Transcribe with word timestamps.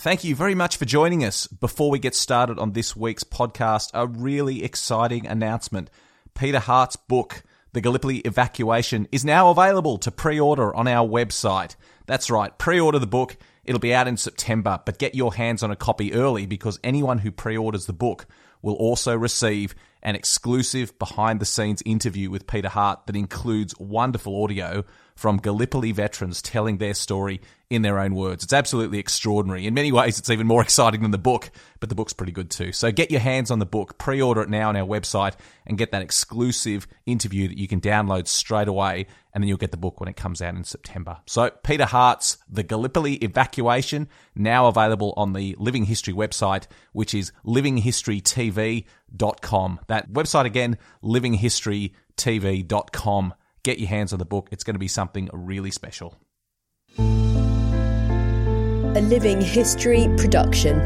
Thank 0.00 0.24
you 0.24 0.34
very 0.34 0.56
much 0.56 0.76
for 0.76 0.86
joining 0.86 1.24
us. 1.24 1.46
Before 1.46 1.88
we 1.88 2.00
get 2.00 2.16
started 2.16 2.58
on 2.58 2.72
this 2.72 2.96
week's 2.96 3.22
podcast, 3.22 3.90
a 3.94 4.08
really 4.08 4.64
exciting 4.64 5.24
announcement. 5.24 5.88
Peter 6.34 6.58
Hart's 6.58 6.96
book, 6.96 7.44
The 7.74 7.80
Gallipoli 7.80 8.18
Evacuation, 8.18 9.06
is 9.12 9.24
now 9.24 9.50
available 9.50 9.98
to 9.98 10.10
pre 10.10 10.40
order 10.40 10.74
on 10.74 10.88
our 10.88 11.08
website. 11.08 11.76
That's 12.06 12.28
right, 12.28 12.58
pre 12.58 12.80
order 12.80 12.98
the 12.98 13.06
book. 13.06 13.36
It'll 13.64 13.78
be 13.78 13.94
out 13.94 14.08
in 14.08 14.16
September, 14.16 14.80
but 14.84 14.98
get 14.98 15.14
your 15.14 15.32
hands 15.32 15.62
on 15.62 15.70
a 15.70 15.76
copy 15.76 16.12
early 16.12 16.44
because 16.44 16.80
anyone 16.82 17.18
who 17.18 17.30
pre 17.30 17.56
orders 17.56 17.86
the 17.86 17.92
book 17.92 18.26
will 18.62 18.74
also 18.74 19.16
receive 19.16 19.76
an 20.04 20.14
exclusive 20.14 20.98
behind 20.98 21.40
the 21.40 21.46
scenes 21.46 21.82
interview 21.86 22.30
with 22.30 22.46
Peter 22.46 22.68
Hart 22.68 23.06
that 23.06 23.16
includes 23.16 23.74
wonderful 23.78 24.44
audio 24.44 24.84
from 25.16 25.38
Gallipoli 25.38 25.92
veterans 25.92 26.42
telling 26.42 26.78
their 26.78 26.94
story 26.94 27.40
in 27.70 27.82
their 27.82 27.98
own 27.98 28.14
words. 28.14 28.44
It's 28.44 28.52
absolutely 28.52 28.98
extraordinary. 28.98 29.66
In 29.66 29.74
many 29.74 29.92
ways, 29.92 30.18
it's 30.18 30.28
even 30.28 30.46
more 30.46 30.62
exciting 30.62 31.02
than 31.02 31.10
the 31.10 31.18
book, 31.18 31.50
but 31.80 31.88
the 31.88 31.94
book's 31.94 32.12
pretty 32.12 32.32
good 32.32 32.50
too. 32.50 32.72
So 32.72 32.92
get 32.92 33.10
your 33.10 33.20
hands 33.20 33.50
on 33.50 33.58
the 33.60 33.66
book, 33.66 33.96
pre 33.96 34.20
order 34.20 34.42
it 34.42 34.50
now 34.50 34.68
on 34.68 34.76
our 34.76 34.86
website, 34.86 35.34
and 35.66 35.78
get 35.78 35.92
that 35.92 36.02
exclusive 36.02 36.86
interview 37.06 37.48
that 37.48 37.58
you 37.58 37.68
can 37.68 37.80
download 37.80 38.26
straight 38.26 38.68
away, 38.68 39.06
and 39.32 39.42
then 39.42 39.48
you'll 39.48 39.56
get 39.56 39.70
the 39.70 39.76
book 39.76 40.00
when 40.00 40.08
it 40.08 40.16
comes 40.16 40.42
out 40.42 40.54
in 40.54 40.64
September. 40.64 41.18
So, 41.26 41.50
Peter 41.62 41.86
Hart's 41.86 42.38
The 42.48 42.62
Gallipoli 42.62 43.14
Evacuation, 43.14 44.08
now 44.34 44.66
available 44.66 45.14
on 45.16 45.32
the 45.32 45.56
Living 45.58 45.84
History 45.84 46.14
website, 46.14 46.66
which 46.92 47.14
is 47.14 47.32
livinghistorytv.com. 47.44 48.84
That 49.16 50.12
website 50.12 50.44
again, 50.44 50.76
livinghistorytv.com 51.02 53.34
get 53.64 53.78
your 53.78 53.88
hands 53.88 54.12
on 54.12 54.20
the 54.20 54.24
book. 54.24 54.48
It's 54.52 54.62
going 54.62 54.76
to 54.76 54.78
be 54.78 54.86
something 54.86 55.28
really 55.32 55.72
special. 55.72 56.14
A 56.98 59.00
Living 59.00 59.40
History 59.40 60.08
production. 60.16 60.78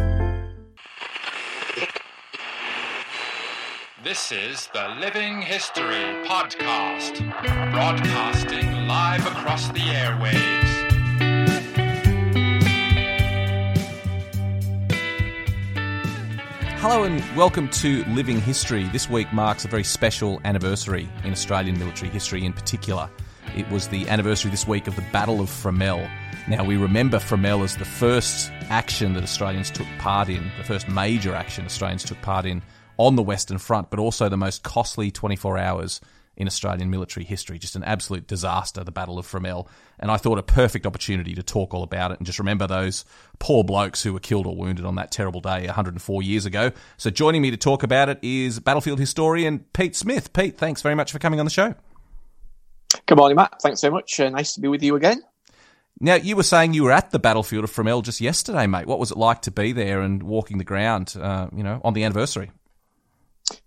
This 4.03 4.33
is 4.33 4.71
the 4.73 4.89
Living 5.01 5.43
History 5.43 6.25
Podcast, 6.25 7.19
broadcasting 7.73 8.87
live 8.87 9.27
across 9.27 9.69
the 9.69 9.81
airwaves. 9.81 10.68
Hello 16.81 17.03
and 17.03 17.25
welcome 17.37 17.69
to 17.71 18.05
Living 18.05 18.41
History. 18.41 18.85
This 18.85 19.11
week 19.11 19.33
marks 19.33 19.65
a 19.65 19.69
very 19.69 19.83
special 19.83 20.41
anniversary 20.45 21.09
in 21.25 21.33
Australian 21.33 21.77
military 21.77 22.09
history 22.09 22.45
in 22.45 22.53
particular. 22.53 23.11
It 23.57 23.69
was 23.69 23.89
the 23.89 24.09
anniversary 24.09 24.53
this 24.53 24.65
week 24.65 24.87
of 24.87 24.95
the 24.95 25.03
Battle 25.13 25.41
of 25.41 25.49
Fromelles. 25.49 26.09
Now, 26.47 26.63
we 26.63 26.77
remember 26.77 27.19
Fromelles 27.19 27.65
as 27.65 27.77
the 27.79 27.85
first 27.85 28.53
action 28.69 29.15
that 29.15 29.25
Australians 29.25 29.73
took 29.73 29.89
part 29.99 30.29
in, 30.29 30.53
the 30.57 30.63
first 30.63 30.89
major 30.89 31.35
action 31.35 31.65
Australians 31.65 32.05
took 32.05 32.23
part 32.23 32.47
in 32.47 32.63
on 32.97 33.17
the 33.17 33.25
Western 33.25 33.59
Front, 33.59 33.91
but 33.91 33.99
also 33.99 34.29
the 34.29 34.37
most 34.37 34.63
costly 34.63 35.11
24 35.11 35.59
hours 35.59 36.01
in 36.39 36.47
Australian 36.47 36.89
military 36.89 37.27
history. 37.27 37.59
Just 37.59 37.77
an 37.77 37.83
absolute 37.83 38.27
disaster, 38.27 38.85
the 38.85 38.93
Battle 38.93 39.19
of 39.19 39.27
Fromelles. 39.27 39.69
And 39.99 40.11
I 40.11 40.17
thought 40.17 40.39
a 40.39 40.43
perfect 40.43 40.87
opportunity 40.87 41.35
to 41.35 41.43
talk 41.43 41.75
all 41.75 41.83
about 41.83 42.13
it 42.13 42.19
and 42.19 42.27
just 42.27 42.39
remember 42.39 42.67
those 42.67 43.05
poor 43.41 43.65
blokes 43.65 44.03
who 44.03 44.13
were 44.13 44.21
killed 44.21 44.47
or 44.47 44.57
wounded 44.57 44.87
on 44.87 44.95
that 44.95 45.11
terrible 45.11 45.41
day 45.41 45.67
104 45.67 46.23
years 46.23 46.47
ago. 46.47 46.71
So 46.97 47.11
joining 47.11 47.43
me 47.43 47.51
to 47.51 47.57
talk 47.57 47.83
about 47.83 48.09
it 48.09 48.21
is 48.23 48.61
battlefield 48.61 49.01
historian 49.01 49.67
Pete 49.73 49.97
Smith. 49.97 50.33
Pete, 50.33 50.57
thanks 50.57 50.81
very 50.81 50.95
much 50.95 51.11
for 51.11 51.19
coming 51.19 51.41
on 51.41 51.47
the 51.47 51.51
show. 51.51 51.75
Good 53.07 53.19
morning, 53.19 53.37
Matt. 53.37 53.61
Thanks 53.61 53.81
so 53.81 53.91
much. 53.91 54.19
Uh, 54.21 54.31
nice 54.31 54.55
to 54.55 54.61
be 54.61 54.69
with 54.69 54.83
you 54.83 54.95
again. 54.95 55.23
Now, 56.01 56.15
you 56.15 56.37
were 56.37 56.45
saying 56.45 56.75
you 56.75 56.85
were 56.85 56.93
at 56.93 57.11
the 57.11 57.19
battlefield 57.19 57.65
of 57.65 57.73
Fromelles 57.73 58.05
just 58.05 58.21
yesterday, 58.21 58.69
mate. 58.69 58.87
What 58.87 59.01
was 59.01 59.11
it 59.11 59.19
like 59.19 59.43
to 59.43 59.51
be 59.51 59.73
there 59.73 60.01
and 60.01 60.23
walking 60.23 60.59
the 60.59 60.65
ground, 60.65 61.17
uh, 61.21 61.49
you 61.53 61.65
know, 61.65 61.81
on 61.83 61.95
the 61.95 62.05
anniversary? 62.05 62.53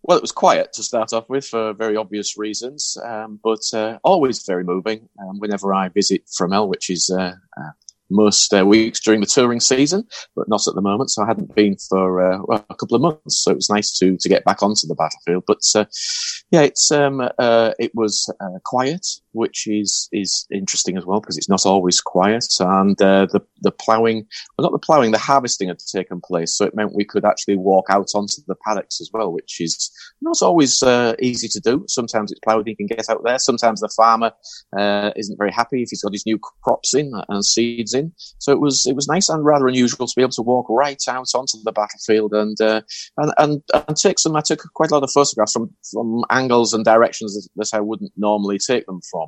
Well, 0.03 0.17
it 0.17 0.21
was 0.21 0.31
quiet 0.31 0.73
to 0.73 0.83
start 0.83 1.13
off 1.13 1.29
with 1.29 1.45
for 1.45 1.73
very 1.73 1.95
obvious 1.95 2.37
reasons, 2.37 2.97
um, 3.03 3.39
but 3.43 3.61
uh, 3.73 3.99
always 4.03 4.43
very 4.45 4.63
moving. 4.63 5.07
Um, 5.19 5.39
whenever 5.39 5.73
I 5.73 5.89
visit 5.89 6.23
Fromelles, 6.27 6.69
which 6.69 6.89
is 6.89 7.09
uh, 7.09 7.35
uh, 7.57 7.71
most 8.09 8.51
weeks 8.51 8.99
during 8.99 9.21
the 9.21 9.25
touring 9.25 9.59
season, 9.59 10.05
but 10.35 10.49
not 10.49 10.67
at 10.67 10.75
the 10.75 10.81
moment. 10.81 11.11
So 11.11 11.23
I 11.23 11.27
hadn't 11.27 11.55
been 11.55 11.77
for 11.77 12.33
uh, 12.33 12.39
well, 12.43 12.65
a 12.69 12.75
couple 12.75 12.95
of 12.95 13.01
months. 13.01 13.43
So 13.43 13.51
it 13.51 13.55
was 13.55 13.69
nice 13.69 13.97
to 13.99 14.17
to 14.17 14.29
get 14.29 14.43
back 14.43 14.61
onto 14.61 14.87
the 14.87 14.95
battlefield. 14.95 15.43
But 15.47 15.61
uh, 15.75 15.85
yeah, 16.51 16.61
it's 16.61 16.91
um, 16.91 17.21
uh, 17.37 17.71
it 17.79 17.91
was 17.95 18.29
quiet, 18.65 19.07
which 19.33 19.67
is 19.67 20.09
is 20.11 20.45
interesting 20.51 20.97
as 20.97 21.05
well 21.05 21.21
because 21.21 21.37
it's 21.37 21.49
not 21.49 21.65
always 21.65 22.01
quiet. 22.01 22.45
And 22.59 23.01
uh, 23.01 23.27
the 23.31 23.41
the 23.61 23.71
ploughing, 23.71 24.27
well, 24.57 24.69
not 24.69 24.73
the 24.73 24.85
ploughing, 24.85 25.11
the 25.11 25.17
harvesting 25.17 25.69
had 25.69 25.79
taken 25.79 26.19
place, 26.21 26.55
so 26.55 26.65
it 26.65 26.75
meant 26.75 26.95
we 26.95 27.05
could 27.05 27.25
actually 27.25 27.55
walk 27.55 27.85
out 27.89 28.09
onto 28.13 28.41
the 28.47 28.55
paddocks 28.65 28.99
as 28.99 29.09
well, 29.13 29.31
which 29.31 29.61
is 29.61 29.91
not 30.21 30.41
always 30.41 30.83
easy 31.19 31.47
to 31.47 31.59
do. 31.59 31.85
Sometimes 31.87 32.31
it's 32.31 32.41
ploughed, 32.41 32.67
you 32.67 32.75
can 32.75 32.87
get 32.87 33.09
out 33.09 33.23
there. 33.23 33.39
Sometimes 33.39 33.79
the 33.79 33.93
farmer 33.95 34.31
isn't 35.15 35.37
very 35.37 35.51
happy 35.51 35.81
if 35.81 35.89
he's 35.89 36.01
got 36.01 36.13
his 36.13 36.25
new 36.25 36.39
crops 36.63 36.93
in 36.93 37.11
and 37.29 37.45
seeds 37.45 37.93
in 37.93 38.01
in. 38.01 38.11
So 38.39 38.51
it 38.51 38.59
was 38.59 38.85
it 38.85 38.95
was 38.95 39.07
nice 39.07 39.29
and 39.29 39.45
rather 39.45 39.67
unusual 39.67 40.07
to 40.07 40.13
be 40.15 40.21
able 40.21 40.31
to 40.31 40.41
walk 40.41 40.65
right 40.69 41.01
out 41.07 41.27
onto 41.33 41.57
the 41.63 41.71
battlefield 41.71 42.33
and 42.33 42.59
uh, 42.59 42.81
and, 43.17 43.33
and 43.37 43.61
and 43.87 43.95
take 43.95 44.19
some. 44.19 44.35
I 44.35 44.41
took 44.41 44.61
quite 44.73 44.91
a 44.91 44.93
lot 44.93 45.03
of 45.03 45.11
photographs 45.11 45.53
from 45.53 45.69
from 45.91 46.23
angles 46.29 46.73
and 46.73 46.83
directions 46.83 47.33
that, 47.35 47.47
that 47.55 47.77
I 47.77 47.79
wouldn't 47.79 48.11
normally 48.17 48.57
take 48.57 48.85
them 48.85 48.99
from, 49.09 49.20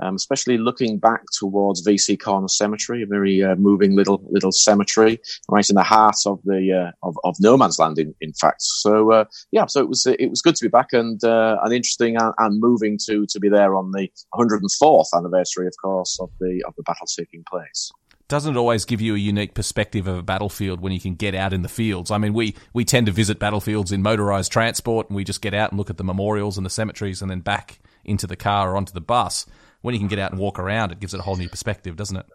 um, 0.00 0.14
especially 0.14 0.58
looking 0.58 0.98
back 0.98 1.22
towards 1.38 1.86
VC 1.86 2.20
Corner 2.20 2.48
Cemetery, 2.48 3.02
a 3.02 3.06
very 3.06 3.42
uh, 3.42 3.56
moving 3.56 3.94
little 3.94 4.22
little 4.30 4.52
cemetery 4.52 5.20
right 5.48 5.68
in 5.68 5.76
the 5.76 5.82
heart 5.82 6.16
of 6.26 6.40
the 6.44 6.72
uh, 6.72 7.06
of, 7.06 7.16
of 7.24 7.36
no 7.40 7.56
man's 7.56 7.78
land. 7.78 7.98
In, 7.98 8.14
in 8.20 8.32
fact, 8.32 8.62
so 8.62 9.12
uh, 9.12 9.24
yeah, 9.50 9.66
so 9.66 9.80
it 9.80 9.88
was 9.88 10.06
it 10.06 10.30
was 10.30 10.42
good 10.42 10.56
to 10.56 10.64
be 10.64 10.68
back 10.68 10.92
and 10.92 11.22
uh, 11.24 11.58
and 11.62 11.72
interesting 11.72 12.16
and, 12.16 12.34
and 12.38 12.60
moving 12.60 12.98
to 13.06 13.26
to 13.26 13.40
be 13.40 13.48
there 13.48 13.74
on 13.74 13.92
the 13.92 14.08
104th 14.34 15.08
anniversary, 15.14 15.66
of 15.66 15.74
course, 15.82 16.18
of 16.20 16.30
the 16.40 16.62
of 16.66 16.74
the 16.76 16.82
battle 16.82 17.06
taking 17.06 17.44
place 17.48 17.92
doesn't 18.32 18.56
it 18.56 18.58
always 18.58 18.86
give 18.86 19.02
you 19.02 19.14
a 19.14 19.18
unique 19.18 19.52
perspective 19.52 20.06
of 20.06 20.16
a 20.16 20.22
battlefield 20.22 20.80
when 20.80 20.90
you 20.90 20.98
can 20.98 21.14
get 21.14 21.34
out 21.34 21.52
in 21.52 21.60
the 21.60 21.68
fields? 21.68 22.10
I 22.10 22.16
mean, 22.16 22.32
we, 22.32 22.56
we 22.72 22.82
tend 22.82 23.04
to 23.04 23.12
visit 23.12 23.38
battlefields 23.38 23.92
in 23.92 24.00
motorized 24.00 24.50
transport 24.50 25.10
and 25.10 25.16
we 25.16 25.22
just 25.22 25.42
get 25.42 25.52
out 25.52 25.70
and 25.70 25.78
look 25.78 25.90
at 25.90 25.98
the 25.98 26.04
memorials 26.04 26.56
and 26.56 26.64
the 26.64 26.70
cemeteries 26.70 27.20
and 27.20 27.30
then 27.30 27.40
back 27.40 27.78
into 28.04 28.26
the 28.26 28.36
car 28.36 28.72
or 28.72 28.76
onto 28.76 28.92
the 28.92 29.00
bus. 29.00 29.46
When 29.80 29.94
you 29.94 29.98
can 29.98 30.08
get 30.08 30.18
out 30.18 30.30
and 30.30 30.40
walk 30.40 30.58
around, 30.58 30.92
it 30.92 31.00
gives 31.00 31.14
it 31.14 31.20
a 31.20 31.22
whole 31.24 31.36
new 31.36 31.48
perspective, 31.48 31.96
doesn't 31.96 32.16
it? 32.16 32.26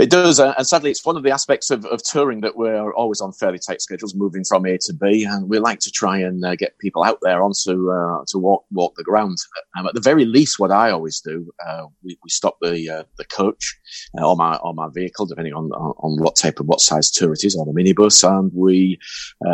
It 0.00 0.10
does, 0.10 0.40
uh, 0.40 0.54
and 0.58 0.66
sadly, 0.66 0.90
it's 0.90 1.06
one 1.06 1.16
of 1.16 1.22
the 1.22 1.30
aspects 1.30 1.70
of, 1.70 1.86
of 1.86 2.02
touring 2.02 2.40
that 2.40 2.56
we're 2.56 2.92
always 2.92 3.20
on 3.20 3.30
fairly 3.32 3.60
tight 3.60 3.80
schedules, 3.80 4.12
moving 4.12 4.42
from 4.42 4.66
A 4.66 4.76
to 4.76 4.92
B, 4.92 5.22
and 5.22 5.48
we 5.48 5.60
like 5.60 5.78
to 5.80 5.90
try 5.92 6.18
and 6.18 6.44
uh, 6.44 6.56
get 6.56 6.76
people 6.80 7.04
out 7.04 7.18
there 7.22 7.44
onto 7.44 7.92
uh, 7.92 8.24
to 8.26 8.38
walk 8.38 8.64
walk 8.72 8.96
the 8.96 9.04
ground. 9.04 9.38
Um, 9.78 9.86
at 9.86 9.94
the 9.94 10.00
very 10.00 10.24
least, 10.24 10.58
what 10.58 10.72
I 10.72 10.90
always 10.90 11.20
do, 11.20 11.48
uh, 11.64 11.86
we, 12.02 12.18
we 12.24 12.28
stop 12.28 12.56
the 12.60 12.90
uh, 12.90 13.04
the 13.18 13.24
coach 13.26 13.76
uh, 14.18 14.28
or 14.28 14.34
my 14.34 14.56
or 14.56 14.74
my 14.74 14.88
vehicle, 14.92 15.26
depending 15.26 15.54
on, 15.54 15.70
on 15.70 16.20
what 16.20 16.34
type 16.34 16.58
of 16.58 16.66
what 16.66 16.80
size 16.80 17.12
tour 17.12 17.32
it 17.32 17.44
is, 17.44 17.54
or 17.54 17.64
the 17.64 17.72
minibus, 17.72 18.28
and 18.28 18.50
we 18.52 18.98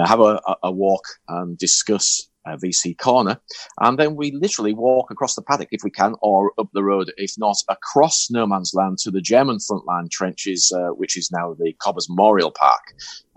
have 0.07 0.21
a, 0.21 0.41
a 0.63 0.73
walk 0.73 1.05
and 1.29 1.59
discuss 1.59 2.30
uh, 2.51 2.57
VC 2.57 2.97
corner. 2.99 3.41
And 3.81 3.99
then 3.99 4.17
we 4.17 4.33
literally 4.33 4.75
walk 4.75 5.11
across 5.11 5.35
the 5.35 5.43
paddock 5.43 5.69
if 5.71 5.83
we 5.85 5.91
can, 5.91 6.15
or 6.21 6.53
up 6.59 6.69
the 6.73 6.85
road, 6.85 7.13
if 7.17 7.33
not 7.39 7.57
across 7.69 8.29
no 8.31 8.47
man's 8.47 8.73
land 8.75 8.99
to 8.99 9.11
the 9.11 9.21
German 9.21 9.59
frontline 9.59 10.11
trenches, 10.11 10.73
uh, 10.77 10.89
which 10.89 11.17
is 11.17 11.31
now 11.33 11.55
the 11.55 11.73
Cobbers 11.81 12.09
Memorial 12.09 12.51
Park. 12.51 12.83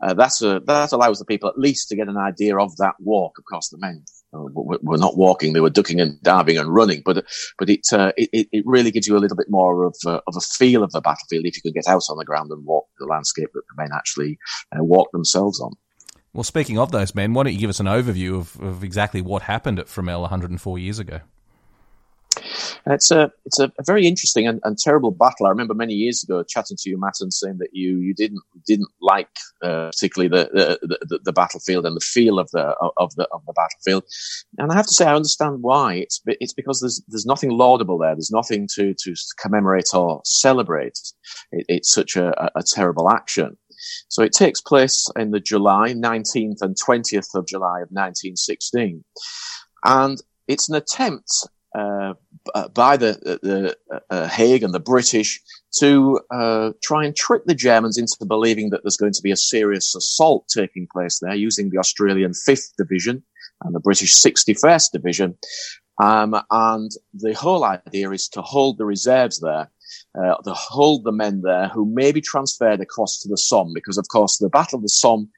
Uh, 0.02 0.14
that's 0.14 0.42
a, 0.42 0.60
that 0.66 0.92
allows 0.92 1.20
the 1.20 1.26
people 1.26 1.48
at 1.48 1.58
least 1.58 1.88
to 1.88 1.96
get 1.96 2.10
an 2.10 2.18
idea 2.18 2.58
of 2.58 2.76
that 2.78 2.96
walk. 3.00 3.38
Course, 3.50 3.70
the 3.70 3.78
men 3.78 4.04
were 4.34 4.98
not 4.98 5.18
walking; 5.18 5.54
they 5.54 5.62
were 5.62 5.70
ducking 5.70 6.02
and 6.02 6.22
diving 6.24 6.58
and 6.58 6.74
running. 6.74 7.02
But 7.06 7.26
but 7.58 7.70
it 7.70 7.88
uh, 7.92 8.12
it, 8.18 8.48
it 8.52 8.64
really 8.66 8.92
gives 8.92 9.08
you 9.08 9.16
a 9.16 9.20
little 9.20 9.38
bit 9.38 9.50
more 9.50 9.86
of 9.86 9.96
uh, 10.06 10.20
of 10.28 10.36
a 10.36 10.42
feel 10.42 10.84
of 10.84 10.92
the 10.92 11.02
battlefield 11.02 11.46
if 11.46 11.56
you 11.56 11.62
can 11.62 11.74
get 11.74 11.88
out 11.88 12.04
on 12.10 12.18
the 12.18 12.26
ground 12.26 12.52
and 12.52 12.66
walk 12.66 12.88
the 13.00 13.06
landscape 13.06 13.50
that 13.54 13.62
the 13.68 13.82
men 13.82 13.92
actually 13.94 14.38
uh, 14.76 14.84
walk 14.84 15.12
themselves 15.12 15.60
on. 15.62 15.74
Well, 16.34 16.44
speaking 16.44 16.80
of 16.80 16.92
those 16.92 17.14
men, 17.14 17.34
why 17.34 17.44
don't 17.44 17.54
you 17.54 17.60
give 17.60 17.70
us 17.70 17.80
an 17.80 17.86
overview 17.86 18.38
of, 18.38 18.60
of 18.60 18.84
exactly 18.84 19.22
what 19.22 19.44
happened 19.44 19.80
at 19.80 19.86
Fromelles 19.86 20.22
104 20.22 20.80
years 20.80 20.98
ago? 20.98 21.22
It's 22.86 23.12
a 23.12 23.32
it's 23.46 23.60
a, 23.60 23.72
very 23.86 24.08
interesting 24.08 24.48
and, 24.48 24.60
and, 24.64 24.78
terrible 24.78 25.12
battle. 25.12 25.46
I 25.46 25.50
remember 25.50 25.74
many 25.74 25.94
years 25.94 26.24
ago 26.24 26.44
chatting 26.44 26.76
to 26.78 26.90
you, 26.90 27.00
Matt, 27.00 27.16
and 27.22 27.34
saying 27.34 27.58
that 27.60 27.70
you 27.72 28.00
you 28.00 28.14
didn't 28.14 28.42
didn't 28.66 28.90
like 29.02 29.30
uh, 29.64 29.88
particularly 29.88 30.28
the 30.30 30.80
the, 30.82 30.98
the 31.08 31.20
the, 31.24 31.32
battlefield 31.32 31.86
and 31.86 31.96
the 31.96 32.02
feel 32.02 32.40
of 32.40 32.50
the 32.52 32.76
of 32.98 33.16
the 33.16 33.28
of 33.32 33.46
the 33.46 33.54
battlefield. 33.54 34.04
And 34.58 34.72
I 34.72 34.76
have 34.76 34.88
to 34.88 34.94
say, 34.94 35.06
I 35.06 35.16
understand 35.16 35.62
why. 35.62 35.96
It's 35.96 36.22
it's 36.26 36.54
because 36.54 36.82
there's 36.82 37.02
there's 37.08 37.26
nothing 37.26 37.52
laudable 37.52 37.98
there. 37.98 38.16
There's 38.16 38.32
nothing 38.32 38.68
to 38.76 38.94
to 38.94 39.16
commemorate 39.40 39.94
or 39.94 40.22
celebrate. 40.26 41.00
It, 41.52 41.66
it's 41.70 41.92
such 41.92 42.18
a, 42.18 42.52
a 42.56 42.64
terrible 42.64 43.10
action. 43.10 43.58
So 44.08 44.24
it 44.24 44.34
takes 44.34 44.62
place 44.62 45.08
in 45.18 45.32
the 45.32 45.40
July 45.40 45.94
19th 45.94 46.62
and 46.62 46.76
20th 46.76 47.36
of 47.36 47.48
July 47.48 47.82
of 47.82 47.90
1916. 47.90 49.04
And 49.86 50.22
it's 50.48 50.70
an 50.70 50.76
attempt 50.76 51.32
uh, 51.76 52.14
by 52.74 52.98
the, 52.98 53.40
the 53.42 53.76
uh, 53.92 54.00
uh, 54.10 54.28
Haig 54.28 54.64
and 54.64 54.74
the 54.74 54.80
British 54.80 55.42
to 55.80 56.20
uh, 56.32 56.72
try 56.84 57.04
and 57.04 57.16
trick 57.16 57.44
the 57.46 57.56
Germans 57.56 57.98
into 57.98 58.26
believing 58.28 58.70
that 58.70 58.82
there's 58.84 58.98
going 58.98 59.14
to 59.14 59.22
be 59.24 59.32
a 59.32 59.38
serious 59.38 59.96
assault 59.96 60.48
taking 60.48 60.88
place 60.92 61.20
there 61.20 61.34
using 61.34 61.70
the 61.70 61.80
Australian 61.80 62.32
5th 62.32 62.76
Division 62.78 63.24
and 63.64 63.74
the 63.74 63.80
British 63.80 64.14
61st 64.16 64.92
Division. 64.92 65.36
Um, 66.02 66.40
and 66.52 66.92
the 67.14 67.34
whole 67.34 67.64
idea 67.64 68.12
is 68.12 68.28
to 68.30 68.42
hold 68.42 68.78
the 68.78 68.86
reserves 68.86 69.40
there 69.40 69.70
uh, 70.18 70.36
to 70.44 70.54
hold 70.54 71.04
the 71.04 71.12
men 71.12 71.42
there 71.42 71.70
who 71.70 71.86
may 71.86 72.12
be 72.12 72.22
transferred 72.22 72.80
across 72.82 73.20
to 73.20 73.28
the 73.28 73.38
Somme, 73.38 73.74
because 73.74 73.98
of 73.98 74.08
course 74.10 74.38
the 74.38 74.50
Battle 74.50 74.78
of 74.78 74.84
the 74.84 74.90
Somme 74.90 75.30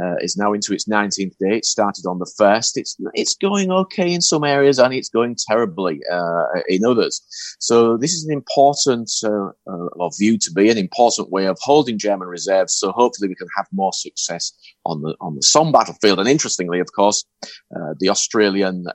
uh, 0.00 0.16
is 0.20 0.36
now 0.36 0.52
into 0.52 0.72
its 0.72 0.88
19th 0.88 1.36
day. 1.38 1.56
It 1.58 1.64
started 1.64 2.06
on 2.06 2.18
the 2.18 2.32
first. 2.36 2.76
It's 2.76 2.96
it's 3.14 3.36
going 3.36 3.70
okay 3.70 4.12
in 4.12 4.20
some 4.20 4.44
areas 4.44 4.78
and 4.78 4.92
it's 4.92 5.08
going 5.08 5.36
terribly 5.48 6.00
uh, 6.10 6.44
in 6.68 6.84
others. 6.84 7.22
So 7.60 7.96
this 7.96 8.12
is 8.12 8.24
an 8.24 8.32
important 8.32 9.10
uh, 9.22 9.50
uh, 9.70 9.86
or 9.96 10.10
view 10.18 10.38
to 10.38 10.52
be 10.52 10.68
an 10.68 10.78
important 10.78 11.30
way 11.30 11.46
of 11.46 11.58
holding 11.60 11.98
German 11.98 12.28
reserves. 12.28 12.74
So 12.74 12.90
hopefully 12.92 13.28
we 13.28 13.34
can 13.36 13.48
have 13.56 13.66
more 13.72 13.92
success 13.92 14.52
on 14.84 15.02
the 15.02 15.14
on 15.20 15.36
the 15.36 15.42
Somme 15.42 15.72
battlefield. 15.72 16.18
And 16.18 16.28
interestingly, 16.28 16.80
of 16.80 16.92
course, 16.92 17.24
uh, 17.44 17.94
the 18.00 18.08
Australian 18.08 18.86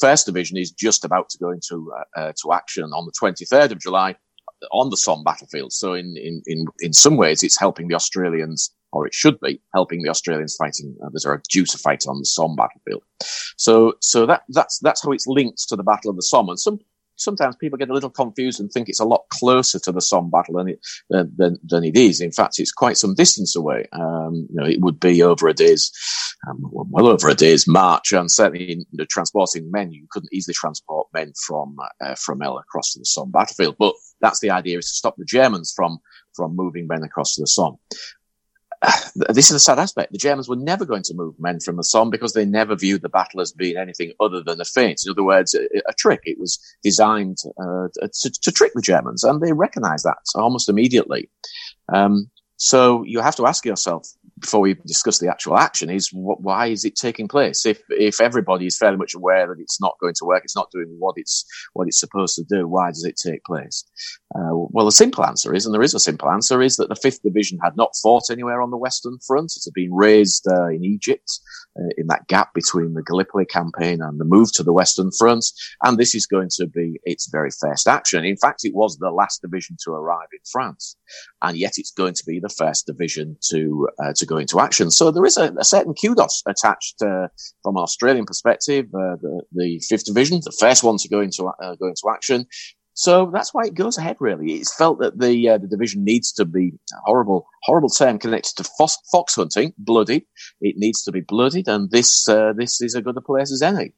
First 0.00 0.26
Division 0.26 0.56
is 0.56 0.70
just 0.70 1.04
about 1.04 1.28
to 1.30 1.38
go 1.38 1.50
into 1.50 1.92
to 2.16 2.52
action 2.52 2.84
on 2.84 3.06
the 3.06 3.12
23rd 3.12 3.72
of 3.72 3.80
July 3.80 4.16
on 4.72 4.90
the 4.90 4.96
Somme 4.96 5.24
battlefield. 5.24 5.72
So 5.72 5.94
in, 5.94 6.16
in, 6.16 6.42
in, 6.46 6.66
in 6.80 6.92
some 6.92 7.16
ways, 7.16 7.42
it's 7.42 7.58
helping 7.58 7.88
the 7.88 7.94
Australians, 7.94 8.70
or 8.92 9.06
it 9.06 9.14
should 9.14 9.38
be 9.40 9.60
helping 9.74 10.02
the 10.02 10.10
Australians 10.10 10.56
fighting 10.56 10.96
uh, 11.04 11.10
that 11.12 11.26
are 11.26 11.42
due 11.50 11.64
to 11.64 11.78
fight 11.78 12.04
on 12.06 12.18
the 12.18 12.24
Somme 12.26 12.56
battlefield. 12.56 13.02
So, 13.56 13.94
so 14.00 14.26
that, 14.26 14.42
that's, 14.48 14.78
that's 14.80 15.02
how 15.02 15.12
it's 15.12 15.26
linked 15.26 15.68
to 15.68 15.76
the 15.76 15.82
Battle 15.82 16.10
of 16.10 16.16
the 16.16 16.22
Somme. 16.22 16.48
And 16.50 16.60
some, 16.60 16.78
sometimes 17.18 17.56
people 17.56 17.78
get 17.78 17.90
a 17.90 17.94
little 17.94 18.10
confused 18.10 18.60
and 18.60 18.70
think 18.70 18.88
it's 18.88 19.00
a 19.00 19.04
lot 19.04 19.24
closer 19.30 19.78
to 19.80 19.92
the 19.92 20.00
Somme 20.00 20.30
battle 20.30 20.54
than 20.54 20.68
it 20.68 20.80
than, 21.10 21.58
than 21.62 21.84
it 21.84 21.96
is. 21.96 22.20
In 22.20 22.32
fact, 22.32 22.58
it's 22.58 22.72
quite 22.72 22.96
some 22.96 23.14
distance 23.14 23.54
away. 23.54 23.86
Um, 23.92 24.46
you 24.50 24.60
know, 24.60 24.66
it 24.66 24.80
would 24.80 25.00
be 25.00 25.22
over 25.22 25.48
a 25.48 25.54
day's 25.54 25.92
um, 26.48 26.58
well 26.62 27.08
over 27.08 27.28
a 27.28 27.34
day's 27.34 27.66
march, 27.66 28.12
and 28.12 28.30
certainly 28.30 28.76
you 28.76 28.84
know, 28.92 29.06
transporting 29.10 29.70
men, 29.70 29.92
you 29.92 30.06
couldn't 30.10 30.32
easily 30.32 30.54
transport 30.54 31.08
men 31.12 31.32
from 31.46 31.76
uh, 32.00 32.14
from 32.14 32.42
El 32.42 32.58
across 32.58 32.92
to 32.92 33.00
the 33.00 33.04
Somme 33.04 33.30
battlefield. 33.30 33.76
But 33.78 33.94
that's 34.20 34.40
the 34.40 34.50
idea: 34.50 34.78
is 34.78 34.86
to 34.86 34.94
stop 34.94 35.16
the 35.16 35.24
Germans 35.24 35.72
from 35.74 35.98
from 36.34 36.54
moving 36.54 36.86
men 36.86 37.02
across 37.02 37.34
to 37.34 37.42
the 37.42 37.46
Somme. 37.46 37.78
this 39.16 39.50
is 39.50 39.56
a 39.56 39.60
sad 39.60 39.78
aspect. 39.78 40.12
The 40.12 40.18
Germans 40.18 40.48
were 40.48 40.56
never 40.56 40.84
going 40.84 41.02
to 41.04 41.14
move 41.14 41.34
men 41.38 41.60
from 41.60 41.76
the 41.76 41.84
Somme 41.84 42.10
because 42.10 42.32
they 42.32 42.44
never 42.44 42.76
viewed 42.76 43.02
the 43.02 43.08
battle 43.08 43.40
as 43.40 43.52
being 43.52 43.76
anything 43.76 44.12
other 44.20 44.42
than 44.42 44.60
a 44.60 44.64
feint. 44.64 45.02
In 45.04 45.10
other 45.10 45.24
words, 45.24 45.54
a, 45.54 45.64
a 45.88 45.92
trick. 45.98 46.20
It 46.24 46.38
was 46.38 46.58
designed 46.82 47.38
uh, 47.60 47.88
to, 48.22 48.30
to, 48.30 48.52
trick 48.52 48.72
the 48.74 48.82
Germans, 48.82 49.24
and 49.24 49.40
they 49.40 49.52
recognized 49.52 50.04
that 50.04 50.18
almost 50.34 50.68
immediately. 50.68 51.28
Um, 51.92 52.30
so 52.56 53.04
you 53.04 53.20
have 53.20 53.36
to 53.36 53.46
ask 53.46 53.64
yourself 53.64 54.08
before 54.40 54.60
we 54.60 54.74
discuss 54.86 55.18
the 55.18 55.28
actual 55.28 55.56
action 55.56 55.90
is 55.90 56.10
what, 56.12 56.40
why 56.40 56.66
is 56.66 56.84
it 56.84 56.96
taking 56.96 57.28
place? 57.28 57.66
If 57.66 57.82
if 57.90 58.20
everybody 58.20 58.66
is 58.66 58.78
fairly 58.78 58.96
much 58.96 59.14
aware 59.14 59.46
that 59.46 59.60
it's 59.60 59.80
not 59.80 59.96
going 60.00 60.14
to 60.14 60.24
work, 60.24 60.44
it's 60.44 60.56
not 60.56 60.70
doing 60.70 60.94
what 60.98 61.14
it's 61.16 61.44
what 61.72 61.86
it's 61.86 62.00
supposed 62.00 62.34
to 62.36 62.44
do, 62.44 62.66
why 62.66 62.88
does 62.88 63.04
it 63.04 63.16
take 63.16 63.44
place? 63.44 63.84
Uh, 64.34 64.52
well, 64.52 64.84
the 64.84 64.92
simple 64.92 65.24
answer 65.24 65.54
is, 65.54 65.64
and 65.64 65.74
there 65.74 65.82
is 65.82 65.94
a 65.94 66.00
simple 66.00 66.30
answer, 66.30 66.62
is 66.62 66.76
that 66.76 66.88
the 66.88 66.96
Fifth 66.96 67.22
Division 67.22 67.58
had 67.62 67.76
not 67.76 67.94
fought 68.02 68.30
anywhere 68.30 68.60
on 68.60 68.70
the 68.70 68.76
Western 68.76 69.18
Front. 69.26 69.52
It 69.56 69.62
had 69.64 69.74
been 69.74 69.92
raised 69.92 70.46
uh, 70.48 70.68
in 70.68 70.84
Egypt 70.84 71.40
in 71.96 72.06
that 72.08 72.26
gap 72.26 72.54
between 72.54 72.94
the 72.94 73.02
Gallipoli 73.02 73.46
campaign 73.46 74.00
and 74.02 74.20
the 74.20 74.24
move 74.24 74.52
to 74.52 74.62
the 74.62 74.72
Western 74.72 75.10
Front, 75.10 75.46
and 75.84 75.98
this 75.98 76.14
is 76.14 76.26
going 76.26 76.48
to 76.56 76.66
be 76.66 77.00
its 77.04 77.28
very 77.30 77.50
first 77.50 77.86
action. 77.86 78.24
In 78.24 78.36
fact, 78.36 78.64
it 78.64 78.74
was 78.74 78.96
the 78.96 79.10
last 79.10 79.42
division 79.42 79.76
to 79.84 79.92
arrive 79.92 80.28
in 80.32 80.40
France, 80.50 80.96
and 81.42 81.56
yet 81.56 81.74
it's 81.76 81.92
going 81.92 82.14
to 82.14 82.24
be 82.26 82.40
the 82.40 82.48
first 82.48 82.86
division 82.86 83.36
to 83.50 83.88
uh, 84.02 84.12
to 84.16 84.26
go 84.26 84.36
into 84.36 84.60
action. 84.60 84.90
So 84.90 85.10
there 85.10 85.24
is 85.24 85.36
a, 85.36 85.52
a 85.58 85.64
certain 85.64 85.94
kudos 85.94 86.42
attached 86.46 87.02
uh, 87.02 87.28
from 87.62 87.76
an 87.76 87.82
Australian 87.82 88.26
perspective. 88.26 88.86
Uh, 88.86 89.16
the, 89.20 89.42
the, 89.52 89.82
fifth 89.88 90.04
division, 90.04 90.40
the 90.44 90.56
first 90.58 90.82
one 90.82 90.98
to 90.98 91.08
go 91.08 91.20
into 91.20 91.46
uh, 91.46 91.74
go 91.76 91.86
into 91.86 92.08
action. 92.10 92.46
So 92.98 93.30
that's 93.32 93.54
why 93.54 93.64
it 93.64 93.74
goes 93.74 93.96
ahead. 93.96 94.16
Really, 94.18 94.54
it's 94.54 94.74
felt 94.74 94.98
that 94.98 95.20
the 95.20 95.50
uh, 95.50 95.58
the 95.58 95.68
division 95.68 96.02
needs 96.02 96.32
to 96.32 96.44
be 96.44 96.72
horrible, 97.04 97.46
horrible 97.62 97.90
term 97.90 98.18
connected 98.18 98.56
to 98.56 98.64
fox, 98.76 98.98
fox 99.12 99.36
hunting, 99.36 99.72
bloodied. 99.78 100.24
It 100.60 100.74
needs 100.76 101.04
to 101.04 101.12
be 101.12 101.20
bloodied, 101.20 101.68
and 101.68 101.92
this 101.92 102.28
uh, 102.28 102.54
this 102.56 102.82
is 102.82 102.96
a 102.96 103.00
good 103.00 103.16
a 103.16 103.20
place 103.20 103.52
as 103.52 103.62
any 103.62 103.92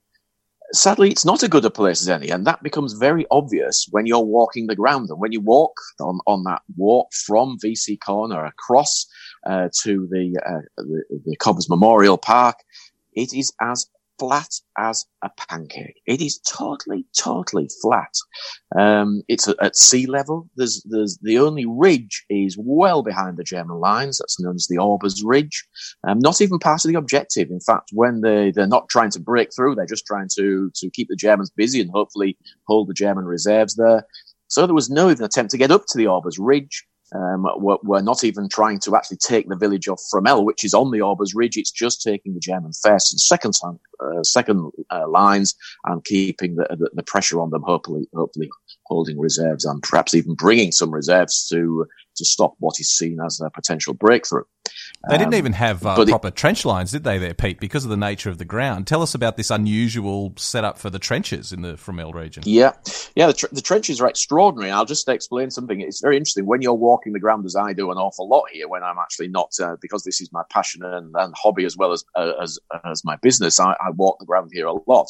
sadly, 0.72 1.10
it's 1.10 1.24
not 1.24 1.42
as 1.42 1.48
good 1.48 1.64
a 1.64 1.70
place 1.70 2.00
as 2.00 2.08
any, 2.08 2.30
and 2.30 2.46
that 2.46 2.62
becomes 2.62 2.92
very 2.92 3.26
obvious 3.30 3.88
when 3.90 4.06
you're 4.06 4.20
walking 4.20 4.66
the 4.66 4.76
ground. 4.76 5.08
And 5.10 5.20
when 5.20 5.32
you 5.32 5.40
walk 5.40 5.72
on, 6.00 6.20
on 6.26 6.44
that 6.44 6.62
walk 6.76 7.08
from 7.26 7.58
VC 7.64 7.98
Corner 8.04 8.44
across 8.44 9.06
uh, 9.48 9.68
to 9.82 10.06
the, 10.10 10.38
uh, 10.46 10.60
the, 10.76 11.02
the 11.26 11.36
Cobbers 11.36 11.68
Memorial 11.68 12.18
Park, 12.18 12.56
it 13.14 13.32
is 13.34 13.52
as 13.60 13.86
flat 14.20 14.50
as 14.78 15.06
a 15.24 15.30
pancake. 15.48 16.00
It 16.06 16.20
is 16.20 16.38
totally, 16.40 17.06
totally 17.18 17.68
flat. 17.80 18.14
Um, 18.78 19.22
it's 19.28 19.48
at 19.60 19.76
sea 19.76 20.06
level. 20.06 20.48
There's, 20.56 20.82
there's 20.84 21.18
the 21.22 21.38
only 21.38 21.64
ridge 21.66 22.24
is 22.28 22.56
well 22.58 23.02
behind 23.02 23.38
the 23.38 23.44
German 23.44 23.78
lines. 23.78 24.18
That's 24.18 24.38
known 24.38 24.56
as 24.56 24.68
the 24.68 24.78
Aubers 24.78 25.24
Ridge. 25.24 25.66
Um, 26.06 26.18
not 26.18 26.40
even 26.42 26.58
part 26.58 26.84
of 26.84 26.90
the 26.90 26.98
objective. 26.98 27.50
In 27.50 27.60
fact, 27.60 27.90
when 27.92 28.20
they 28.20 28.50
they're 28.50 28.66
not 28.66 28.90
trying 28.90 29.10
to 29.12 29.20
break 29.20 29.48
through, 29.54 29.74
they're 29.74 29.86
just 29.86 30.06
trying 30.06 30.28
to 30.36 30.70
to 30.74 30.90
keep 30.90 31.08
the 31.08 31.16
Germans 31.16 31.50
busy 31.50 31.80
and 31.80 31.90
hopefully 31.90 32.36
hold 32.66 32.88
the 32.88 32.94
German 32.94 33.24
reserves 33.24 33.74
there. 33.76 34.06
So 34.48 34.66
there 34.66 34.74
was 34.74 34.90
no 34.90 35.10
even 35.10 35.24
attempt 35.24 35.50
to 35.52 35.58
get 35.58 35.70
up 35.70 35.86
to 35.88 35.98
the 35.98 36.08
Aubers 36.08 36.38
Ridge. 36.38 36.84
Um, 37.14 37.46
we're, 37.56 37.78
we're, 37.82 38.02
not 38.02 38.22
even 38.22 38.48
trying 38.48 38.78
to 38.80 38.94
actually 38.94 39.16
take 39.16 39.48
the 39.48 39.56
village 39.56 39.88
of 39.88 39.98
Fromelles, 40.12 40.44
which 40.44 40.64
is 40.64 40.74
on 40.74 40.92
the 40.92 41.00
Aubers 41.00 41.34
Ridge. 41.34 41.56
It's 41.56 41.72
just 41.72 42.02
taking 42.02 42.34
the 42.34 42.40
German 42.40 42.72
first 42.82 43.12
and 43.12 43.20
second, 43.20 43.54
uh, 44.02 44.22
second 44.22 44.70
uh, 44.90 45.08
lines 45.08 45.54
and 45.84 46.04
keeping 46.04 46.56
the, 46.56 46.66
the, 46.70 46.90
the, 46.94 47.02
pressure 47.02 47.40
on 47.40 47.50
them, 47.50 47.62
hopefully, 47.62 48.06
hopefully 48.14 48.48
holding 48.86 49.18
reserves 49.18 49.64
and 49.64 49.82
perhaps 49.82 50.14
even 50.14 50.34
bringing 50.34 50.72
some 50.72 50.90
reserves 50.90 51.46
to 51.48 51.86
to 52.16 52.24
stop 52.24 52.54
what 52.58 52.78
is 52.78 52.90
seen 52.90 53.18
as 53.24 53.40
a 53.40 53.50
potential 53.50 53.94
breakthrough. 53.94 54.44
They 55.08 55.16
didn't 55.16 55.34
um, 55.34 55.38
even 55.38 55.52
have 55.54 55.84
uh, 55.86 56.04
proper 56.04 56.28
it, 56.28 56.36
trench 56.36 56.64
lines, 56.64 56.90
did 56.90 57.04
they, 57.04 57.16
there, 57.16 57.32
Pete, 57.32 57.58
because 57.58 57.84
of 57.84 57.90
the 57.90 57.96
nature 57.96 58.28
of 58.28 58.36
the 58.36 58.44
ground? 58.44 58.86
Tell 58.86 59.02
us 59.02 59.14
about 59.14 59.36
this 59.38 59.50
unusual 59.50 60.34
setup 60.36 60.78
for 60.78 60.90
the 60.90 60.98
trenches 60.98 61.52
in 61.52 61.62
the 61.62 61.74
Fromelles 61.74 62.14
region. 62.14 62.42
Yeah, 62.46 62.72
yeah, 63.14 63.28
the, 63.28 63.32
tr- 63.32 63.46
the 63.50 63.62
trenches 63.62 64.00
are 64.00 64.08
extraordinary. 64.08 64.70
I'll 64.70 64.84
just 64.84 65.08
explain 65.08 65.50
something. 65.50 65.80
It's 65.80 66.00
very 66.00 66.16
interesting. 66.16 66.44
When 66.44 66.60
you're 66.60 66.74
walking 66.74 67.14
the 67.14 67.18
ground, 67.18 67.46
as 67.46 67.56
I 67.56 67.72
do 67.72 67.90
an 67.90 67.96
awful 67.96 68.28
lot 68.28 68.44
here, 68.52 68.68
when 68.68 68.82
I'm 68.82 68.98
actually 68.98 69.28
not, 69.28 69.52
uh, 69.60 69.76
because 69.80 70.04
this 70.04 70.20
is 70.20 70.30
my 70.32 70.42
passion 70.50 70.84
and, 70.84 71.14
and 71.16 71.34
hobby 71.34 71.64
as 71.64 71.76
well 71.76 71.92
as 71.92 72.04
uh, 72.14 72.32
as, 72.42 72.58
as 72.84 73.02
my 73.04 73.16
business, 73.16 73.58
I, 73.58 73.72
I, 73.72 73.89
walk 73.96 74.18
the 74.18 74.26
ground 74.26 74.50
here 74.52 74.66
a 74.66 74.74
lot. 74.86 75.06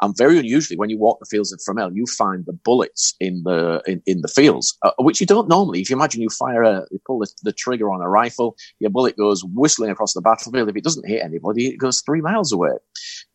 And 0.00 0.16
very 0.16 0.38
unusually, 0.38 0.76
when 0.76 0.90
you 0.90 0.98
walk 0.98 1.18
the 1.20 1.26
fields 1.26 1.52
of 1.52 1.60
Fromelles, 1.60 1.94
you 1.94 2.06
find 2.06 2.44
the 2.46 2.52
bullets 2.52 3.14
in 3.20 3.42
the 3.44 3.82
in, 3.86 4.02
in 4.06 4.22
the 4.22 4.28
fields, 4.28 4.76
uh, 4.82 4.92
which 4.98 5.20
you 5.20 5.26
don't 5.26 5.48
normally. 5.48 5.80
If 5.80 5.90
you 5.90 5.96
imagine 5.96 6.22
you 6.22 6.30
fire 6.30 6.62
a, 6.62 6.86
you 6.90 7.00
pull 7.06 7.18
the, 7.18 7.32
the 7.42 7.52
trigger 7.52 7.90
on 7.90 8.00
a 8.00 8.08
rifle, 8.08 8.56
your 8.80 8.90
bullet 8.90 9.16
goes 9.16 9.44
whistling 9.44 9.90
across 9.90 10.14
the 10.14 10.20
battlefield. 10.20 10.68
If 10.68 10.76
it 10.76 10.84
doesn't 10.84 11.08
hit 11.08 11.22
anybody, 11.22 11.68
it 11.68 11.78
goes 11.78 12.02
three 12.02 12.20
miles 12.20 12.52
away. 12.52 12.72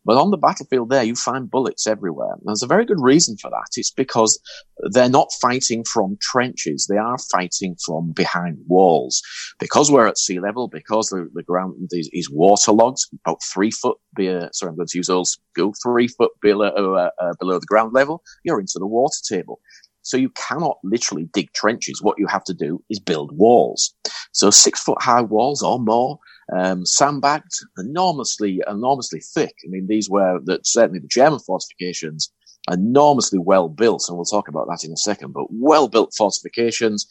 But 0.10 0.18
on 0.18 0.32
the 0.32 0.38
battlefield 0.38 0.90
there, 0.90 1.04
you 1.04 1.14
find 1.14 1.52
bullets 1.52 1.86
everywhere. 1.86 2.34
And 2.34 2.42
there's 2.44 2.64
a 2.64 2.68
very 2.68 2.84
good 2.84 3.00
reason 3.00 3.38
for 3.38 3.52
that. 3.52 3.68
It's 3.78 3.92
because 3.92 4.42
they're 4.90 5.08
not 5.08 5.30
fighting 5.40 5.84
from 5.84 6.18
trenches. 6.20 6.88
They 6.88 6.98
are 6.98 7.20
fighting 7.32 7.76
from 7.86 8.14
behind 8.14 8.58
walls. 8.68 9.22
Because 9.60 9.92
we're 9.92 10.08
at 10.08 10.18
sea 10.18 10.40
level, 10.40 10.68
because 10.68 11.10
the, 11.10 11.30
the 11.36 11.44
ground 11.44 11.76
is, 11.92 12.10
is 12.12 12.28
waterlogged, 12.28 12.98
about 13.24 13.44
three 13.54 13.70
foot, 13.70 14.00
below, 14.16 14.50
sorry, 14.52 14.72
I'm 14.72 14.78
going 14.78 14.88
to 14.88 14.98
use 14.98 15.12
old 15.12 15.28
school, 15.28 15.76
three 15.84 16.08
foot 16.08 16.32
below, 16.42 16.70
uh, 16.70 17.12
uh, 17.22 17.34
below 17.40 17.60
the 17.60 17.68
ground 17.68 17.94
level, 17.94 18.24
you're 18.44 18.60
into 18.60 18.80
the 18.80 18.88
water 18.88 19.20
table. 19.30 19.60
So 20.02 20.18
you 20.18 20.30
cannot 20.30 20.78
literally 20.84 21.30
dig 21.34 21.54
trenches. 21.54 22.02
What 22.02 22.18
you 22.18 22.26
have 22.26 22.44
to 22.46 22.54
do 22.56 22.84
is 22.90 23.00
build 23.00 23.38
walls. 23.38 23.94
So 24.32 24.50
six 24.50 24.82
foot 24.82 25.00
high 25.00 25.22
walls 25.22 25.62
or 25.62 25.78
more, 25.78 26.18
um, 26.56 26.86
sandbagged, 26.86 27.54
enormously, 27.78 28.62
enormously 28.68 29.20
thick. 29.20 29.54
I 29.66 29.70
mean, 29.70 29.88
these 29.88 30.10
were 30.10 30.40
certainly 30.64 31.00
the 31.00 31.08
German 31.08 31.40
fortifications 31.40 32.32
enormously 32.72 33.40
well 33.40 33.70
built, 33.70 34.06
and 34.08 34.18
we'll 34.18 34.26
talk 34.26 34.48
about 34.48 34.68
that 34.68 34.84
in 34.84 34.92
a 34.92 34.98
second, 34.98 35.34
but 35.34 35.48
well 35.50 35.88
built 35.88 36.14
fortifications, 36.16 37.08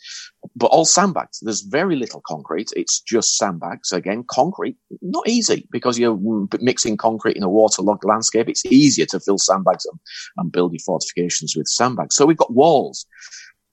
but 0.55 0.67
all 0.67 0.85
sandbags. 0.85 1.41
There's 1.41 1.63
very 1.63 1.97
little 1.97 2.23
concrete. 2.27 2.71
It's 2.77 3.01
just 3.01 3.37
sandbags. 3.37 3.93
Again, 3.93 4.25
concrete, 4.31 4.77
not 5.03 5.29
easy 5.29 5.67
because 5.71 5.99
you're 5.99 6.19
mixing 6.61 6.97
concrete 6.97 7.37
in 7.37 7.43
a 7.43 7.49
waterlogged 7.49 8.05
landscape. 8.05 8.49
It's 8.49 8.67
easier 8.67 9.07
to 9.07 9.21
fill 9.21 9.39
sandbags 9.39 9.85
and, 9.87 9.99
and 10.37 10.53
build 10.53 10.73
your 10.73 10.81
fortifications 10.81 11.57
with 11.57 11.67
sandbags. 11.67 12.15
So 12.15 12.27
we've 12.27 12.37
got 12.37 12.53
walls. 12.53 13.07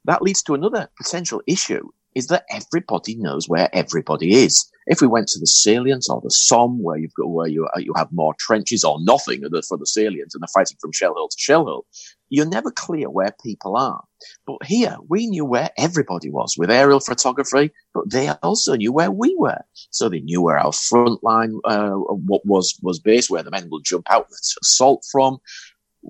That 0.06 0.22
leads 0.22 0.44
to 0.44 0.54
another 0.54 0.90
potential 0.98 1.42
issue 1.48 1.90
is 2.16 2.28
that 2.28 2.46
everybody 2.50 3.16
knows 3.16 3.48
where 3.48 3.70
everybody 3.74 4.34
is. 4.34 4.72
If 4.88 5.02
we 5.02 5.08
went 5.08 5.28
to 5.30 5.40
the 5.40 5.48
salient 5.48 6.06
or 6.10 6.22
the 6.22 6.30
Somme, 6.30 6.82
where 6.82 6.98
you've 6.98 7.14
got 7.14 7.28
where 7.28 7.48
you 7.48 7.68
you 7.78 7.94
have 7.96 8.12
more 8.12 8.34
trenches 8.40 8.84
or 8.84 8.98
nothing 9.02 9.44
for 9.68 9.78
the 9.78 9.86
salient, 9.86 10.32
and 10.34 10.42
they're 10.42 10.48
fighting 10.54 10.78
from 10.80 10.92
shell 10.92 11.16
hill 11.16 11.28
to 11.28 11.38
shell 11.38 11.66
hill, 11.66 11.86
you're 12.30 12.48
never 12.48 12.72
clear 12.72 13.10
where 13.10 13.36
people 13.44 13.76
are. 13.76 14.04
But 14.48 14.64
here, 14.64 14.96
we 15.08 15.28
knew 15.28 15.44
where 15.44 15.70
everybody 15.78 16.30
was 16.30 16.56
with 16.58 16.72
aerial 16.72 17.00
photography, 17.00 17.72
but 17.94 18.10
they 18.10 18.30
also 18.44 18.76
knew 18.76 18.94
where 18.94 19.12
we 19.12 19.36
were. 19.38 19.62
So 19.90 20.08
they 20.08 20.22
knew 20.22 20.42
where 20.42 20.58
our 20.58 20.72
front 20.72 21.24
line 21.24 21.60
uh, 21.66 21.94
was 21.98 22.78
was 22.82 23.00
based, 23.00 23.30
where 23.30 23.44
the 23.44 23.52
men 23.52 23.68
would 23.72 23.84
jump 23.86 24.06
out 24.10 24.30
to 24.30 24.60
assault 24.62 25.04
from 25.12 25.40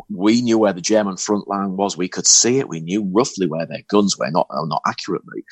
we 0.10 0.42
knew 0.42 0.58
where 0.58 0.74
the 0.74 0.82
German 0.82 1.18
front 1.18 1.48
line 1.48 1.78
was. 1.78 1.98
We 1.98 2.08
could 2.08 2.28
see 2.28 2.60
it. 2.60 2.70
We 2.70 2.80
knew 2.80 3.10
roughly 3.14 3.48
where 3.48 3.66
their 3.66 3.84
guns 3.90 4.18
were, 4.18 4.30
not 4.32 4.48
not 4.52 4.82
accurately. 4.86 5.44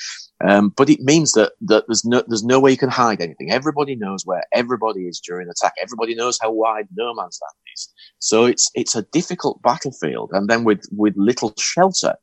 Um, 0.43 0.69
but 0.75 0.89
it 0.89 1.01
means 1.01 1.33
that 1.33 1.53
that 1.62 1.85
there's 1.88 2.05
no 2.05 2.23
there's 2.27 2.43
no 2.43 2.59
way 2.59 2.71
you 2.71 2.77
can 2.77 2.89
hide 2.89 3.21
anything. 3.21 3.51
Everybody 3.51 3.95
knows 3.95 4.25
where 4.25 4.43
everybody 4.53 5.07
is 5.07 5.19
during 5.19 5.50
attack. 5.50 5.73
Everybody 5.81 6.15
knows 6.15 6.38
how 6.41 6.51
wide 6.51 6.88
no 6.95 7.13
man's 7.13 7.39
land 7.41 7.55
is. 7.73 7.89
So 8.19 8.45
it's 8.45 8.69
it's 8.75 8.95
a 8.95 9.03
difficult 9.03 9.62
battlefield, 9.62 10.31
and 10.33 10.50
then 10.50 10.63
with 10.63 10.85
with 10.91 11.13
little 11.17 11.53
shelter. 11.57 12.15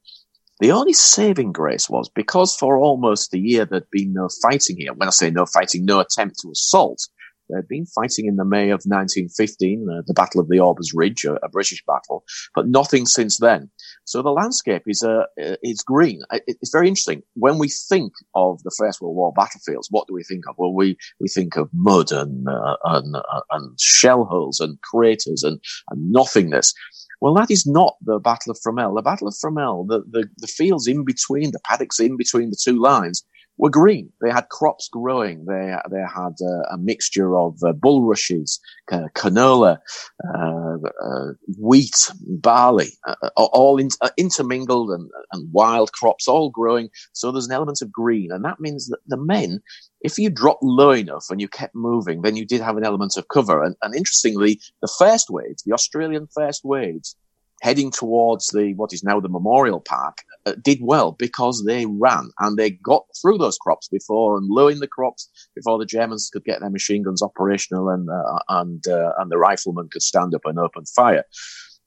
The 0.61 0.73
only 0.73 0.93
saving 0.93 1.53
grace 1.53 1.89
was 1.89 2.11
because 2.11 2.55
for 2.55 2.77
almost 2.77 3.33
a 3.33 3.39
year 3.39 3.65
there'd 3.65 3.91
been 3.91 4.13
no 4.13 4.29
fighting 4.43 4.77
here. 4.77 4.93
When 4.93 5.09
I 5.09 5.11
say 5.11 5.31
no 5.31 5.47
fighting, 5.47 5.87
no 5.87 6.01
attempt 6.01 6.39
to 6.41 6.51
assault, 6.51 7.09
They'd 7.53 7.69
been 7.69 7.87
fighting 7.87 8.27
in 8.27 8.37
the 8.37 8.45
May 8.45 8.71
of 8.71 8.83
1915, 8.85 9.89
uh, 9.89 10.03
the 10.07 10.15
Battle 10.15 10.41
of 10.41 10.49
the 10.49 10.61
Aubers 10.61 10.93
Ridge, 10.95 11.25
a, 11.25 11.35
a, 11.45 11.49
British 11.49 11.83
battle, 11.87 12.25
but 12.55 12.69
nothing 12.69 13.07
since 13.07 13.39
then. 13.39 13.71
So 14.05 14.23
the 14.23 14.31
landscape 14.31 14.83
is 14.87 15.03
uh, 15.03 15.25
is 15.63 15.83
green. 15.83 16.23
It's 16.47 16.73
very 16.73 16.89
interesting. 16.89 17.23
When 17.35 17.59
we 17.59 17.69
think 17.69 18.13
of 18.35 18.63
the 18.63 18.75
First 18.79 19.01
World 19.01 19.17
War 19.17 19.33
battlefields, 19.35 19.89
what 19.91 20.07
do 20.07 20.15
we 20.15 20.25
think 20.25 20.45
of? 20.49 20.55
Well, 20.59 20.75
we, 20.75 20.97
we 21.21 21.29
think 21.29 21.57
of 21.57 21.69
mud 21.73 22.13
and 22.13 22.49
uh, 22.49 22.77
and, 22.85 23.17
uh, 23.17 23.41
and 23.51 23.79
shell 23.81 24.25
holes 24.25 24.61
and 24.61 24.81
craters 24.83 25.43
and, 25.43 25.61
and 25.91 26.11
nothingness. 26.11 26.75
Well, 27.21 27.35
that 27.35 27.51
is 27.51 27.67
not 27.67 27.97
the 28.03 28.19
Battle 28.19 28.51
of 28.51 28.59
Fromelles. 28.59 28.97
The 28.97 29.03
Battle 29.03 29.29
of 29.29 29.35
Fromelles, 29.35 29.89
the, 29.89 30.03
the, 30.11 30.29
the 30.39 30.47
fields 30.47 30.87
in 30.87 31.05
between, 31.05 31.51
the 31.51 31.61
paddocks 31.65 32.01
in 32.01 32.17
between 32.17 32.49
the 32.49 32.57
two 32.61 32.81
lines, 32.81 33.25
were 33.61 33.71
green. 33.71 34.11
They 34.23 34.31
had 34.31 34.49
crops 34.49 34.89
growing. 34.91 35.45
They 35.45 35.75
they 35.91 36.01
had 36.01 36.35
uh, 36.43 36.75
a 36.75 36.79
mixture 36.79 37.37
of 37.37 37.59
uh, 37.63 37.73
bulrushes, 37.73 38.59
uh, 38.91 39.09
canola, 39.15 39.79
uh, 40.27 40.77
uh, 41.09 41.33
wheat, 41.59 42.11
barley, 42.27 42.93
uh, 43.07 43.29
all 43.37 43.79
in, 43.79 43.89
intermingled 44.17 44.91
and, 44.91 45.11
and 45.33 45.53
wild 45.53 45.93
crops, 45.93 46.27
all 46.27 46.51
growing. 46.51 46.89
So 47.13 47.31
there's 47.31 47.47
an 47.47 47.53
element 47.53 47.83
of 47.83 47.93
green, 47.93 48.33
and 48.33 48.45
that 48.47 48.61
means 48.61 48.89
that 48.89 49.01
the 49.07 49.19
men, 49.19 49.61
if 50.01 50.17
you 50.17 50.31
dropped 50.31 50.63
low 50.63 50.93
enough 50.93 51.27
and 51.29 51.39
you 51.39 51.49
kept 51.49 51.75
moving, 51.75 52.23
then 52.23 52.37
you 52.37 52.47
did 52.47 52.63
have 52.63 52.79
an 52.79 52.85
element 52.85 53.19
of 53.19 53.29
cover. 53.29 53.63
And, 53.63 53.77
and 53.83 53.95
interestingly, 53.95 54.59
the 54.81 54.93
first 54.99 55.29
waves, 55.29 55.63
the 55.65 55.75
Australian 55.75 56.29
first 56.35 56.63
waves, 56.65 57.15
heading 57.61 57.91
towards 57.91 58.49
the 58.49 58.75
what 58.75 58.93
is 58.93 59.05
now 59.05 59.21
the 59.21 59.29
Memorial 59.29 59.81
Park, 59.81 60.19
uh, 60.47 60.55
did 60.63 60.79
well 60.81 61.13
because 61.13 61.65
they 61.65 61.87
ran 61.87 62.31
and 62.39 62.57
they 62.57 62.71
got 62.71 63.05
through 63.21 63.39
those 63.39 63.59
crops 63.59 63.89
before 63.89 64.37
and 64.37 64.49
low 64.49 64.71
the 64.73 64.87
crops 64.87 65.29
before 65.55 65.79
the 65.79 65.87
Germans 65.87 66.31
could 66.33 66.45
get 66.45 66.61
their 66.61 66.71
machine 66.71 67.03
guns 67.03 67.23
operational 67.23 67.89
and 67.89 68.09
uh, 68.09 68.39
and 68.49 68.87
uh, 68.89 69.13
and 69.19 69.31
the 69.31 69.39
riflemen 69.39 69.89
could 69.91 70.03
stand 70.03 70.35
up 70.35 70.43
and 70.45 70.59
open 70.59 70.85
fire. 70.87 71.25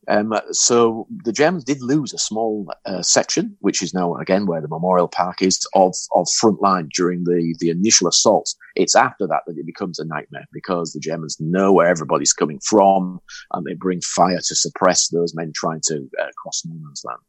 Um, 0.07 0.33
so 0.51 1.07
the 1.23 1.31
Germans 1.31 1.63
did 1.63 1.81
lose 1.81 2.13
a 2.13 2.17
small 2.17 2.67
uh, 2.85 3.01
section, 3.01 3.55
which 3.59 3.81
is 3.81 3.93
now 3.93 4.15
again 4.15 4.45
where 4.45 4.61
the 4.61 4.67
Memorial 4.67 5.07
Park 5.07 5.41
is, 5.41 5.65
of 5.75 5.95
of 6.13 6.27
front 6.39 6.61
line 6.61 6.89
during 6.95 7.23
the 7.23 7.55
the 7.59 7.69
initial 7.69 8.07
assaults. 8.07 8.55
It's 8.75 8.95
after 8.95 9.27
that 9.27 9.41
that 9.47 9.57
it 9.57 9.65
becomes 9.65 9.99
a 9.99 10.05
nightmare 10.05 10.45
because 10.51 10.93
the 10.93 10.99
Germans 10.99 11.37
know 11.39 11.71
where 11.71 11.87
everybody's 11.87 12.33
coming 12.33 12.59
from, 12.67 13.19
and 13.53 13.65
they 13.65 13.73
bring 13.73 14.01
fire 14.01 14.39
to 14.39 14.55
suppress 14.55 15.09
those 15.09 15.33
men 15.35 15.51
trying 15.55 15.81
to 15.87 16.09
uh, 16.21 16.29
cross 16.37 16.63
no 16.65 16.75
man's 16.75 17.03
land. 17.05 17.19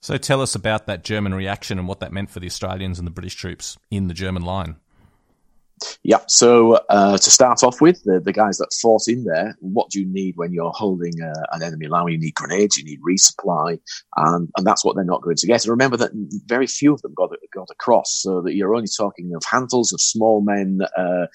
So 0.00 0.16
tell 0.16 0.40
us 0.40 0.54
about 0.54 0.86
that 0.86 1.02
German 1.02 1.34
reaction 1.34 1.78
and 1.78 1.88
what 1.88 2.00
that 2.00 2.12
meant 2.12 2.30
for 2.30 2.38
the 2.38 2.46
Australians 2.46 2.98
and 2.98 3.06
the 3.06 3.10
British 3.10 3.34
troops 3.34 3.76
in 3.90 4.08
the 4.08 4.14
German 4.14 4.42
line. 4.42 4.76
Yeah. 6.02 6.20
So 6.26 6.80
uh, 6.88 7.18
to 7.18 7.30
start 7.30 7.62
off 7.62 7.80
with, 7.80 8.02
the, 8.04 8.20
the 8.20 8.32
guys 8.32 8.58
that 8.58 8.72
fought 8.80 9.08
in 9.08 9.24
there, 9.24 9.56
what 9.60 9.90
do 9.90 10.00
you 10.00 10.06
need 10.06 10.36
when 10.36 10.52
you're 10.52 10.72
holding 10.74 11.20
uh, 11.22 11.42
an 11.52 11.62
enemy 11.62 11.86
line? 11.88 12.08
You 12.08 12.18
need 12.18 12.34
grenades, 12.34 12.76
you 12.76 12.84
need 12.84 13.00
resupply, 13.02 13.78
and, 14.16 14.48
and 14.56 14.66
that's 14.66 14.84
what 14.84 14.96
they're 14.96 15.04
not 15.04 15.22
going 15.22 15.36
to 15.36 15.46
get. 15.46 15.64
And 15.64 15.70
remember 15.70 15.96
that 15.98 16.12
very 16.46 16.66
few 16.66 16.94
of 16.94 17.02
them 17.02 17.12
got 17.14 17.30
got 17.54 17.68
across, 17.70 18.20
so 18.22 18.40
that 18.42 18.54
you're 18.54 18.74
only 18.74 18.88
talking 18.96 19.32
of 19.34 19.42
handfuls 19.44 19.92
of 19.92 20.00
small 20.00 20.40
men 20.40 20.80
uh, 20.96 21.26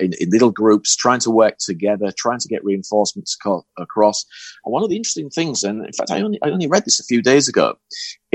in, 0.00 0.12
in, 0.20 0.30
little 0.30 0.50
groups 0.50 0.94
trying 0.94 1.20
to 1.20 1.30
work 1.30 1.56
together, 1.58 2.12
trying 2.16 2.40
to 2.40 2.48
get 2.48 2.64
reinforcements 2.64 3.36
co- 3.36 3.66
across. 3.78 4.24
And 4.64 4.72
one 4.72 4.82
of 4.82 4.90
the 4.90 4.96
interesting 4.96 5.30
things, 5.30 5.62
and 5.62 5.84
in 5.84 5.92
fact, 5.92 6.10
I 6.10 6.20
only 6.20 6.38
I 6.42 6.50
only 6.50 6.66
read 6.66 6.84
this 6.84 7.00
a 7.00 7.04
few 7.04 7.22
days 7.22 7.48
ago, 7.48 7.78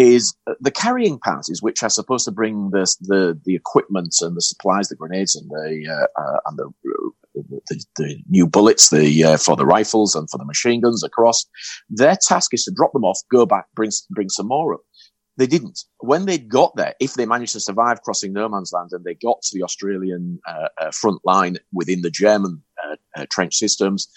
is 0.01 0.36
the 0.60 0.72
carrying 0.72 1.20
parties, 1.20 1.62
which 1.62 1.84
are 1.84 1.89
supposed 1.89 2.25
to 2.25 2.31
bring 2.31 2.72
the 2.72 2.86
the, 3.01 3.39
the 3.46 3.55
equipment 3.55 4.15
and 4.22 4.36
the 4.36 4.41
supplies, 4.41 4.89
the 4.89 4.96
grenades 4.96 5.36
and 5.36 5.50
the 5.50 5.88
uh, 5.89 6.22
uh, 6.22 6.39
and 6.46 6.58
the, 6.58 6.72
the, 7.36 7.86
the, 7.98 8.17
new 8.29 8.48
bullets, 8.48 8.89
the 8.89 9.24
uh, 9.24 9.38
for 9.38 9.55
the 9.55 9.65
rifles 9.65 10.15
and 10.15 10.29
for 10.29 10.38
the 10.38 10.46
machine 10.46 10.81
guns 10.81 11.03
across. 11.03 11.46
Their 11.89 12.17
task 12.27 12.53
is 12.53 12.65
to 12.65 12.72
drop 12.72 12.93
them 12.93 13.05
off, 13.05 13.20
go 13.31 13.46
back, 13.46 13.65
bring 13.75 13.91
bring 14.10 14.29
some 14.29 14.48
more 14.48 14.74
up. 14.74 14.81
They 15.38 15.48
didn't. 15.48 15.79
When 16.00 16.25
they 16.25 16.38
got 16.38 16.75
there, 16.75 16.93
if 17.00 17.13
they 17.13 17.25
managed 17.25 17.53
to 17.53 17.60
survive 17.60 18.01
crossing 18.01 18.34
no 18.34 18.50
man's 18.50 18.74
land 18.74 18.89
and 18.91 19.05
they 19.05 19.15
got 19.15 19.41
to 19.41 19.58
the 19.58 19.63
Australian 19.63 20.39
uh, 20.48 20.67
uh, 20.79 20.91
front 20.91 21.22
line 21.24 21.58
within 21.72 22.01
the 22.01 22.12
German 22.12 22.63
uh, 23.15 23.25
trench 23.31 23.55
systems, 23.55 24.08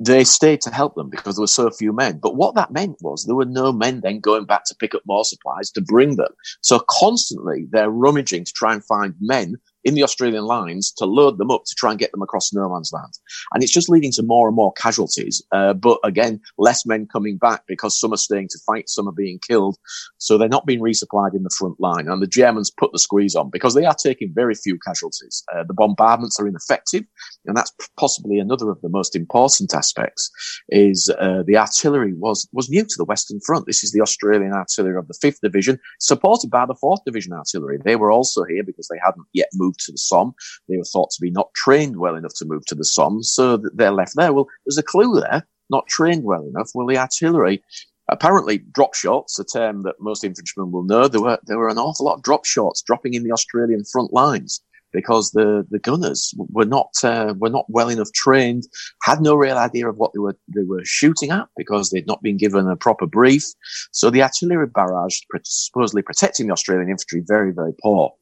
they 0.00 0.24
stayed 0.24 0.62
to 0.62 0.70
help 0.70 0.94
them 0.94 1.10
because 1.10 1.36
there 1.36 1.42
were 1.42 1.46
so 1.46 1.70
few 1.70 1.92
men. 1.92 2.18
But 2.18 2.34
what 2.34 2.54
that 2.54 2.72
meant 2.72 2.96
was 3.02 3.24
there 3.24 3.36
were 3.36 3.44
no 3.44 3.70
men 3.70 4.00
then 4.00 4.18
going 4.18 4.46
back 4.46 4.64
to 4.66 4.74
pick 4.74 4.94
up 4.94 5.02
more 5.06 5.24
supplies 5.24 5.70
to 5.72 5.82
bring 5.82 6.16
them. 6.16 6.32
So 6.62 6.80
constantly 6.88 7.66
they're 7.70 7.90
rummaging 7.90 8.46
to 8.46 8.52
try 8.52 8.72
and 8.72 8.82
find 8.84 9.14
men 9.20 9.56
in 9.84 9.94
the 9.94 10.02
Australian 10.02 10.44
lines 10.44 10.92
to 10.98 11.06
load 11.06 11.38
them 11.38 11.50
up 11.50 11.62
to 11.66 11.74
try 11.76 11.90
and 11.90 11.98
get 11.98 12.12
them 12.12 12.22
across 12.22 12.52
no 12.52 12.68
man's 12.72 12.92
land. 12.92 13.12
And 13.52 13.62
it's 13.62 13.72
just 13.72 13.88
leading 13.88 14.12
to 14.12 14.22
more 14.22 14.48
and 14.48 14.56
more 14.56 14.72
casualties. 14.72 15.42
Uh, 15.52 15.72
but 15.72 15.98
again, 16.04 16.40
less 16.58 16.84
men 16.84 17.06
coming 17.10 17.38
back 17.38 17.62
because 17.66 17.98
some 17.98 18.12
are 18.12 18.18
staying 18.18 18.48
to 18.48 18.58
fight, 18.66 18.88
some 18.88 19.08
are 19.08 19.12
being 19.12 19.38
killed. 19.46 19.76
So 20.18 20.36
they're 20.36 20.48
not 20.48 20.66
being 20.66 20.80
resupplied 20.80 21.34
in 21.34 21.42
the 21.42 21.54
front 21.56 21.80
line. 21.80 22.08
And 22.08 22.22
the 22.22 22.26
Germans 22.26 22.70
put 22.70 22.92
the 22.92 22.98
squeeze 22.98 23.34
on 23.34 23.50
because 23.50 23.74
they 23.74 23.84
are 23.84 23.94
taking 23.94 24.32
very 24.34 24.54
few 24.54 24.78
casualties. 24.78 25.42
Uh, 25.54 25.64
the 25.66 25.74
bombardments 25.74 26.38
are 26.38 26.46
ineffective. 26.46 27.04
And 27.46 27.56
that's 27.56 27.72
possibly 27.98 28.38
another 28.38 28.70
of 28.70 28.80
the 28.82 28.88
most 28.88 29.16
important 29.16 29.74
aspects 29.74 30.30
is 30.68 31.10
uh, 31.18 31.42
the 31.46 31.56
artillery 31.56 32.12
was, 32.14 32.48
was 32.52 32.68
new 32.68 32.82
to 32.82 32.94
the 32.96 33.04
Western 33.04 33.40
Front. 33.40 33.66
This 33.66 33.82
is 33.82 33.92
the 33.92 34.00
Australian 34.00 34.52
artillery 34.52 34.98
of 34.98 35.08
the 35.08 35.14
5th 35.14 35.38
Division, 35.42 35.78
supported 36.00 36.50
by 36.50 36.66
the 36.66 36.74
4th 36.74 36.98
Division 37.06 37.32
artillery. 37.32 37.78
They 37.82 37.96
were 37.96 38.12
also 38.12 38.44
here 38.44 38.62
because 38.62 38.88
they 38.88 38.98
hadn't 39.02 39.26
yet 39.32 39.48
moved 39.54 39.69
to 39.78 39.92
the 39.92 39.98
Somme. 39.98 40.34
They 40.68 40.76
were 40.76 40.84
thought 40.84 41.10
to 41.10 41.20
be 41.20 41.30
not 41.30 41.52
trained 41.54 41.96
well 41.96 42.16
enough 42.16 42.34
to 42.36 42.44
move 42.44 42.64
to 42.66 42.74
the 42.74 42.84
Somme, 42.84 43.22
so 43.22 43.56
they're 43.74 43.90
left 43.92 44.16
there. 44.16 44.32
Well, 44.32 44.48
there's 44.66 44.78
a 44.78 44.82
clue 44.82 45.20
there. 45.20 45.46
Not 45.70 45.86
trained 45.86 46.24
well 46.24 46.44
enough. 46.46 46.70
Well, 46.74 46.86
the 46.86 46.98
artillery 46.98 47.62
apparently 48.08 48.58
drop 48.72 48.94
shots, 48.94 49.38
a 49.38 49.44
term 49.44 49.82
that 49.82 49.94
most 50.00 50.24
infantrymen 50.24 50.72
will 50.72 50.82
know. 50.82 51.06
There 51.06 51.20
were 51.20 51.38
there 51.44 51.58
were 51.58 51.68
an 51.68 51.78
awful 51.78 52.06
lot 52.06 52.16
of 52.16 52.22
drop 52.22 52.44
shots 52.44 52.82
dropping 52.82 53.14
in 53.14 53.22
the 53.22 53.32
Australian 53.32 53.84
front 53.84 54.12
lines. 54.12 54.60
because 54.92 55.30
the, 55.32 55.66
the 55.70 55.78
gunners 55.78 56.34
were 56.36 56.64
not 56.64 56.90
uh, 57.02 57.34
were 57.38 57.50
not 57.50 57.66
well 57.68 57.88
enough 57.88 58.12
trained, 58.12 58.64
had 59.02 59.20
no 59.20 59.34
real 59.34 59.56
idea 59.56 59.88
of 59.88 59.96
what 59.96 60.12
they 60.12 60.18
were 60.18 60.36
they 60.54 60.62
were 60.62 60.84
shooting 60.84 61.30
at 61.30 61.48
because 61.56 61.90
they'd 61.90 62.06
not 62.06 62.22
been 62.22 62.36
given 62.36 62.68
a 62.68 62.76
proper 62.76 63.06
brief. 63.06 63.44
So 63.92 64.10
the 64.10 64.22
artillery 64.22 64.66
barrage 64.66 65.20
supposedly 65.44 66.02
protecting 66.02 66.46
the 66.46 66.52
Australian 66.52 66.90
infantry 66.90 67.22
very 67.26 67.52
very 67.52 67.72
poor. 67.82 68.12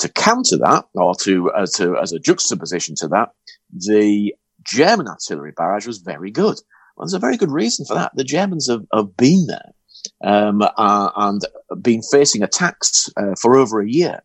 To 0.00 0.08
counter 0.08 0.58
that, 0.58 0.86
or 0.94 1.14
to 1.22 1.52
as 1.56 1.72
to 1.74 1.96
as 1.96 2.12
a 2.12 2.18
juxtaposition 2.18 2.94
to 2.96 3.08
that, 3.08 3.30
the 3.72 4.34
German 4.64 5.06
artillery 5.06 5.52
barrage 5.52 5.86
was 5.86 5.98
very 5.98 6.30
good. 6.30 6.58
Well, 6.96 7.06
there's 7.06 7.14
a 7.14 7.18
very 7.18 7.36
good 7.36 7.50
reason 7.50 7.86
for 7.86 7.94
that. 7.94 8.12
The 8.14 8.24
Germans 8.24 8.68
have, 8.68 8.84
have 8.92 9.16
been 9.16 9.46
there 9.46 9.72
um, 10.24 10.62
uh, 10.62 11.10
and 11.16 11.42
been 11.82 12.02
facing 12.02 12.42
attacks 12.42 13.10
uh, 13.16 13.34
for 13.40 13.56
over 13.56 13.80
a 13.80 13.88
year. 13.88 14.22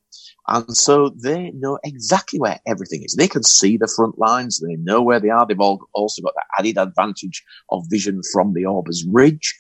And 0.48 0.76
so 0.76 1.10
they 1.10 1.52
know 1.52 1.78
exactly 1.84 2.40
where 2.40 2.60
everything 2.66 3.04
is. 3.04 3.16
They 3.16 3.28
can 3.28 3.44
see 3.44 3.78
the 3.78 3.92
front 3.96 4.18
lines. 4.18 4.60
They 4.60 4.78
know 4.78 5.02
where 5.02 5.20
they 5.20 5.30
are. 5.30 5.46
They've 5.46 5.60
all 5.60 5.80
also 5.94 6.24
got 6.24 6.34
the 6.34 6.44
added 6.58 6.78
advantage 6.78 7.44
of 7.70 7.86
vision 7.88 8.22
from 8.34 8.54
the 8.54 8.66
Aubers 8.66 9.06
Ridge. 9.08 9.56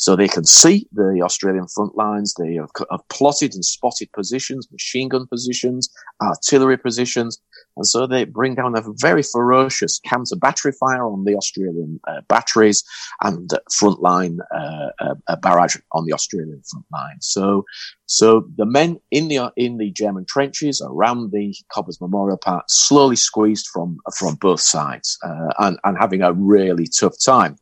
So 0.00 0.16
they 0.16 0.28
can 0.28 0.46
see 0.46 0.86
the 0.92 1.20
Australian 1.22 1.68
front 1.68 1.94
lines. 1.94 2.32
They 2.32 2.54
have, 2.54 2.70
have, 2.90 3.06
plotted 3.10 3.52
and 3.54 3.62
spotted 3.62 4.10
positions, 4.12 4.66
machine 4.72 5.10
gun 5.10 5.26
positions, 5.26 5.90
artillery 6.22 6.78
positions. 6.78 7.38
And 7.76 7.86
so 7.86 8.06
they 8.06 8.24
bring 8.24 8.54
down 8.54 8.78
a 8.78 8.82
very 8.96 9.22
ferocious 9.22 10.00
counter 10.02 10.36
battery 10.36 10.72
fire 10.72 11.04
on 11.04 11.24
the 11.24 11.36
Australian 11.36 12.00
uh, 12.08 12.22
batteries 12.28 12.82
and 13.22 13.50
frontline 13.70 14.38
uh, 14.54 14.88
uh, 15.28 15.36
barrage 15.36 15.76
on 15.92 16.06
the 16.06 16.14
Australian 16.14 16.62
front 16.70 16.86
line. 16.90 17.20
So, 17.20 17.66
so 18.06 18.48
the 18.56 18.64
men 18.64 18.98
in 19.10 19.28
the 19.28 19.52
in 19.56 19.76
the 19.76 19.90
German 19.90 20.24
trenches 20.24 20.80
around 20.80 21.30
the 21.30 21.54
Cobbers 21.70 22.00
Memorial 22.00 22.38
Park 22.38 22.64
slowly 22.68 23.16
squeezed 23.16 23.68
from 23.70 23.98
from 24.16 24.36
both 24.36 24.62
sides 24.62 25.18
uh, 25.22 25.52
and, 25.58 25.78
and 25.84 25.98
having 25.98 26.22
a 26.22 26.32
really 26.32 26.86
tough 26.86 27.16
time. 27.22 27.58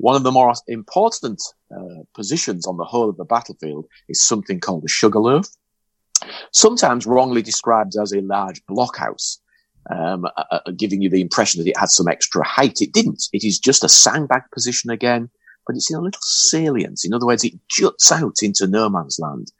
One 0.00 0.16
of 0.16 0.22
the 0.22 0.32
more 0.32 0.54
important 0.66 1.42
uh, 1.76 2.04
positions 2.14 2.66
on 2.66 2.78
the 2.78 2.84
whole 2.84 3.10
of 3.10 3.18
the 3.18 3.24
battlefield 3.24 3.86
is 4.08 4.26
something 4.26 4.58
called 4.58 4.82
the 4.82 4.88
Sugarloaf, 4.88 5.46
sometimes 6.52 7.06
wrongly 7.06 7.42
described 7.42 7.94
as 8.00 8.12
a 8.12 8.22
large 8.22 8.64
blockhouse. 8.66 9.38
Um, 9.90 10.26
uh, 10.36 10.44
uh, 10.50 10.70
giving 10.76 11.00
you 11.00 11.08
the 11.08 11.22
impression 11.22 11.58
that 11.58 11.68
it 11.68 11.76
had 11.76 11.88
some 11.88 12.06
extra 12.06 12.46
height. 12.46 12.82
It 12.82 12.92
didn't. 12.92 13.24
It 13.32 13.44
is 13.44 13.58
just 13.58 13.82
a 13.82 13.88
sandbag 13.88 14.42
position 14.52 14.90
again, 14.90 15.30
but 15.66 15.74
it's 15.74 15.90
in 15.90 15.96
a 15.96 16.02
little 16.02 16.20
salient. 16.22 17.00
In 17.02 17.14
other 17.14 17.24
words, 17.26 17.44
it 17.44 17.54
juts 17.68 18.12
out 18.12 18.42
into 18.42 18.66
no 18.66 18.90
man's 18.90 19.18
land. 19.18 19.50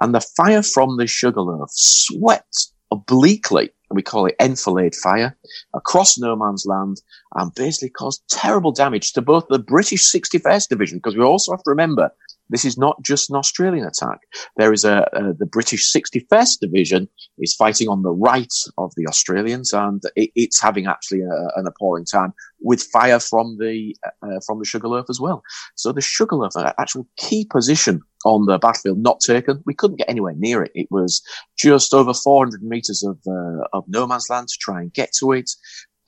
And 0.00 0.14
the 0.14 0.26
fire 0.36 0.62
from 0.62 0.96
the 0.96 1.06
Sugarloaf 1.06 1.70
swept 1.72 2.68
obliquely 2.90 3.70
and 3.88 3.96
we 3.96 4.02
call 4.02 4.26
it 4.26 4.36
enfilade 4.40 4.94
fire, 4.94 5.36
across 5.74 6.18
no 6.18 6.36
man's 6.36 6.64
land 6.66 6.96
and 7.34 7.54
basically 7.54 7.90
caused 7.90 8.22
terrible 8.28 8.72
damage 8.72 9.12
to 9.12 9.22
both 9.22 9.46
the 9.48 9.58
British 9.58 10.10
61st 10.12 10.68
Division, 10.68 10.98
because 10.98 11.16
we 11.16 11.24
also 11.24 11.52
have 11.52 11.62
to 11.62 11.70
remember 11.70 12.10
this 12.48 12.64
is 12.64 12.78
not 12.78 13.02
just 13.02 13.28
an 13.28 13.36
Australian 13.36 13.86
attack. 13.86 14.20
There 14.56 14.72
is 14.72 14.84
a, 14.84 15.08
the 15.38 15.46
British 15.46 15.92
61st 15.92 16.60
Division 16.60 17.08
is 17.38 17.54
fighting 17.54 17.88
on 17.88 18.02
the 18.02 18.12
right 18.12 18.52
of 18.78 18.92
the 18.96 19.06
Australians, 19.06 19.72
and 19.72 20.02
it, 20.14 20.30
it's 20.34 20.60
having 20.60 20.86
actually 20.86 21.22
a, 21.22 21.48
an 21.56 21.66
appalling 21.66 22.04
time 22.04 22.32
with 22.60 22.82
fire 22.82 23.18
from 23.18 23.56
the 23.58 23.96
uh, 24.22 24.40
from 24.46 24.58
the 24.58 24.64
Sugarloaf 24.64 25.06
as 25.10 25.20
well. 25.20 25.42
So 25.74 25.92
the 25.92 26.00
Sugarloaf, 26.00 26.52
actual 26.78 27.06
key 27.16 27.46
position 27.50 28.02
on 28.26 28.44
the 28.46 28.58
battlefield, 28.58 28.98
not 28.98 29.20
taken. 29.20 29.62
We 29.64 29.74
couldn't 29.74 29.98
get 29.98 30.10
anywhere 30.10 30.34
near 30.36 30.62
it. 30.62 30.72
It 30.74 30.88
was 30.90 31.22
just 31.56 31.94
over 31.94 32.12
400 32.12 32.62
meters 32.62 33.02
of 33.02 33.18
uh, 33.26 33.66
of 33.72 33.84
no 33.86 34.06
man's 34.06 34.28
land 34.28 34.48
to 34.48 34.58
try 34.60 34.80
and 34.80 34.92
get 34.92 35.12
to 35.20 35.32
it 35.32 35.50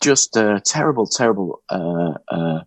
just 0.02 0.37
a 0.37 0.62
terrible, 0.64 1.06
terrible 1.06 1.62
uh, 1.70 2.14
uh, 2.28 2.60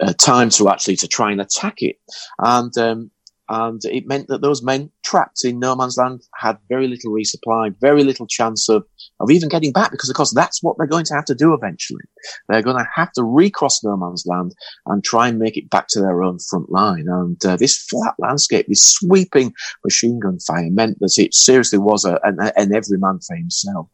uh, 0.00 0.12
time 0.18 0.50
to 0.50 0.68
actually 0.68 0.96
to 0.96 1.08
try 1.08 1.32
and 1.32 1.40
attack 1.40 1.82
it, 1.82 1.96
and 2.38 2.76
um, 2.78 3.10
and 3.48 3.80
it 3.84 4.06
meant 4.06 4.28
that 4.28 4.42
those 4.42 4.62
men 4.62 4.90
trapped 5.04 5.44
in 5.44 5.58
no 5.58 5.74
man's 5.74 5.96
land 5.96 6.22
had 6.34 6.58
very 6.68 6.86
little 6.86 7.12
resupply, 7.12 7.74
very 7.80 8.04
little 8.04 8.26
chance 8.26 8.68
of 8.68 8.84
of 9.20 9.30
even 9.30 9.48
getting 9.48 9.72
back, 9.72 9.90
because 9.90 10.10
of 10.10 10.16
course 10.16 10.32
that's 10.34 10.62
what 10.62 10.76
they're 10.76 10.86
going 10.86 11.04
to 11.06 11.14
have 11.14 11.24
to 11.26 11.34
do 11.34 11.54
eventually. 11.54 12.02
They're 12.48 12.62
going 12.62 12.76
to 12.76 12.88
have 12.94 13.12
to 13.12 13.24
recross 13.24 13.82
no 13.82 13.96
man's 13.96 14.24
land 14.26 14.54
and 14.86 15.02
try 15.02 15.28
and 15.28 15.38
make 15.38 15.56
it 15.56 15.70
back 15.70 15.88
to 15.90 16.00
their 16.00 16.22
own 16.22 16.38
front 16.38 16.70
line. 16.70 17.06
And 17.08 17.44
uh, 17.44 17.56
this 17.56 17.78
flat 17.78 18.14
landscape, 18.18 18.66
this 18.68 18.84
sweeping 18.84 19.54
machine 19.84 20.20
gun 20.20 20.38
fire, 20.40 20.70
meant 20.70 20.98
that 21.00 21.18
it 21.18 21.34
seriously 21.34 21.78
was 21.78 22.04
a, 22.04 22.20
an, 22.22 22.38
an 22.56 22.74
every 22.74 22.98
man 22.98 23.18
for 23.26 23.36
himself. 23.36 23.88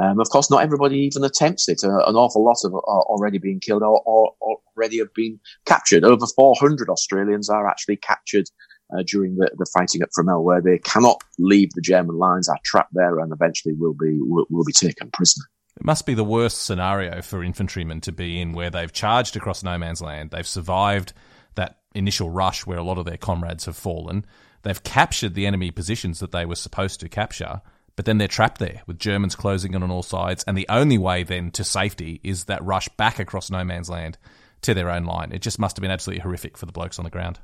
Um, 0.00 0.20
of 0.20 0.28
course, 0.28 0.50
not 0.50 0.62
everybody 0.62 0.98
even 0.98 1.24
attempts 1.24 1.68
it. 1.68 1.82
Uh, 1.82 2.04
an 2.06 2.16
awful 2.16 2.44
lot 2.44 2.58
of 2.64 2.74
are 2.74 3.02
already 3.04 3.38
being 3.38 3.60
killed 3.60 3.82
or, 3.82 4.02
or, 4.04 4.32
already 4.76 4.98
have 4.98 5.14
been 5.14 5.38
captured. 5.66 6.04
Over 6.04 6.26
400 6.26 6.88
Australians 6.88 7.48
are 7.48 7.68
actually 7.68 7.96
captured 7.96 8.46
uh, 8.96 9.02
during 9.06 9.36
the, 9.36 9.50
the 9.56 9.66
fighting 9.72 10.02
at 10.02 10.10
Fromelles, 10.16 10.42
where 10.42 10.60
they 10.60 10.78
cannot 10.78 11.22
leave 11.38 11.70
the 11.74 11.80
German 11.80 12.16
lines, 12.16 12.48
are 12.48 12.58
trapped 12.64 12.94
there, 12.94 13.18
and 13.18 13.32
eventually 13.32 13.74
will 13.74 13.94
be 13.94 14.18
will, 14.20 14.46
will 14.50 14.64
be 14.64 14.72
taken 14.72 15.10
prisoner. 15.10 15.44
It 15.76 15.84
must 15.84 16.06
be 16.06 16.14
the 16.14 16.24
worst 16.24 16.62
scenario 16.62 17.20
for 17.20 17.42
infantrymen 17.42 18.00
to 18.02 18.12
be 18.12 18.40
in, 18.40 18.52
where 18.52 18.70
they've 18.70 18.92
charged 18.92 19.36
across 19.36 19.62
no 19.62 19.76
man's 19.78 20.00
land, 20.00 20.30
they've 20.30 20.46
survived 20.46 21.12
that 21.56 21.78
initial 21.94 22.30
rush 22.30 22.66
where 22.66 22.78
a 22.78 22.84
lot 22.84 22.98
of 22.98 23.04
their 23.04 23.16
comrades 23.16 23.64
have 23.64 23.76
fallen, 23.76 24.24
they've 24.62 24.82
captured 24.82 25.34
the 25.34 25.46
enemy 25.46 25.70
positions 25.70 26.20
that 26.20 26.32
they 26.32 26.44
were 26.44 26.56
supposed 26.56 27.00
to 27.00 27.08
capture 27.08 27.60
but 27.96 28.04
then 28.04 28.18
they're 28.18 28.28
trapped 28.28 28.58
there 28.58 28.82
with 28.86 28.98
Germans 28.98 29.36
closing 29.36 29.74
in 29.74 29.82
on 29.82 29.90
all 29.90 30.02
sides. 30.02 30.44
And 30.44 30.56
the 30.56 30.66
only 30.68 30.98
way 30.98 31.22
then 31.22 31.50
to 31.52 31.64
safety 31.64 32.20
is 32.24 32.44
that 32.44 32.64
rush 32.64 32.88
back 32.90 33.18
across 33.18 33.50
no 33.50 33.64
man's 33.64 33.88
land 33.88 34.18
to 34.62 34.74
their 34.74 34.90
own 34.90 35.04
line. 35.04 35.32
It 35.32 35.42
just 35.42 35.58
must 35.58 35.76
have 35.76 35.82
been 35.82 35.90
absolutely 35.90 36.22
horrific 36.22 36.58
for 36.58 36.66
the 36.66 36.72
blokes 36.72 36.98
on 36.98 37.04
the 37.04 37.10
ground. 37.10 37.38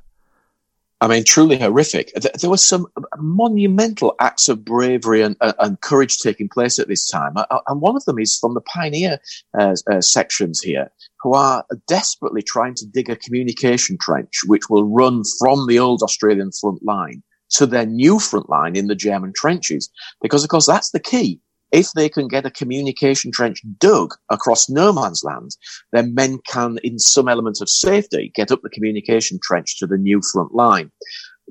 I 1.03 1.09
mean, 1.09 1.25
truly 1.25 1.59
horrific. 1.59 2.13
There 2.15 2.51
were 2.51 2.59
some 2.59 2.87
monumental 3.17 4.15
acts 4.21 4.51
of 4.51 4.65
bravery 4.65 5.23
and, 5.23 5.35
and 5.41 5.81
courage 5.81 6.19
taking 6.19 6.51
place 6.51 6.79
at 6.79 6.89
this 6.89 7.09
time. 7.09 7.33
And 7.69 7.81
one 7.81 7.97
of 7.97 8.05
them 8.05 8.19
is 8.19 8.37
from 8.39 8.53
the 8.53 8.61
pioneer 8.61 9.19
uh, 9.59 9.77
uh, 9.91 10.03
sections 10.03 10.61
here, 10.61 10.91
who 11.23 11.33
are 11.33 11.65
desperately 11.89 12.43
trying 12.43 12.75
to 12.75 12.87
dig 12.87 13.09
a 13.09 13.17
communication 13.17 13.97
trench, 13.99 14.41
which 14.47 14.69
will 14.69 14.85
run 14.85 15.23
from 15.39 15.67
the 15.67 15.79
old 15.79 16.03
Australian 16.03 16.51
front 16.61 16.85
line 16.85 17.23
to 17.53 17.65
their 17.65 17.87
new 17.87 18.19
front 18.19 18.51
line 18.51 18.77
in 18.77 18.87
the 18.87 18.95
German 18.95 19.33
trenches. 19.35 19.91
Because, 20.21 20.45
of 20.45 20.51
course, 20.51 20.67
that's 20.67 20.91
the 20.91 21.01
key. 21.01 21.41
If 21.73 21.93
they 21.93 22.09
can 22.09 22.29
get 22.29 22.47
a 22.47 22.51
communication 22.51 23.31
trench 23.33 23.63
dug 23.79 24.15
across 24.29 24.69
no 24.69 24.93
man's 24.93 25.23
land, 25.23 25.57
then 25.93 26.15
men 26.15 26.39
can, 26.47 26.79
in 26.83 26.99
some 26.99 27.29
element 27.29 27.59
of 27.61 27.69
safety, 27.69 28.33
get 28.35 28.51
up 28.51 28.63
the 28.63 28.71
communication 28.71 29.39
trench 29.43 29.79
to 29.79 29.87
the 29.87 29.97
new 29.97 30.21
front 30.33 30.55
line. 30.55 30.91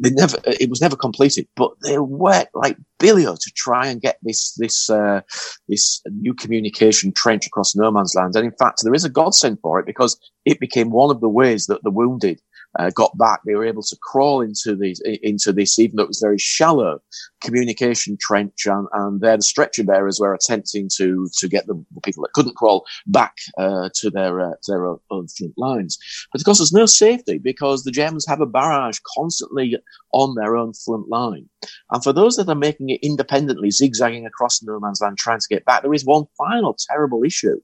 They 0.01 0.12
never, 0.12 0.38
it 0.45 0.69
was 0.69 0.82
never 0.82 0.95
completed, 0.95 1.47
but 1.58 1.71
they 1.84 1.99
worked 1.99 2.55
like 2.55 2.77
billiard 2.99 3.39
to 3.41 3.51
try 3.51 3.88
and 3.88 4.01
get 4.01 4.17
this, 4.23 4.53
this, 4.53 4.89
uh, 4.89 5.21
this 5.67 6.01
new 6.12 6.34
communication 6.34 7.12
trench 7.12 7.45
across 7.45 7.75
no 7.75 7.91
man's 7.91 8.15
land. 8.15 8.36
And 8.36 8.45
in 8.45 8.53
fact, 8.53 8.82
there 8.84 8.93
is 8.93 9.03
a 9.03 9.10
godsend 9.10 9.60
for 9.62 9.77
it 9.77 9.86
because 9.86 10.17
it 10.45 10.60
became 10.62 10.91
one 10.91 11.13
of 11.13 11.19
the 11.19 11.27
ways 11.27 11.67
that 11.67 11.84
the 11.84 11.91
wounded 11.91 12.39
uh, 12.77 12.91
got 12.91 13.17
back, 13.17 13.41
they 13.45 13.55
were 13.55 13.65
able 13.65 13.82
to 13.82 13.97
crawl 14.01 14.41
into 14.41 14.75
these 14.75 15.01
into 15.23 15.51
this, 15.51 15.79
even 15.79 15.95
though 15.95 16.03
it 16.03 16.10
was 16.10 16.21
very 16.23 16.38
shallow 16.38 17.01
communication 17.41 18.17
trench, 18.19 18.65
and, 18.65 18.88
and 18.93 19.21
there 19.21 19.38
the 19.38 19.43
stretcher 19.43 19.84
bearers 19.84 20.19
were 20.19 20.34
attempting 20.34 20.89
to 20.97 21.27
to 21.38 21.47
get 21.47 21.65
the, 21.67 21.84
people 22.03 22.23
that 22.23 22.34
couldn't 22.34 22.55
crawl 22.55 22.86
back 23.08 23.36
uh, 23.58 23.89
to 23.95 24.10
their 24.10 24.39
uh, 24.39 24.53
to 24.63 24.71
their 24.71 24.86
own 24.88 25.27
front 25.27 25.53
lines. 25.58 25.97
But 26.32 26.41
of 26.41 26.45
course, 26.45 26.60
there's 26.60 26.73
no 26.73 26.86
safety 26.86 27.39
because 27.39 27.84
the 27.84 27.91
Germans 27.91 28.27
have 28.27 28.41
a 28.41 28.45
barrage 28.45 28.99
constantly 29.15 29.77
on 30.13 30.36
their 30.36 30.55
own 30.55 30.73
front 30.73 31.10
line. 31.10 31.49
And 31.91 32.03
for 32.03 32.13
those 32.13 32.36
that 32.36 32.49
are 32.49 32.55
making 32.55 32.89
it 32.89 32.99
independently, 33.01 33.71
zigzagging 33.71 34.25
across 34.25 34.62
no 34.62 34.79
man's 34.79 35.01
land, 35.01 35.17
trying 35.17 35.39
to 35.39 35.47
get 35.49 35.65
back, 35.65 35.82
there 35.82 35.93
is 35.93 36.05
one 36.05 36.25
final 36.38 36.77
terrible 36.89 37.23
issue 37.23 37.60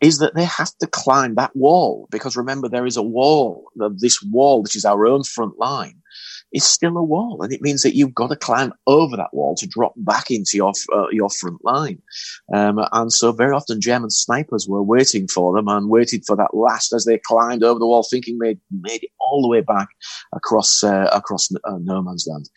is 0.00 0.18
that 0.18 0.34
they 0.34 0.44
have 0.44 0.70
to 0.78 0.86
climb 0.86 1.34
that 1.34 1.54
wall 1.54 2.08
because 2.10 2.36
remember 2.36 2.68
there 2.68 2.86
is 2.86 2.96
a 2.96 3.02
wall 3.02 3.70
this 3.96 4.22
wall 4.22 4.62
which 4.62 4.76
is 4.76 4.84
our 4.84 5.06
own 5.06 5.22
front 5.24 5.58
line 5.58 5.94
is 6.52 6.64
still 6.64 6.96
a 6.96 7.02
wall 7.02 7.42
and 7.42 7.52
it 7.52 7.62
means 7.62 7.82
that 7.82 7.94
you've 7.94 8.14
got 8.14 8.28
to 8.28 8.36
climb 8.36 8.72
over 8.86 9.16
that 9.16 9.32
wall 9.32 9.54
to 9.54 9.66
drop 9.68 9.92
back 9.96 10.30
into 10.30 10.56
your 10.56 10.72
uh, 10.92 11.06
your 11.12 11.30
front 11.30 11.64
line. 11.64 12.00
Um, 12.52 12.80
and 12.92 13.12
so 13.12 13.32
very 13.32 13.52
often 13.52 13.80
german 13.80 14.10
snipers 14.10 14.66
were 14.68 14.82
waiting 14.82 15.28
for 15.28 15.54
them 15.54 15.68
and 15.68 15.88
waited 15.88 16.24
for 16.26 16.36
that 16.36 16.54
last 16.54 16.92
as 16.92 17.04
they 17.04 17.18
climbed 17.18 17.62
over 17.62 17.78
the 17.78 17.86
wall 17.86 18.02
thinking 18.02 18.38
they'd 18.38 18.60
made 18.70 19.02
it 19.04 19.10
all 19.20 19.42
the 19.42 19.48
way 19.48 19.60
back 19.60 19.88
across 20.34 20.82
uh, 20.82 21.08
across 21.12 21.50
uh, 21.64 21.78
no 21.80 22.02
man's 22.02 22.26
land 22.26 22.48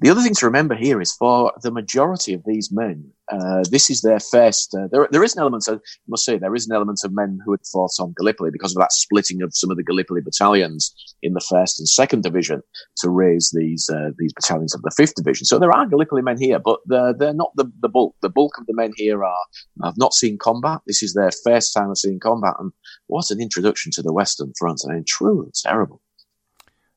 The 0.00 0.10
other 0.10 0.22
thing 0.22 0.34
to 0.34 0.46
remember 0.46 0.76
here 0.76 1.00
is 1.00 1.12
for 1.12 1.52
the 1.60 1.72
majority 1.72 2.32
of 2.32 2.44
these 2.46 2.70
men, 2.70 3.10
uh, 3.32 3.64
this 3.68 3.90
is 3.90 4.02
their 4.02 4.20
first. 4.20 4.72
Uh, 4.72 4.86
there, 4.92 5.08
there 5.10 5.24
is 5.24 5.34
an 5.34 5.40
element, 5.40 5.66
of, 5.66 5.78
I 5.78 6.06
must 6.06 6.24
say, 6.24 6.38
there 6.38 6.54
is 6.54 6.68
an 6.68 6.74
element 6.74 7.00
of 7.04 7.12
men 7.12 7.40
who 7.44 7.50
had 7.50 7.66
fought 7.72 7.90
on 7.98 8.14
Gallipoli 8.16 8.50
because 8.52 8.76
of 8.76 8.78
that 8.78 8.92
splitting 8.92 9.42
of 9.42 9.56
some 9.56 9.72
of 9.72 9.76
the 9.76 9.82
Gallipoli 9.82 10.20
battalions 10.20 10.94
in 11.24 11.34
the 11.34 11.40
first 11.40 11.80
and 11.80 11.88
second 11.88 12.22
division 12.22 12.62
to 12.98 13.10
raise 13.10 13.50
these 13.52 13.90
uh, 13.90 14.10
these 14.18 14.32
battalions 14.32 14.72
of 14.72 14.82
the 14.82 14.94
fifth 14.96 15.16
division. 15.16 15.44
So 15.46 15.58
there 15.58 15.72
are 15.72 15.84
Gallipoli 15.86 16.22
men 16.22 16.38
here, 16.38 16.60
but 16.60 16.78
they're, 16.86 17.12
they're 17.12 17.34
not 17.34 17.50
the, 17.56 17.68
the 17.80 17.88
bulk. 17.88 18.14
The 18.22 18.30
bulk 18.30 18.56
of 18.56 18.66
the 18.66 18.74
men 18.74 18.92
here 18.96 19.24
are 19.24 19.44
have 19.82 19.98
not 19.98 20.14
seen 20.14 20.38
combat. 20.38 20.80
This 20.86 21.02
is 21.02 21.14
their 21.14 21.32
first 21.42 21.74
time 21.74 21.90
of 21.90 21.98
seeing 21.98 22.20
combat, 22.20 22.54
and 22.60 22.70
what 23.08 23.32
an 23.32 23.40
introduction 23.40 23.90
to 23.96 24.02
the 24.02 24.12
Western 24.12 24.52
Front! 24.56 24.82
I 24.88 24.92
mean, 24.92 25.04
truly 25.08 25.50
terrible. 25.56 26.00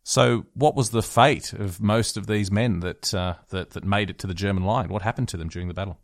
So, 0.04 0.46
what 0.54 0.76
was 0.76 0.90
the 0.90 1.04
fate 1.04 1.54
of 1.54 1.80
most 1.80 2.18
of 2.18 2.28
these 2.28 2.52
men 2.52 2.80
that 2.80 3.14
uh, 3.14 3.36
that 3.50 3.72
that 3.72 3.84
made 3.84 4.10
it 4.10 4.18
to 4.20 4.28
the 4.28 4.34
German 4.34 4.64
line? 4.64 4.90
What 4.90 5.04
happened 5.04 5.28
to 5.30 5.38
them 5.38 5.48
during 5.48 5.68
the 5.68 5.74
battle? 5.74 6.00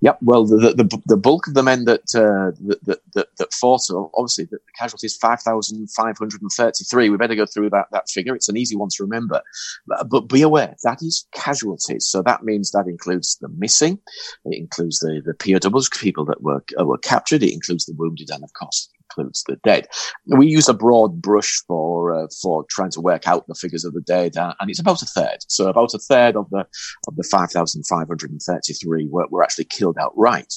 Yep. 0.00 0.18
Well, 0.22 0.46
the 0.46 0.74
the, 0.74 1.02
the 1.06 1.16
bulk 1.16 1.46
of 1.46 1.54
the 1.54 1.62
men 1.62 1.84
that 1.84 2.14
uh, 2.14 2.56
that, 2.84 3.00
that 3.14 3.28
that 3.38 3.52
fought, 3.52 3.82
obviously, 4.14 4.44
the 4.44 4.58
casualties 4.76 5.16
five 5.16 5.40
thousand 5.40 5.88
five 5.90 6.18
hundred 6.18 6.42
and 6.42 6.50
thirty 6.50 6.84
three. 6.84 7.08
We 7.08 7.16
better 7.16 7.34
go 7.34 7.46
through 7.46 7.70
that 7.70 7.86
that 7.92 8.08
figure. 8.08 8.34
It's 8.34 8.48
an 8.48 8.56
easy 8.56 8.76
one 8.76 8.88
to 8.96 9.04
remember, 9.04 9.42
but 9.86 10.28
be 10.28 10.42
aware 10.42 10.74
that 10.82 11.02
is 11.02 11.26
casualties. 11.32 12.06
So 12.06 12.22
that 12.22 12.42
means 12.42 12.72
that 12.72 12.86
includes 12.88 13.36
the 13.40 13.48
missing, 13.48 14.00
it 14.44 14.58
includes 14.58 14.98
the 14.98 15.22
the 15.24 15.34
POWs, 15.34 15.88
people 15.90 16.24
that 16.26 16.42
were 16.42 16.64
uh, 16.78 16.84
were 16.84 16.98
captured, 16.98 17.42
it 17.42 17.52
includes 17.52 17.84
the 17.86 17.94
wounded, 17.96 18.30
and 18.30 18.42
of 18.42 18.52
course 18.54 18.88
includes 19.16 19.44
the 19.46 19.56
dead. 19.64 19.86
We 20.26 20.46
use 20.46 20.68
a 20.68 20.74
broad 20.74 21.20
brush 21.20 21.62
for 21.66 22.12
uh, 22.12 22.28
for 22.40 22.64
trying 22.70 22.90
to 22.92 23.00
work 23.00 23.26
out 23.28 23.46
the 23.46 23.54
figures 23.54 23.84
of 23.84 23.94
the 23.94 24.00
dead, 24.00 24.36
uh, 24.36 24.54
and 24.60 24.70
it's 24.70 24.80
about 24.80 25.02
a 25.02 25.06
third. 25.06 25.38
So 25.48 25.68
about 25.68 25.94
a 25.94 25.98
third 25.98 26.36
of 26.36 26.48
the 26.50 26.66
of 27.08 27.16
the 27.16 27.28
five 27.30 27.50
thousand 27.50 27.84
five 27.84 28.08
hundred 28.08 28.30
and 28.30 28.40
thirty 28.42 28.72
three 28.74 29.06
were, 29.08 29.26
were 29.30 29.42
actually 29.42 29.64
killed 29.64 29.96
outright. 30.00 30.52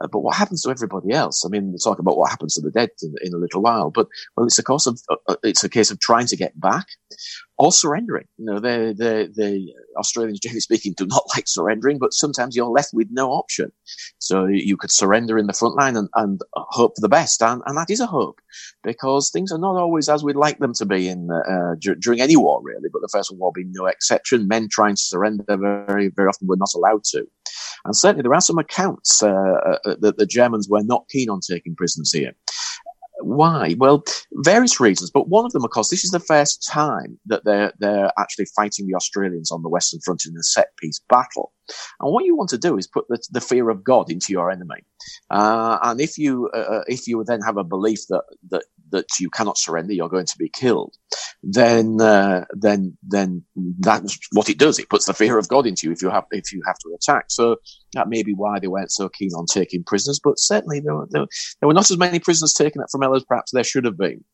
Uh, 0.00 0.06
but 0.06 0.20
what 0.20 0.36
happens 0.36 0.62
to 0.62 0.70
everybody 0.70 1.12
else? 1.12 1.44
I 1.44 1.48
mean, 1.48 1.70
we'll 1.70 1.78
talk 1.78 1.98
about 1.98 2.16
what 2.16 2.30
happens 2.30 2.54
to 2.54 2.60
the 2.60 2.70
dead 2.70 2.90
in, 3.02 3.14
in 3.22 3.34
a 3.34 3.38
little 3.38 3.60
while. 3.60 3.90
But 3.90 4.06
well, 4.36 4.46
it's 4.46 4.58
a 4.58 4.62
of 4.68 5.00
uh, 5.10 5.16
uh, 5.28 5.36
it's 5.42 5.64
a 5.64 5.68
case 5.68 5.90
of 5.90 6.00
trying 6.00 6.26
to 6.26 6.36
get 6.36 6.58
back 6.58 6.86
or 7.60 7.70
surrendering. 7.70 8.24
You 8.38 8.46
know, 8.46 8.58
the 8.58 8.94
the 8.96 9.30
the 9.36 9.72
Australians, 9.98 10.40
generally 10.40 10.60
speaking, 10.60 10.94
do 10.96 11.06
not 11.06 11.24
like 11.36 11.46
surrendering, 11.46 11.98
but 11.98 12.14
sometimes 12.14 12.56
you're 12.56 12.66
left 12.66 12.90
with 12.94 13.08
no 13.10 13.30
option. 13.30 13.70
So 14.18 14.46
you 14.46 14.76
could 14.78 14.90
surrender 14.90 15.38
in 15.38 15.46
the 15.46 15.52
front 15.52 15.76
line 15.76 15.96
and, 15.96 16.08
and 16.14 16.40
hope 16.54 16.94
for 16.96 17.02
the 17.02 17.08
best, 17.08 17.42
and, 17.42 17.62
and 17.66 17.76
that 17.76 17.90
is 17.90 18.00
a 18.00 18.06
hope 18.06 18.40
because 18.82 19.30
things 19.30 19.52
are 19.52 19.58
not 19.58 19.76
always 19.76 20.08
as 20.08 20.24
we'd 20.24 20.36
like 20.36 20.58
them 20.58 20.72
to 20.74 20.86
be 20.86 21.06
in 21.06 21.28
uh, 21.30 21.74
d- 21.78 21.94
during 22.00 22.22
any 22.22 22.36
war, 22.36 22.60
really. 22.62 22.88
But 22.90 23.02
the 23.02 23.10
First 23.12 23.30
World 23.30 23.40
War 23.40 23.52
being 23.54 23.72
no 23.72 23.86
exception, 23.86 24.48
men 24.48 24.68
trying 24.70 24.96
to 24.96 25.02
surrender 25.02 25.44
very 25.46 26.08
very 26.08 26.28
often 26.28 26.48
were 26.48 26.56
not 26.56 26.72
allowed 26.74 27.04
to. 27.12 27.26
And 27.84 27.96
certainly 27.96 28.22
there 28.22 28.34
are 28.34 28.40
some 28.40 28.58
accounts 28.58 29.22
uh, 29.22 29.28
uh, 29.30 29.96
that 30.00 30.16
the 30.16 30.26
Germans 30.26 30.68
were 30.68 30.82
not 30.82 31.08
keen 31.10 31.28
on 31.28 31.40
taking 31.40 31.76
prisoners 31.76 32.12
here. 32.12 32.32
Why? 33.22 33.74
Well, 33.78 34.04
various 34.32 34.80
reasons, 34.80 35.10
but 35.10 35.28
one 35.28 35.44
of 35.44 35.52
them, 35.52 35.64
of 35.64 35.70
course, 35.70 35.90
this 35.90 36.04
is 36.04 36.10
the 36.10 36.20
first 36.20 36.66
time 36.66 37.18
that 37.26 37.44
they're 37.44 37.72
they're 37.78 38.12
actually 38.18 38.46
fighting 38.56 38.86
the 38.86 38.94
Australians 38.94 39.50
on 39.50 39.62
the 39.62 39.68
Western 39.68 40.00
Front 40.00 40.24
in 40.26 40.36
a 40.36 40.42
set 40.42 40.76
piece 40.76 41.00
battle. 41.08 41.52
And 42.00 42.12
what 42.12 42.24
you 42.24 42.36
want 42.36 42.50
to 42.50 42.58
do 42.58 42.76
is 42.76 42.86
put 42.86 43.06
the, 43.08 43.22
the 43.30 43.40
fear 43.40 43.70
of 43.70 43.84
God 43.84 44.10
into 44.10 44.32
your 44.32 44.50
enemy. 44.50 44.82
Uh, 45.30 45.78
and 45.82 46.00
if 46.00 46.18
you 46.18 46.50
uh, 46.54 46.58
uh, 46.58 46.84
if 46.86 47.06
you 47.06 47.22
then 47.24 47.40
have 47.42 47.56
a 47.56 47.64
belief 47.64 48.00
that 48.08 48.24
that 48.50 48.64
that 48.92 49.06
you 49.18 49.30
cannot 49.30 49.58
surrender, 49.58 49.92
you're 49.92 50.08
going 50.08 50.26
to 50.26 50.38
be 50.38 50.48
killed, 50.48 50.94
then 51.42 52.00
uh, 52.00 52.44
then 52.52 52.96
then 53.02 53.44
that's 53.80 54.18
what 54.32 54.48
it 54.48 54.58
does. 54.58 54.78
It 54.78 54.90
puts 54.90 55.06
the 55.06 55.14
fear 55.14 55.38
of 55.38 55.48
God 55.48 55.66
into 55.66 55.86
you 55.86 55.92
if 55.92 56.02
you 56.02 56.10
have 56.10 56.24
if 56.30 56.52
you 56.52 56.62
have 56.66 56.78
to 56.78 56.94
attack. 56.94 57.26
So 57.28 57.56
that 57.94 58.08
may 58.08 58.22
be 58.22 58.34
why 58.34 58.58
they 58.58 58.68
weren't 58.68 58.92
so 58.92 59.08
keen 59.08 59.30
on 59.34 59.46
taking 59.46 59.84
prisoners. 59.84 60.20
But 60.22 60.38
certainly 60.38 60.80
there 60.80 60.94
were, 60.94 61.08
there, 61.10 61.26
there 61.60 61.66
were 61.68 61.74
not 61.74 61.90
as 61.90 61.98
many 61.98 62.18
prisoners 62.18 62.52
taken 62.52 62.80
at 62.80 62.88
Fromelles 62.94 63.16
as 63.16 63.24
perhaps 63.24 63.52
there 63.52 63.64
should 63.64 63.84
have 63.84 63.98
been. 63.98 64.24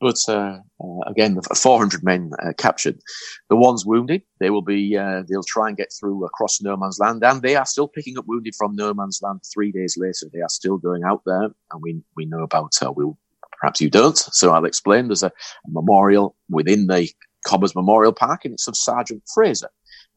But 0.00 0.18
uh, 0.28 0.58
uh, 0.82 1.00
again, 1.06 1.40
400 1.54 2.04
men 2.04 2.30
uh, 2.42 2.52
captured. 2.58 2.98
The 3.48 3.56
ones 3.56 3.86
wounded, 3.86 4.22
they 4.40 4.50
will 4.50 4.62
be. 4.62 4.96
Uh, 4.96 5.22
they'll 5.28 5.42
try 5.42 5.68
and 5.68 5.76
get 5.76 5.88
through 5.98 6.24
across 6.26 6.60
no 6.60 6.76
man's 6.76 6.98
land, 6.98 7.24
and 7.24 7.40
they 7.40 7.56
are 7.56 7.64
still 7.64 7.88
picking 7.88 8.18
up 8.18 8.26
wounded 8.26 8.54
from 8.56 8.76
no 8.76 8.92
man's 8.92 9.20
land. 9.22 9.40
Three 9.52 9.72
days 9.72 9.96
later, 9.96 10.30
they 10.32 10.40
are 10.40 10.50
still 10.50 10.76
going 10.76 11.02
out 11.04 11.22
there, 11.24 11.44
and 11.44 11.80
we 11.80 12.02
we 12.14 12.26
know 12.26 12.42
about. 12.42 12.74
Uh, 12.82 12.92
we'll 12.92 13.18
perhaps 13.60 13.80
you 13.80 13.90
don't, 13.90 14.16
so 14.16 14.52
I'll 14.52 14.64
explain. 14.64 15.08
There's 15.08 15.22
a, 15.22 15.28
a 15.28 15.70
memorial 15.70 16.36
within 16.48 16.86
the 16.86 17.08
Cobbers 17.46 17.74
Memorial 17.74 18.12
Park, 18.12 18.44
and 18.44 18.54
it's 18.54 18.68
of 18.68 18.76
Sergeant 18.76 19.22
Fraser. 19.32 19.68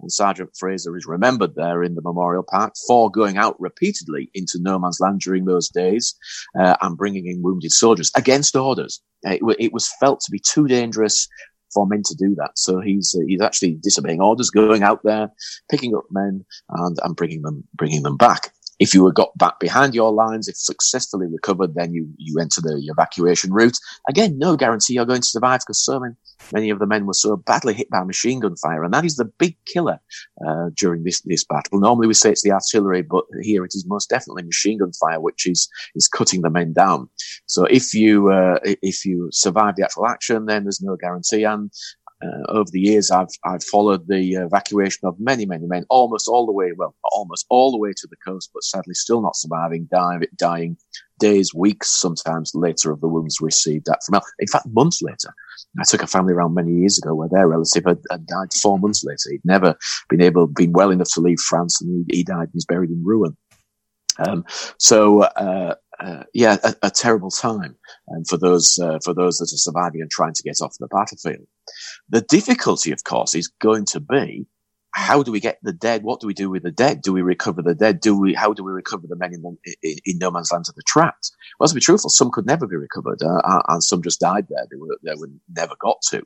And 0.01 0.11
Sergeant 0.11 0.51
Fraser 0.57 0.95
is 0.95 1.05
remembered 1.05 1.55
there 1.55 1.83
in 1.83 1.95
the 1.95 2.01
Memorial 2.01 2.43
Park 2.43 2.73
for 2.87 3.11
going 3.11 3.37
out 3.37 3.59
repeatedly 3.59 4.29
into 4.33 4.57
no 4.59 4.79
man's 4.79 4.99
land 4.99 5.19
during 5.19 5.45
those 5.45 5.67
days 5.69 6.15
uh, 6.59 6.77
and 6.81 6.97
bringing 6.97 7.27
in 7.27 7.41
wounded 7.41 7.71
soldiers 7.71 8.11
against 8.15 8.55
orders. 8.55 9.01
Uh, 9.27 9.31
it, 9.31 9.41
it, 9.59 9.73
was 9.73 9.91
felt 9.99 10.21
to 10.21 10.31
be 10.31 10.39
too 10.39 10.67
dangerous 10.67 11.27
for 11.73 11.85
men 11.85 12.01
to 12.05 12.15
do 12.15 12.33
that. 12.35 12.51
So 12.55 12.79
he's 12.79 13.13
uh, 13.13 13.25
he's 13.27 13.41
actually 13.41 13.73
disobeying 13.73 14.21
orders, 14.21 14.49
going 14.49 14.83
out 14.83 15.01
there, 15.03 15.29
picking 15.69 15.95
up 15.95 16.05
men 16.11 16.45
and, 16.69 16.97
and 17.03 17.15
bringing 17.15 17.41
them 17.41 17.65
bringing 17.73 18.03
them 18.03 18.15
back. 18.15 18.53
If 18.79 18.93
you 18.93 19.03
were 19.03 19.11
got 19.11 19.37
back 19.37 19.59
behind 19.59 19.93
your 19.93 20.11
lines, 20.11 20.47
if 20.47 20.55
successfully 20.57 21.27
recovered, 21.27 21.75
then 21.75 21.93
you, 21.93 22.07
you 22.17 22.39
enter 22.39 22.61
the 22.61 22.81
evacuation 22.85 23.51
route. 23.51 23.77
Again, 24.07 24.37
no 24.37 24.55
guarantee 24.55 24.93
you're 24.93 25.05
going 25.05 25.21
to 25.21 25.27
survive 25.27 25.59
because 25.59 25.83
so 25.83 25.99
many, 25.99 26.15
many 26.53 26.69
of 26.69 26.79
the 26.79 26.87
men 26.87 27.05
were 27.05 27.13
so 27.13 27.35
badly 27.35 27.73
hit 27.73 27.89
by 27.89 28.03
machine 28.03 28.39
gun 28.39 28.55
fire. 28.55 28.83
And 28.83 28.93
that 28.93 29.05
is 29.05 29.17
the 29.17 29.25
big 29.25 29.57
killer, 29.65 29.99
uh, 30.45 30.69
during 30.75 31.03
this, 31.03 31.21
this 31.21 31.43
battle. 31.43 31.79
Normally 31.79 32.07
we 32.07 32.13
say 32.13 32.31
it's 32.31 32.41
the 32.41 32.51
artillery, 32.51 33.01
but 33.01 33.25
here 33.41 33.65
it 33.65 33.75
is 33.75 33.85
most 33.85 34.09
definitely 34.09 34.43
machine 34.43 34.79
gun 34.79 34.91
fire, 34.93 35.19
which 35.19 35.45
is, 35.45 35.67
is 35.95 36.07
cutting 36.07 36.41
the 36.41 36.49
men 36.49 36.73
down. 36.73 37.09
So 37.47 37.65
if 37.65 37.93
you, 37.93 38.31
uh, 38.31 38.59
if 38.63 39.05
you 39.05 39.29
survive 39.31 39.75
the 39.75 39.83
actual 39.83 40.07
action, 40.07 40.45
then 40.45 40.63
there's 40.63 40.81
no 40.81 40.95
guarantee. 40.95 41.43
And 41.43 41.71
uh, 42.21 42.43
over 42.49 42.69
the 42.69 42.81
years, 42.81 43.11
I've 43.11 43.29
I've 43.45 43.63
followed 43.63 44.07
the 44.07 44.33
evacuation 44.33 45.07
of 45.07 45.19
many 45.19 45.45
many 45.45 45.65
men, 45.67 45.85
almost 45.89 46.27
all 46.27 46.45
the 46.45 46.51
way, 46.51 46.71
well, 46.73 46.95
almost 47.11 47.45
all 47.49 47.71
the 47.71 47.77
way 47.77 47.91
to 47.95 48.07
the 48.07 48.17
coast, 48.17 48.51
but 48.53 48.63
sadly 48.63 48.93
still 48.93 49.21
not 49.21 49.37
surviving, 49.37 49.87
dying, 49.91 50.23
dying 50.35 50.77
days, 51.19 51.53
weeks, 51.53 51.89
sometimes 51.89 52.51
later 52.53 52.91
of 52.91 53.01
the 53.01 53.07
wounds 53.07 53.39
received 53.39 53.87
at 53.89 53.99
from. 54.05 54.21
In 54.39 54.47
fact, 54.47 54.67
months 54.67 55.01
later. 55.01 55.33
I 55.79 55.83
took 55.83 56.01
a 56.01 56.07
family 56.07 56.33
around 56.33 56.55
many 56.55 56.73
years 56.73 56.97
ago 56.97 57.13
where 57.13 57.29
their 57.29 57.47
relative 57.47 57.83
had, 57.85 57.99
had 58.09 58.25
died 58.25 58.53
four 58.53 58.79
months 58.79 59.03
later. 59.03 59.29
He'd 59.29 59.45
never 59.45 59.77
been 60.09 60.21
able, 60.21 60.47
been 60.47 60.71
well 60.71 60.89
enough 60.89 61.09
to 61.13 61.21
leave 61.21 61.39
France, 61.39 61.81
and 61.81 62.05
he, 62.09 62.17
he 62.17 62.23
died. 62.23 62.49
He's 62.53 62.65
buried 62.65 62.89
in 62.89 63.03
Rouen. 63.03 63.37
Um, 64.17 64.43
so 64.77 65.23
uh, 65.23 65.75
uh, 65.99 66.23
yeah, 66.33 66.57
a, 66.63 66.75
a, 66.83 66.91
terrible 66.91 67.29
time 67.29 67.75
and 68.09 68.27
for 68.27 68.37
those 68.37 68.77
uh, 68.79 68.99
for 69.03 69.13
those 69.13 69.37
that 69.37 69.53
are 69.53 69.57
surviving 69.57 70.01
and 70.01 70.09
trying 70.09 70.33
to 70.33 70.43
get 70.43 70.61
off 70.61 70.75
the 70.79 70.87
battlefield. 70.87 71.47
The 72.09 72.21
difficulty, 72.21 72.91
of 72.91 73.03
course, 73.03 73.35
is 73.35 73.51
going 73.59 73.85
to 73.87 73.99
be 73.99 74.47
how 74.91 75.21
do 75.21 75.31
we 75.31 75.39
get 75.39 75.59
the 75.61 75.73
dead? 75.73 76.03
What 76.03 76.19
do 76.19 76.27
we 76.27 76.33
do 76.33 76.49
with 76.49 76.63
the 76.63 76.71
dead? 76.71 77.01
Do 77.01 77.13
we 77.13 77.21
recover 77.21 77.61
the 77.61 77.75
dead? 77.75 77.99
Do 77.99 78.19
we? 78.19 78.33
How 78.33 78.53
do 78.53 78.63
we 78.63 78.71
recover 78.71 79.05
the 79.07 79.15
men 79.15 79.33
in, 79.33 79.57
in, 79.83 79.97
in 80.05 80.17
no 80.17 80.31
man's 80.31 80.51
land 80.51 80.65
that 80.65 80.77
are 80.77 80.87
trapped? 80.87 81.31
Well, 81.59 81.69
to 81.69 81.75
be 81.75 81.81
truthful, 81.81 82.09
some 82.09 82.31
could 82.31 82.47
never 82.47 82.65
be 82.65 82.75
recovered, 82.75 83.21
uh, 83.21 83.61
and 83.67 83.83
some 83.83 84.01
just 84.01 84.19
died 84.19 84.47
there. 84.49 84.65
They 84.69 84.77
were 84.77 84.97
they 85.03 85.13
were 85.15 85.29
never 85.55 85.75
got 85.79 86.01
to. 86.09 86.23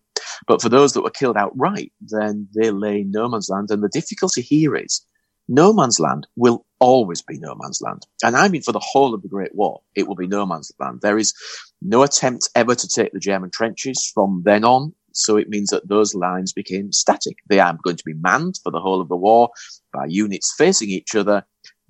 But 0.47 0.61
for 0.61 0.69
those 0.69 0.93
that 0.93 1.01
were 1.01 1.09
killed 1.09 1.37
outright, 1.37 1.91
then 1.99 2.47
they 2.55 2.71
lay 2.71 3.01
in 3.01 3.11
no 3.11 3.27
man's 3.27 3.49
land. 3.49 3.69
And 3.69 3.83
the 3.83 3.89
difficulty 3.89 4.41
here 4.41 4.75
is 4.75 5.05
no 5.49 5.73
man's 5.73 5.99
land 5.99 6.25
will 6.37 6.65
always 6.79 7.21
be 7.21 7.37
no 7.37 7.55
man's 7.55 7.81
land. 7.81 8.05
And 8.23 8.35
I 8.35 8.47
mean, 8.47 8.61
for 8.61 8.71
the 8.71 8.79
whole 8.79 9.13
of 9.13 9.21
the 9.21 9.27
Great 9.27 9.53
War, 9.55 9.81
it 9.95 10.07
will 10.07 10.15
be 10.15 10.27
no 10.27 10.45
man's 10.45 10.71
land. 10.79 11.01
There 11.01 11.17
is 11.17 11.33
no 11.81 12.03
attempt 12.03 12.49
ever 12.55 12.75
to 12.75 12.87
take 12.87 13.11
the 13.11 13.19
German 13.19 13.51
trenches 13.51 14.09
from 14.13 14.43
then 14.45 14.63
on. 14.63 14.93
So 15.13 15.37
it 15.37 15.49
means 15.49 15.69
that 15.69 15.87
those 15.87 16.13
lines 16.13 16.53
became 16.53 16.91
static. 16.91 17.37
They 17.47 17.59
are 17.59 17.77
going 17.83 17.97
to 17.97 18.03
be 18.05 18.15
manned 18.15 18.59
for 18.61 18.71
the 18.71 18.79
whole 18.79 18.99
of 18.99 19.09
the 19.09 19.15
war 19.15 19.49
by 19.93 20.05
units 20.05 20.53
facing 20.57 20.89
each 20.89 21.15
other, 21.15 21.45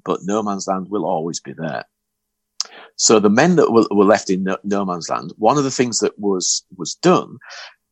but 0.06 0.20
no 0.24 0.44
man's 0.44 0.68
land 0.68 0.88
will 0.90 1.06
always 1.06 1.40
be 1.40 1.54
there. 1.54 1.86
So 2.96 3.20
the 3.20 3.30
men 3.30 3.56
that 3.56 3.72
were, 3.72 3.88
were 3.92 4.06
left 4.06 4.30
in 4.30 4.44
no, 4.44 4.58
no, 4.64 4.86
man's 4.86 5.10
land, 5.10 5.34
one 5.38 5.58
of 5.58 5.64
the 5.64 5.72
things 5.72 6.00
that 6.00 6.18
was, 6.20 6.64
was 6.78 6.96
done 6.96 7.38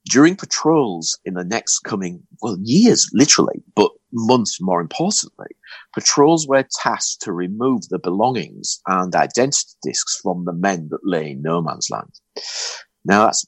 during 0.06 0.36
patrols 0.36 1.20
in 1.26 1.36
the 1.36 1.44
next 1.44 1.80
coming, 1.80 2.22
well, 2.41 2.58
years, 2.62 3.10
literally, 3.13 3.63
but 3.76 3.91
months 4.12 4.60
more 4.62 4.82
importantly, 4.82 5.48
patrols 5.94 6.48
were 6.48 6.65
tasked 6.82 7.22
to 7.22 7.32
remove 7.32 7.88
the 7.89 8.00
belongings 8.00 8.82
and 8.88 9.15
identity 9.15 9.74
discs 9.84 10.20
from 10.22 10.46
the 10.46 10.54
men 10.54 10.89
that 10.89 11.06
lay 11.06 11.32
in 11.32 11.41
no 11.41 11.62
man's 11.62 11.89
land. 11.89 12.12
Now 13.06 13.26
that's 13.26 13.46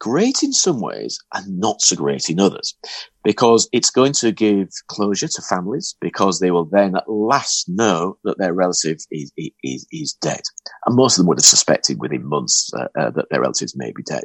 great 0.00 0.42
in 0.42 0.52
some 0.52 0.80
ways 0.80 1.18
and 1.34 1.58
not 1.58 1.80
so 1.80 1.96
great 1.96 2.28
in 2.28 2.40
others 2.40 2.76
because 3.24 3.68
it's 3.72 3.90
going 3.90 4.12
to 4.12 4.30
give 4.30 4.68
closure 4.88 5.28
to 5.28 5.42
families 5.42 5.96
because 6.00 6.38
they 6.38 6.50
will 6.50 6.64
then 6.64 6.96
at 6.96 7.08
last 7.08 7.68
know 7.68 8.16
that 8.24 8.38
their 8.38 8.52
relative 8.52 8.98
is, 9.10 9.32
is, 9.36 9.86
is 9.90 10.12
dead. 10.20 10.42
And 10.86 10.94
most 10.94 11.14
of 11.14 11.18
them 11.18 11.28
would 11.28 11.38
have 11.38 11.44
suspected 11.44 11.98
within 11.98 12.28
months 12.28 12.70
uh, 12.78 12.86
uh, 12.98 13.10
that 13.10 13.26
their 13.30 13.40
relatives 13.40 13.76
may 13.76 13.92
be 13.94 14.02
dead. 14.02 14.24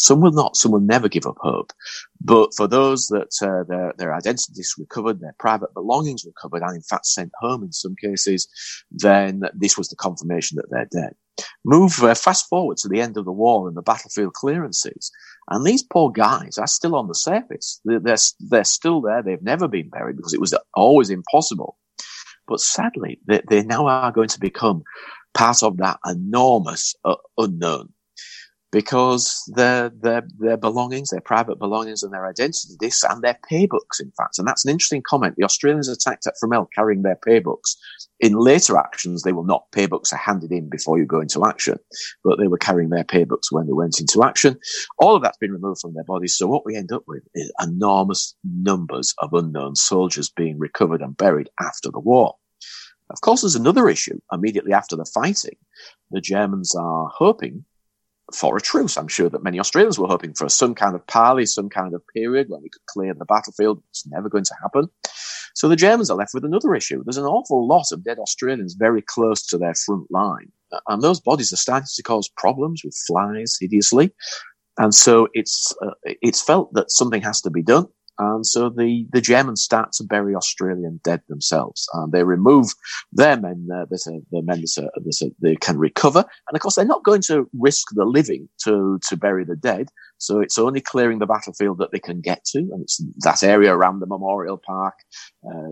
Some 0.00 0.22
will 0.22 0.32
not. 0.32 0.56
Some 0.56 0.72
will 0.72 0.80
never 0.80 1.10
give 1.10 1.26
up 1.26 1.36
hope. 1.40 1.74
But 2.22 2.54
for 2.54 2.66
those 2.66 3.08
that 3.08 3.34
uh, 3.42 3.64
their, 3.64 3.92
their 3.98 4.14
identities 4.14 4.74
recovered, 4.78 5.20
their 5.20 5.34
private 5.38 5.74
belongings 5.74 6.24
recovered, 6.24 6.62
and 6.62 6.74
in 6.74 6.82
fact 6.82 7.04
sent 7.04 7.30
home 7.38 7.62
in 7.62 7.72
some 7.72 7.94
cases, 7.96 8.48
then 8.90 9.42
this 9.54 9.76
was 9.76 9.88
the 9.88 9.96
confirmation 9.96 10.56
that 10.56 10.70
they're 10.70 10.88
dead. 10.90 11.14
Move 11.66 12.02
uh, 12.02 12.14
fast 12.14 12.48
forward 12.48 12.78
to 12.78 12.88
the 12.88 13.00
end 13.00 13.18
of 13.18 13.26
the 13.26 13.32
war 13.32 13.68
and 13.68 13.76
the 13.76 13.82
battlefield 13.82 14.32
clearances, 14.32 15.12
and 15.50 15.66
these 15.66 15.82
poor 15.82 16.10
guys 16.10 16.56
are 16.56 16.66
still 16.66 16.96
on 16.96 17.08
the 17.08 17.14
surface. 17.14 17.80
They're, 17.84 18.00
they're, 18.00 18.16
they're 18.40 18.64
still 18.64 19.02
there. 19.02 19.22
They've 19.22 19.42
never 19.42 19.68
been 19.68 19.90
buried 19.90 20.16
because 20.16 20.32
it 20.32 20.40
was 20.40 20.54
always 20.74 21.10
impossible. 21.10 21.76
But 22.48 22.60
sadly, 22.60 23.20
they, 23.26 23.42
they 23.48 23.62
now 23.62 23.86
are 23.86 24.12
going 24.12 24.28
to 24.28 24.40
become 24.40 24.82
part 25.34 25.62
of 25.62 25.76
that 25.76 25.98
enormous 26.06 26.94
uh, 27.04 27.16
unknown 27.36 27.92
because 28.72 29.42
their 29.54 29.88
their 29.88 30.22
their 30.38 30.56
belongings, 30.56 31.10
their 31.10 31.20
private 31.20 31.58
belongings, 31.58 32.02
and 32.02 32.12
their 32.12 32.26
identity 32.26 32.74
discs 32.78 33.02
and 33.04 33.22
their 33.22 33.38
paybooks, 33.50 34.00
in 34.00 34.12
fact. 34.12 34.38
And 34.38 34.46
that's 34.46 34.64
an 34.64 34.70
interesting 34.70 35.02
comment. 35.02 35.34
The 35.36 35.44
Australians 35.44 35.88
attacked 35.88 36.26
at 36.26 36.34
Fromelles 36.42 36.68
carrying 36.74 37.02
their 37.02 37.18
paybooks. 37.26 37.76
In 38.20 38.34
later 38.34 38.76
actions, 38.76 39.22
they 39.22 39.32
will 39.32 39.44
not. 39.44 39.70
Paybooks 39.72 40.12
are 40.12 40.18
handed 40.18 40.52
in 40.52 40.68
before 40.68 40.98
you 40.98 41.06
go 41.06 41.20
into 41.20 41.44
action, 41.44 41.78
but 42.22 42.38
they 42.38 42.46
were 42.46 42.58
carrying 42.58 42.90
their 42.90 43.04
paybooks 43.04 43.50
when 43.50 43.66
they 43.66 43.72
went 43.72 43.98
into 43.98 44.22
action. 44.22 44.58
All 44.98 45.16
of 45.16 45.22
that's 45.22 45.38
been 45.38 45.52
removed 45.52 45.80
from 45.80 45.94
their 45.94 46.04
bodies. 46.04 46.36
So 46.36 46.46
what 46.46 46.64
we 46.64 46.76
end 46.76 46.92
up 46.92 47.02
with 47.08 47.24
is 47.34 47.52
enormous 47.60 48.34
numbers 48.44 49.14
of 49.18 49.32
unknown 49.32 49.74
soldiers 49.74 50.30
being 50.30 50.58
recovered 50.58 51.00
and 51.00 51.16
buried 51.16 51.50
after 51.60 51.90
the 51.90 52.00
war. 52.00 52.36
Of 53.10 53.20
course, 53.22 53.40
there's 53.40 53.56
another 53.56 53.88
issue 53.88 54.20
immediately 54.32 54.72
after 54.72 54.94
the 54.94 55.04
fighting. 55.04 55.56
The 56.12 56.20
Germans 56.20 56.74
are 56.76 57.10
hoping 57.12 57.64
for 58.34 58.56
a 58.56 58.60
truce. 58.60 58.96
I'm 58.96 59.08
sure 59.08 59.28
that 59.28 59.42
many 59.42 59.58
Australians 59.60 59.98
were 59.98 60.06
hoping 60.08 60.34
for 60.34 60.48
some 60.48 60.74
kind 60.74 60.94
of 60.94 61.06
parley, 61.06 61.46
some 61.46 61.68
kind 61.68 61.94
of 61.94 62.02
period 62.14 62.48
when 62.48 62.62
we 62.62 62.68
could 62.68 62.84
clear 62.86 63.14
the 63.14 63.24
battlefield. 63.24 63.82
It's 63.90 64.06
never 64.06 64.28
going 64.28 64.44
to 64.44 64.54
happen. 64.62 64.88
So 65.54 65.68
the 65.68 65.76
Germans 65.76 66.10
are 66.10 66.16
left 66.16 66.34
with 66.34 66.44
another 66.44 66.74
issue. 66.74 67.02
There's 67.04 67.16
an 67.16 67.24
awful 67.24 67.66
lot 67.66 67.86
of 67.92 68.04
dead 68.04 68.18
Australians 68.18 68.74
very 68.74 69.02
close 69.02 69.46
to 69.46 69.58
their 69.58 69.74
front 69.74 70.10
line. 70.10 70.52
And 70.88 71.02
those 71.02 71.20
bodies 71.20 71.52
are 71.52 71.56
starting 71.56 71.88
to 71.94 72.02
cause 72.02 72.28
problems 72.36 72.82
with 72.84 72.96
flies 73.06 73.56
hideously. 73.60 74.12
And 74.78 74.94
so 74.94 75.28
it's, 75.34 75.74
uh, 75.84 75.90
it's 76.04 76.40
felt 76.40 76.72
that 76.74 76.90
something 76.90 77.22
has 77.22 77.40
to 77.42 77.50
be 77.50 77.62
done. 77.62 77.86
And 78.20 78.46
so 78.46 78.68
the, 78.68 79.06
the 79.12 79.22
Germans 79.22 79.62
start 79.62 79.92
to 79.92 80.04
bury 80.04 80.34
Australian 80.34 81.00
dead 81.02 81.22
themselves. 81.30 81.88
And 81.94 82.12
they 82.12 82.22
remove 82.22 82.68
their 83.12 83.40
men 83.40 83.66
uh, 83.74 83.86
that 83.88 84.06
are, 84.06 84.20
the 84.30 84.42
men 84.42 84.60
that, 84.60 84.76
are, 84.76 85.00
that 85.02 85.22
are, 85.22 85.30
they 85.40 85.56
can 85.56 85.78
recover. 85.78 86.18
And 86.18 86.54
of 86.54 86.60
course, 86.60 86.74
they're 86.74 86.84
not 86.84 87.02
going 87.02 87.22
to 87.28 87.48
risk 87.58 87.86
the 87.92 88.04
living 88.04 88.50
to, 88.64 89.00
to 89.08 89.16
bury 89.16 89.46
the 89.46 89.56
dead. 89.56 89.88
So 90.18 90.40
it's 90.40 90.58
only 90.58 90.82
clearing 90.82 91.18
the 91.18 91.24
battlefield 91.24 91.78
that 91.78 91.92
they 91.92 91.98
can 91.98 92.20
get 92.20 92.44
to. 92.52 92.58
And 92.58 92.82
it's 92.82 93.02
that 93.20 93.42
area 93.42 93.74
around 93.74 94.00
the 94.00 94.06
Memorial 94.06 94.58
Park, 94.58 94.96
uh, 95.42 95.70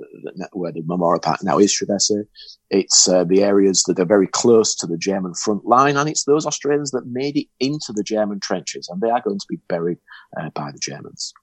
where 0.52 0.72
the 0.72 0.82
Memorial 0.86 1.20
Park 1.20 1.40
now 1.42 1.58
is, 1.58 1.70
should 1.70 1.90
I 1.90 1.98
say. 1.98 2.22
It's 2.70 3.06
uh, 3.06 3.24
the 3.24 3.44
areas 3.44 3.82
that 3.88 4.00
are 4.00 4.06
very 4.06 4.26
close 4.26 4.74
to 4.76 4.86
the 4.86 4.96
German 4.96 5.34
front 5.34 5.66
line. 5.66 5.98
And 5.98 6.08
it's 6.08 6.24
those 6.24 6.46
Australians 6.46 6.92
that 6.92 7.04
made 7.04 7.36
it 7.36 7.48
into 7.60 7.92
the 7.92 8.02
German 8.02 8.40
trenches. 8.40 8.88
And 8.88 9.02
they 9.02 9.10
are 9.10 9.20
going 9.20 9.38
to 9.38 9.46
be 9.50 9.58
buried 9.68 9.98
uh, 10.40 10.48
by 10.54 10.72
the 10.72 10.78
Germans. 10.78 11.34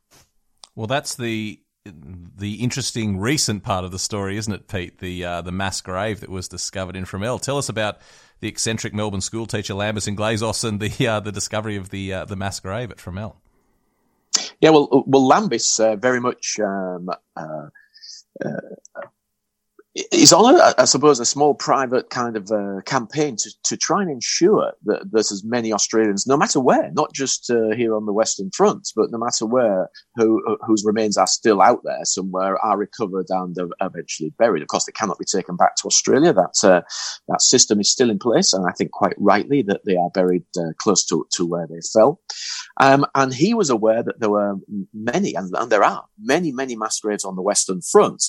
Well, 0.76 0.88
that's 0.88 1.16
the 1.16 1.60
the 1.86 2.56
interesting 2.56 3.20
recent 3.20 3.64
part 3.64 3.86
of 3.86 3.92
the 3.92 4.00
story, 4.00 4.38
isn't 4.38 4.52
it, 4.52 4.68
Pete? 4.68 5.00
The 5.00 5.24
uh, 5.24 5.42
the 5.42 5.52
mass 5.52 5.82
grave 5.82 6.22
that 6.22 6.30
was 6.30 6.48
discovered 6.48 6.96
in 6.96 7.06
Fromelles. 7.06 7.42
Tell 7.42 7.58
us 7.58 7.70
about 7.70 8.00
the 8.40 8.48
eccentric 8.48 8.94
Melbourne 8.94 9.22
school 9.22 9.46
teacher 9.46 9.74
Lambis 9.74 10.14
Englezos 10.14 10.64
and 10.68 10.80
the 10.80 11.08
uh, 11.08 11.20
the 11.20 11.32
discovery 11.32 11.76
of 11.76 11.90
the 11.90 12.14
uh, 12.14 12.26
the 12.26 12.36
mass 12.36 12.60
grave 12.60 12.92
at 12.92 12.98
Fromelles. 12.98 13.36
Yeah, 14.60 14.72
well, 14.72 15.04
well, 15.06 15.22
Lambis 15.22 15.80
uh, 15.80 15.96
very 15.96 16.20
much 16.20 16.60
um, 16.60 17.10
is 19.96 20.34
on, 20.34 20.56
a, 20.56 20.74
I 20.78 20.86
suppose, 20.86 21.20
a 21.20 21.26
small 21.26 21.54
private 21.54 22.10
kind 22.10 22.36
of 22.36 22.52
uh, 22.52 22.82
campaign 22.86 23.38
to, 23.38 23.50
to 23.64 23.78
try 23.78 24.02
and 24.02 24.12
ensure 24.12 24.74
that, 24.86 25.10
that 25.12 25.32
as 25.32 25.44
many 25.46 25.72
Australians, 25.72 26.28
no 26.28 26.36
matter 26.36 26.60
where, 26.60 26.92
not 26.92 27.14
just 27.14 27.50
uh, 27.50 27.74
here 27.76 27.96
on 27.96 28.06
the 28.06 28.12
Western 28.12 28.52
Front, 28.52 28.90
but 28.96 29.10
no 29.12 29.18
matter 29.18 29.46
where, 29.46 29.90
who, 30.16 30.58
whose 30.66 30.84
remains 30.86 31.18
are 31.18 31.28
still 31.28 31.62
out 31.62 31.82
there 31.86 32.04
somewhere, 32.04 32.58
are 32.64 32.78
recovered 32.78 33.28
and 33.30 33.56
eventually 33.82 34.34
buried. 34.38 34.62
Of 34.62 34.68
course, 34.68 34.86
they 34.86 34.92
cannot 34.92 35.18
be 35.18 35.26
taken 35.26 35.56
back 35.56 35.76
to 35.78 35.88
Australia. 35.88 36.34
That 36.34 36.56
uh, 36.64 36.82
that 37.30 37.42
system 37.42 37.80
is 37.80 37.92
still 37.92 38.10
in 38.10 38.20
place, 38.20 38.54
and 38.54 38.66
I 38.68 38.74
think 38.74 38.92
quite 38.92 39.16
rightly 39.18 39.62
that 39.64 39.86
they 39.86 39.96
are 39.96 40.10
buried 40.10 40.44
uh, 40.58 40.74
close 40.78 41.06
to, 41.06 41.26
to 41.34 41.46
where 41.46 41.68
they 41.68 41.80
fell. 41.94 42.20
Um, 42.80 43.06
and 43.16 43.34
he 43.34 43.54
was 43.54 43.70
aware 43.70 44.04
that 44.04 44.20
there 44.20 44.30
were 44.30 44.56
many, 44.94 45.34
and, 45.34 45.54
and, 45.56 45.72
there 45.72 45.84
are 45.84 46.06
many, 46.20 46.52
many 46.52 46.76
mass 46.76 47.00
graves 47.00 47.24
on 47.24 47.36
the 47.36 47.42
Western 47.42 47.82
Front, 47.82 48.26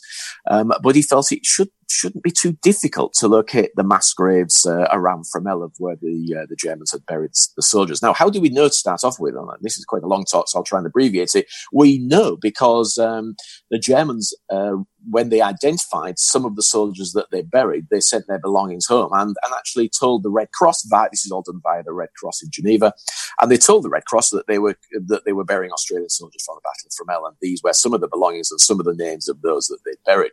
um, 0.48 0.72
but 0.82 0.94
he 0.94 1.02
felt 1.02 1.32
it 1.32 1.44
should 1.44 1.70
shouldn't 1.88 2.24
be 2.24 2.30
too 2.30 2.52
difficult 2.62 3.12
to 3.14 3.28
locate 3.28 3.70
the 3.76 3.84
mass 3.84 4.12
graves 4.12 4.66
uh, 4.66 4.88
around 4.90 5.24
Fromelles 5.24 5.72
where 5.78 5.96
the 5.96 6.36
uh, 6.40 6.46
the 6.48 6.56
Germans 6.56 6.92
had 6.92 7.06
buried 7.06 7.30
the 7.56 7.62
soldiers. 7.62 8.02
Now, 8.02 8.12
how 8.12 8.28
do 8.28 8.40
we 8.40 8.48
know 8.48 8.68
to 8.68 8.74
start 8.74 9.04
off 9.04 9.18
with? 9.18 9.34
And 9.36 9.48
this 9.60 9.78
is 9.78 9.84
quite 9.84 10.02
a 10.02 10.08
long 10.08 10.24
talk, 10.24 10.48
so 10.48 10.58
I'll 10.58 10.64
try 10.64 10.78
and 10.78 10.86
abbreviate 10.86 11.34
it. 11.34 11.46
We 11.72 11.98
know 11.98 12.36
because 12.36 12.98
um, 12.98 13.36
the 13.70 13.78
Germans, 13.78 14.34
uh, 14.50 14.76
when 15.08 15.28
they 15.28 15.40
identified 15.40 16.18
some 16.18 16.44
of 16.44 16.56
the 16.56 16.62
soldiers 16.62 17.12
that 17.12 17.30
they 17.30 17.42
buried, 17.42 17.86
they 17.90 18.00
sent 18.00 18.26
their 18.26 18.38
belongings 18.38 18.86
home 18.86 19.10
and, 19.12 19.36
and 19.44 19.54
actually 19.56 19.88
told 19.88 20.22
the 20.22 20.30
Red 20.30 20.50
Cross. 20.52 20.84
Via, 20.86 21.08
this 21.10 21.24
is 21.24 21.32
all 21.32 21.42
done 21.42 21.60
by 21.62 21.82
the 21.82 21.92
Red 21.92 22.10
Cross 22.16 22.42
in 22.42 22.50
Geneva, 22.50 22.92
and 23.40 23.50
they 23.50 23.56
told 23.56 23.84
the 23.84 23.90
Red 23.90 24.04
Cross 24.04 24.30
that 24.30 24.46
they 24.46 24.58
were 24.58 24.76
that 25.06 25.24
they 25.24 25.32
were 25.32 25.44
burying 25.44 25.72
Australian 25.72 26.08
soldiers 26.08 26.44
from 26.44 26.56
the 26.56 26.62
Battle 26.62 26.86
of 26.86 27.24
Fromelles, 27.24 27.28
and 27.28 27.36
these 27.40 27.62
were 27.62 27.72
some 27.72 27.94
of 27.94 28.00
the 28.00 28.08
belongings 28.08 28.50
and 28.50 28.60
some 28.60 28.80
of 28.80 28.86
the 28.86 28.94
names 28.94 29.28
of 29.28 29.42
those 29.42 29.66
that 29.66 29.78
they 29.84 29.92
buried. 30.04 30.32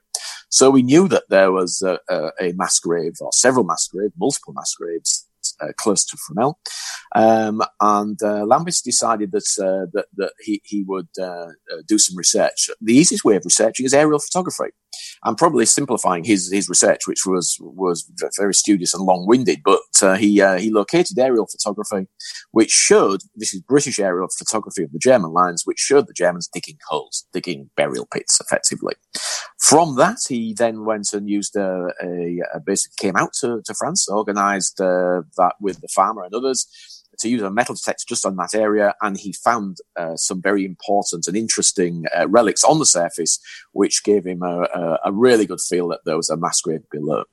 So 0.50 0.70
we 0.70 0.84
knew 0.84 1.08
that 1.08 1.24
there 1.30 1.52
was 1.52 1.82
a, 1.82 2.00
a, 2.10 2.32
a 2.40 2.54
mass 2.54 2.80
grave 2.80 3.14
or 3.22 3.32
several 3.32 3.66
mass 3.66 3.88
graves, 3.88 4.14
multiple 4.18 4.54
mass 4.54 4.74
graves 4.76 5.28
uh, 5.62 5.72
close 5.78 6.06
to 6.06 6.18
Fromelles. 6.18 6.56
Um, 7.16 7.62
and 7.80 8.22
uh, 8.24 8.44
Lambis 8.46 8.84
decided 8.84 9.32
that, 9.32 9.48
uh, 9.60 9.88
that, 9.94 10.06
that 10.16 10.34
he, 10.40 10.62
he 10.64 10.84
would 10.84 11.10
uh, 11.20 11.24
uh, 11.24 11.82
do 11.88 11.98
some 11.98 12.18
research. 12.18 12.70
The 12.82 12.94
easiest 12.94 13.24
way 13.24 13.36
of 13.36 13.46
researching 13.46 13.86
is 13.86 13.94
aerial 13.94 14.20
photography. 14.20 14.74
I'm 15.24 15.36
probably 15.36 15.66
simplifying 15.66 16.24
his 16.24 16.52
his 16.52 16.70
research, 16.70 17.08
which 17.08 17.26
was 17.26 17.58
was 17.62 18.10
very 18.38 18.54
studious 18.54 18.94
and 18.94 19.06
long 19.06 19.26
winded. 19.28 19.60
But 19.64 19.82
uh, 20.02 20.16
he 20.16 20.42
uh, 20.42 20.58
he 20.58 20.72
located 20.72 21.18
aerial 21.18 21.48
photography, 21.48 22.08
which 22.52 22.72
showed 22.72 23.22
this 23.36 23.54
is 23.54 23.62
British 23.62 24.00
aerial 24.00 24.28
photography 24.38 24.84
of 24.84 24.92
the 24.92 25.00
German 25.00 25.32
lines, 25.32 25.64
which 25.66 25.80
showed 25.80 26.08
the 26.08 26.14
Germans 26.14 26.50
digging 26.52 26.78
holes, 26.90 27.26
digging 27.34 27.70
burial 27.76 28.08
pits, 28.12 28.40
effectively. 28.40 28.94
From 29.60 29.96
that, 29.96 30.18
he 30.28 30.54
then 30.54 30.84
went 30.84 31.14
and 31.14 31.30
used 31.30 31.56
a, 31.56 31.88
a, 32.02 32.40
a 32.54 32.60
basically 32.60 33.08
came 33.08 33.16
out 33.16 33.34
to, 33.40 33.62
to 33.66 33.74
France, 33.74 34.10
organised 34.10 34.82
uh, 34.82 35.22
that 35.38 35.54
with 35.62 35.80
the 35.80 35.88
farmer 35.88 36.24
and 36.24 36.34
others 36.34 36.68
to 37.24 37.30
use 37.30 37.42
a 37.42 37.52
metal 37.52 37.76
detector 37.76 38.06
just 38.08 38.26
on 38.26 38.36
that 38.38 38.54
area, 38.54 38.94
and 39.02 39.18
he 39.18 39.34
found 39.34 39.78
uh, 39.96 40.16
some 40.16 40.42
very 40.42 40.66
important 40.66 41.28
and 41.28 41.36
interesting 41.36 42.06
uh, 42.16 42.28
relics 42.28 42.64
on 42.64 42.80
the 42.80 42.86
surface, 42.86 43.40
which 43.72 44.04
gave 44.04 44.26
him 44.26 44.44
a, 44.44 44.68
a, 44.74 45.00
a, 45.06 45.12
really 45.12 45.46
good 45.46 45.62
feel 45.62 45.88
that 45.88 46.02
there 46.06 46.18
was 46.18 46.30
a 46.30 46.38
mass 46.38 46.62
grave 46.62 46.84
below. 46.92 47.24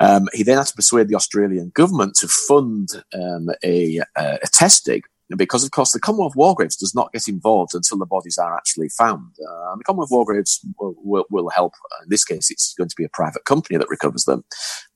Um, 0.00 0.28
he 0.32 0.42
then 0.42 0.58
had 0.58 0.66
to 0.66 0.74
persuade 0.74 1.08
the 1.08 1.16
Australian 1.16 1.70
government 1.74 2.14
to 2.16 2.28
fund 2.28 2.88
um, 3.14 3.48
a, 3.64 4.00
a 4.16 4.46
test 4.52 4.84
dig 4.84 5.04
because 5.36 5.64
of 5.64 5.70
course 5.70 5.92
the 5.92 6.00
Commonwealth 6.00 6.36
War 6.36 6.54
Graves 6.54 6.76
does 6.76 6.94
not 6.94 7.12
get 7.12 7.28
involved 7.28 7.74
until 7.74 7.98
the 7.98 8.06
bodies 8.06 8.38
are 8.38 8.56
actually 8.56 8.88
found. 8.88 9.34
Uh, 9.40 9.76
the 9.76 9.84
Commonwealth 9.84 10.10
War 10.10 10.24
Graves 10.24 10.60
will, 10.78 10.94
will, 10.98 11.24
will, 11.30 11.48
help. 11.50 11.74
In 12.02 12.08
this 12.08 12.24
case, 12.24 12.50
it's 12.50 12.74
going 12.74 12.88
to 12.88 12.96
be 12.96 13.04
a 13.04 13.08
private 13.08 13.44
company 13.44 13.78
that 13.78 13.88
recovers 13.88 14.24
them, 14.24 14.44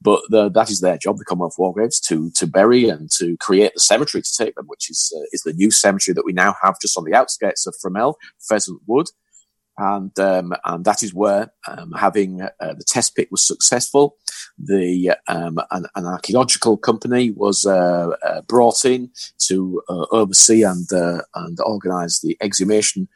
but 0.00 0.20
the, 0.30 0.48
that 0.50 0.70
is 0.70 0.80
their 0.80 0.98
job, 0.98 1.18
the 1.18 1.24
Commonwealth 1.24 1.56
War 1.58 1.72
Graves, 1.72 2.00
to 2.00 2.30
to 2.32 2.46
bury 2.46 2.88
and 2.88 3.10
to 3.18 3.36
create 3.38 3.72
the 3.74 3.80
cemetery 3.80 4.22
to 4.22 4.36
take 4.36 4.54
them, 4.54 4.66
which 4.66 4.90
is 4.90 5.12
uh, 5.16 5.24
is 5.32 5.42
the 5.42 5.52
new 5.52 5.70
cemetery 5.70 6.14
that 6.14 6.24
we 6.24 6.32
now 6.32 6.54
have 6.62 6.76
just 6.80 6.98
on 6.98 7.04
the 7.04 7.14
outskirts 7.14 7.66
of 7.66 7.74
Fromelles, 7.82 8.14
Pheasant 8.40 8.80
Wood 8.86 9.08
and 9.76 10.16
um, 10.20 10.54
and 10.64 10.84
that 10.84 11.02
is 11.02 11.12
where 11.12 11.52
um, 11.68 11.92
having 11.92 12.42
uh, 12.42 12.50
the 12.60 12.84
test 12.86 13.16
pit 13.16 13.28
was 13.30 13.46
successful. 13.46 14.16
The 14.58 15.14
um, 15.26 15.58
an, 15.70 15.86
an, 15.96 16.06
archaeological 16.06 16.76
company 16.76 17.32
was 17.32 17.66
uh, 17.66 18.10
uh, 18.24 18.42
brought 18.42 18.84
in 18.84 19.10
to 19.48 19.82
uh, 19.88 20.06
oversee 20.12 20.62
and 20.62 20.86
uh, 20.92 21.22
and 21.34 21.58
organise 21.64 22.20
the 22.20 22.36
exhumation 22.40 23.08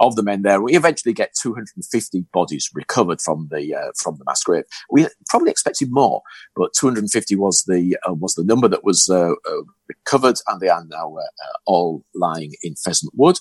of 0.00 0.16
the 0.16 0.22
men 0.22 0.42
there. 0.42 0.60
We 0.60 0.74
eventually 0.74 1.12
get 1.12 1.34
250 1.40 2.24
bodies 2.32 2.70
recovered 2.74 3.20
from 3.20 3.48
the 3.50 3.74
uh, 3.74 3.92
from 4.02 4.16
the 4.16 4.24
mass 4.24 4.42
grave. 4.42 4.64
We 4.90 5.06
probably 5.28 5.50
expected 5.50 5.88
more, 5.90 6.22
but 6.54 6.72
250 6.72 7.36
was 7.36 7.64
the 7.66 7.98
was 8.06 8.34
the 8.34 8.44
number 8.44 8.68
that 8.68 8.84
was 8.84 9.10
recovered, 9.88 10.38
and 10.48 10.60
they 10.60 10.68
are 10.68 10.84
now 10.88 11.16
all 11.66 12.04
lying 12.14 12.54
in 12.62 12.74
Pheasant 12.74 13.12
Wood. 13.14 13.38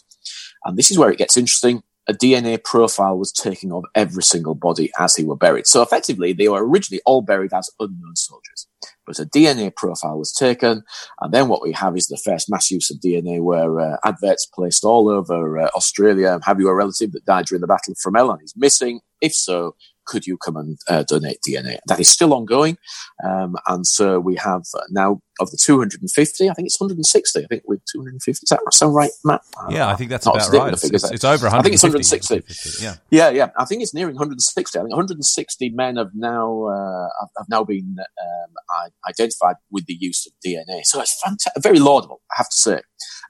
And 0.66 0.78
this 0.78 0.92
is 0.92 0.98
where 0.98 1.12
it 1.12 1.18
gets 1.18 1.38
interesting 1.38 1.84
a 2.08 2.14
DNA 2.14 2.64
profile 2.64 3.18
was 3.18 3.32
taken 3.32 3.72
of 3.72 3.84
every 3.96 4.24
single 4.24 4.56
body 4.56 4.92
as 5.00 5.16
they 5.16 5.24
were 5.24 5.36
buried. 5.36 5.68
So 5.68 5.82
effectively, 5.82 6.34
they 6.34 6.48
were 6.48 6.66
originally 6.66 7.02
all 7.06 7.22
buried 7.22 7.54
as 7.54 7.70
unknown 7.80 8.16
soldiers. 8.16 8.68
But 9.08 9.20
a 9.20 9.26
DNA 9.26 9.76
profile 9.76 10.18
was 10.18 10.32
taken, 10.32 10.84
and 11.22 11.34
then 11.34 11.48
what 11.48 11.62
we 11.62 11.72
have 11.74 11.96
is 11.96 12.08
the 12.08 12.18
first 12.18 12.50
mass 12.50 12.72
use 12.72 12.90
of 12.90 12.98
DNA, 12.98 13.42
where 13.42 13.80
uh, 13.80 13.98
adverts 14.04 14.48
placed 14.48 14.84
all 14.84 15.10
over 15.10 15.60
uh, 15.60 15.70
Australia. 15.76 16.40
Have 16.44 16.60
you 16.60 16.70
a 16.70 16.76
relative 16.76 17.12
that 17.12 17.26
died 17.26 17.46
during 17.46 17.62
the 17.62 17.68
Battle 17.68 17.94
of 17.94 17.98
Fromelles 17.98 18.34
and 18.34 18.44
is 18.44 18.54
missing? 18.56 19.02
If 19.22 19.34
so, 19.34 19.76
could 20.06 20.26
you 20.26 20.38
come 20.38 20.56
and 20.56 20.80
uh, 20.88 21.04
donate 21.04 21.40
DNA? 21.48 21.78
That 21.88 22.00
is 22.00 22.10
still 22.10 22.34
ongoing. 22.34 22.78
Um, 23.24 23.56
and 23.68 23.86
so 23.86 24.20
we 24.20 24.36
have 24.36 24.64
uh, 24.76 24.82
now 24.90 25.22
of 25.40 25.52
the 25.52 25.58
250, 25.58 26.50
I 26.50 26.54
think 26.54 26.68
it's 26.68 26.80
160. 26.80 27.44
I 27.44 27.48
think 27.48 27.64
with 27.66 27.82
250. 27.92 28.46
Does 28.46 28.50
that 28.50 28.74
sound 28.74 28.96
right, 28.96 29.12
Matt? 29.24 29.42
Yeah, 29.70 29.90
I 29.90 29.96
think 29.96 30.10
that's 30.10 30.26
about 30.26 30.50
right. 30.52 30.74
It's, 30.74 30.84
it's, 30.86 31.12
it's, 31.12 31.24
over 31.24 31.48
150. 31.48 31.58
I 31.58 31.62
think 31.62 31.74
it's 31.74 31.84
160. 31.84 32.84
Yeah. 32.84 32.96
Yeah, 33.10 33.30
yeah. 33.30 33.50
I 33.58 33.66
think 33.66 33.82
it's 33.82 33.94
nearing 33.94 34.16
160. 34.16 34.80
I 34.80 34.82
think 34.82 34.92
160 34.92 35.70
men 35.72 35.98
have 35.98 36.12
now, 36.14 36.66
uh, 36.66 37.08
have 37.38 37.50
now 37.50 37.64
been 37.64 37.98
um, 38.00 38.92
identified 39.10 39.56
with 39.72 39.86
the 39.86 39.98
use 40.00 40.26
of 40.26 40.34
DNA. 40.46 40.84
So 40.84 41.02
it's 41.02 41.20
fantastic, 41.22 41.62
very 41.62 41.80
laudable, 41.80 42.22
I 42.32 42.36
have 42.38 42.50
to 42.50 42.58
say. 42.58 42.82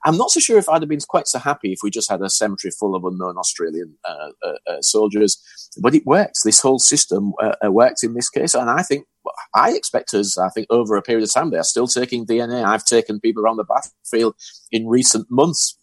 I'm 0.06 0.18
not 0.18 0.30
so 0.30 0.40
sure 0.40 0.60
if 0.60 0.70
I'd 0.70 0.84
have 0.84 0.90
been 0.90 1.00
quite 1.08 1.28
so 1.28 1.40
happy 1.40 1.74
if 1.74 1.80
we 1.82 1.90
just 1.90 2.10
had 2.10 2.22
a 2.22 2.30
cemetery 2.30 2.72
full 2.72 2.96
of 2.96 3.04
unknown 3.04 3.38
Australian 3.38 3.98
uh, 4.08 4.30
uh, 4.44 4.54
uh 4.68 4.82
soldiers, 4.82 5.42
but 5.82 5.96
it 5.96 6.06
works. 6.06 6.44
This 6.44 6.60
whole 6.62 6.80
system 6.80 7.34
uh, 7.42 7.56
uh, 7.66 7.72
works 7.72 8.04
in 8.04 8.14
this 8.14 8.30
case, 8.30 8.54
and 8.54 8.70
I 8.70 8.84
think 8.84 9.08
I 9.54 9.74
expect 9.74 10.14
us. 10.14 10.38
I 10.38 10.50
think 10.50 10.68
over 10.70 10.96
a 10.96 11.02
period 11.02 11.24
of 11.24 11.34
time, 11.34 11.50
they 11.50 11.58
are 11.58 11.64
still 11.64 11.88
taking 11.88 12.26
DNA. 12.26 12.64
I've 12.64 12.86
taken 12.86 13.20
people 13.20 13.44
around 13.44 13.58
the 13.58 13.64
battlefield 13.64 14.36
in 14.72 14.88
recent 14.88 15.30
months 15.30 15.78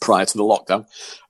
prior 0.00 0.24
to 0.24 0.36
the 0.36 0.44
lockdown 0.44 0.86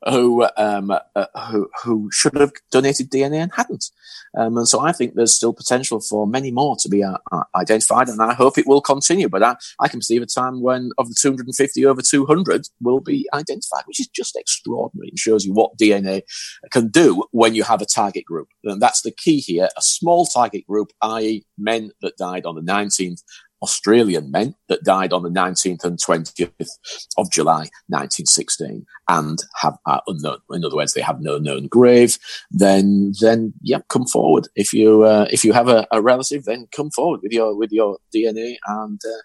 who 0.09 0.47
um, 0.57 0.91
uh, 0.91 1.27
who 1.51 1.69
who 1.83 2.09
should 2.13 2.35
have 2.37 2.53
donated 2.71 3.11
DNA 3.11 3.39
and 3.39 3.53
hadn't. 3.55 3.91
Um, 4.37 4.57
and 4.59 4.69
so 4.69 4.81
I 4.81 4.93
think 4.93 5.15
there's 5.15 5.35
still 5.35 5.53
potential 5.53 6.01
for 6.01 6.27
many 6.27 6.51
more 6.51 6.77
to 6.81 6.89
be 6.89 7.03
uh, 7.03 7.19
uh 7.33 7.45
identified, 7.55 8.09
and 8.09 8.23
I 8.23 8.35
hope 8.35 8.59
it 8.59 8.67
will 8.67 8.81
continue. 8.81 9.29
But 9.29 9.43
I, 9.43 9.57
I 9.81 9.89
can 9.89 10.03
see 10.03 10.17
a 10.17 10.27
time 10.27 10.61
when 10.61 10.91
of 10.99 11.09
the 11.09 11.17
250 11.21 11.87
over 11.87 12.03
200 12.03 12.69
will 12.81 13.01
be 13.01 13.29
identified, 13.33 13.85
which 13.87 14.01
is 14.01 14.09
just 14.09 14.37
extraordinary 14.37 15.09
and 15.09 15.19
shows 15.19 15.45
you 15.45 15.53
what 15.53 15.77
DNA 15.77 16.23
can 16.71 16.89
do 16.89 17.25
when 17.33 17.55
you 17.55 17.65
have 17.65 17.83
a 17.83 17.87
target 17.87 18.25
group. 18.25 18.49
And 18.65 18.81
that's 18.81 19.03
the 19.03 19.11
key 19.11 19.41
here: 19.41 19.69
a 19.77 19.83
small 19.83 20.27
target 20.27 20.67
group, 20.67 20.93
i.e., 21.03 21.45
men 21.59 21.91
that 22.03 22.17
died 22.17 22.47
on 22.47 22.55
the 22.55 22.61
19th 22.61 23.23
Australian 23.63 24.31
men 24.31 24.55
that 24.69 24.85
died 24.85 25.13
on 25.13 25.23
the 25.23 25.31
19th 25.31 25.85
and 25.85 25.99
20th 25.99 26.71
of 27.17 27.31
July 27.31 27.69
1916 27.89 28.85
and 29.09 29.39
have 29.61 29.77
uh, 29.87 30.01
unknown, 30.07 30.39
in 30.51 30.65
other 30.65 30.77
words, 30.77 30.93
they 30.95 31.01
have 31.01 31.21
no 31.21 31.39
known 31.39 31.67
grave, 31.67 32.19
then, 32.51 33.13
then, 33.21 33.55
yeah, 33.63 33.79
come 33.89 34.07
forward. 34.07 34.49
If 34.55 34.73
you, 34.73 35.05
uh, 35.05 35.27
if 35.31 35.45
you 35.45 35.53
have 35.53 35.69
a, 35.69 35.87
a, 35.91 36.03
relative, 36.03 36.45
then 36.45 36.69
come 36.75 36.91
forward 36.91 37.21
with 37.23 37.33
your, 37.33 37.57
with 37.57 37.73
your 37.73 37.99
DNA 38.15 38.57
and, 38.67 39.01
uh, 39.05 39.23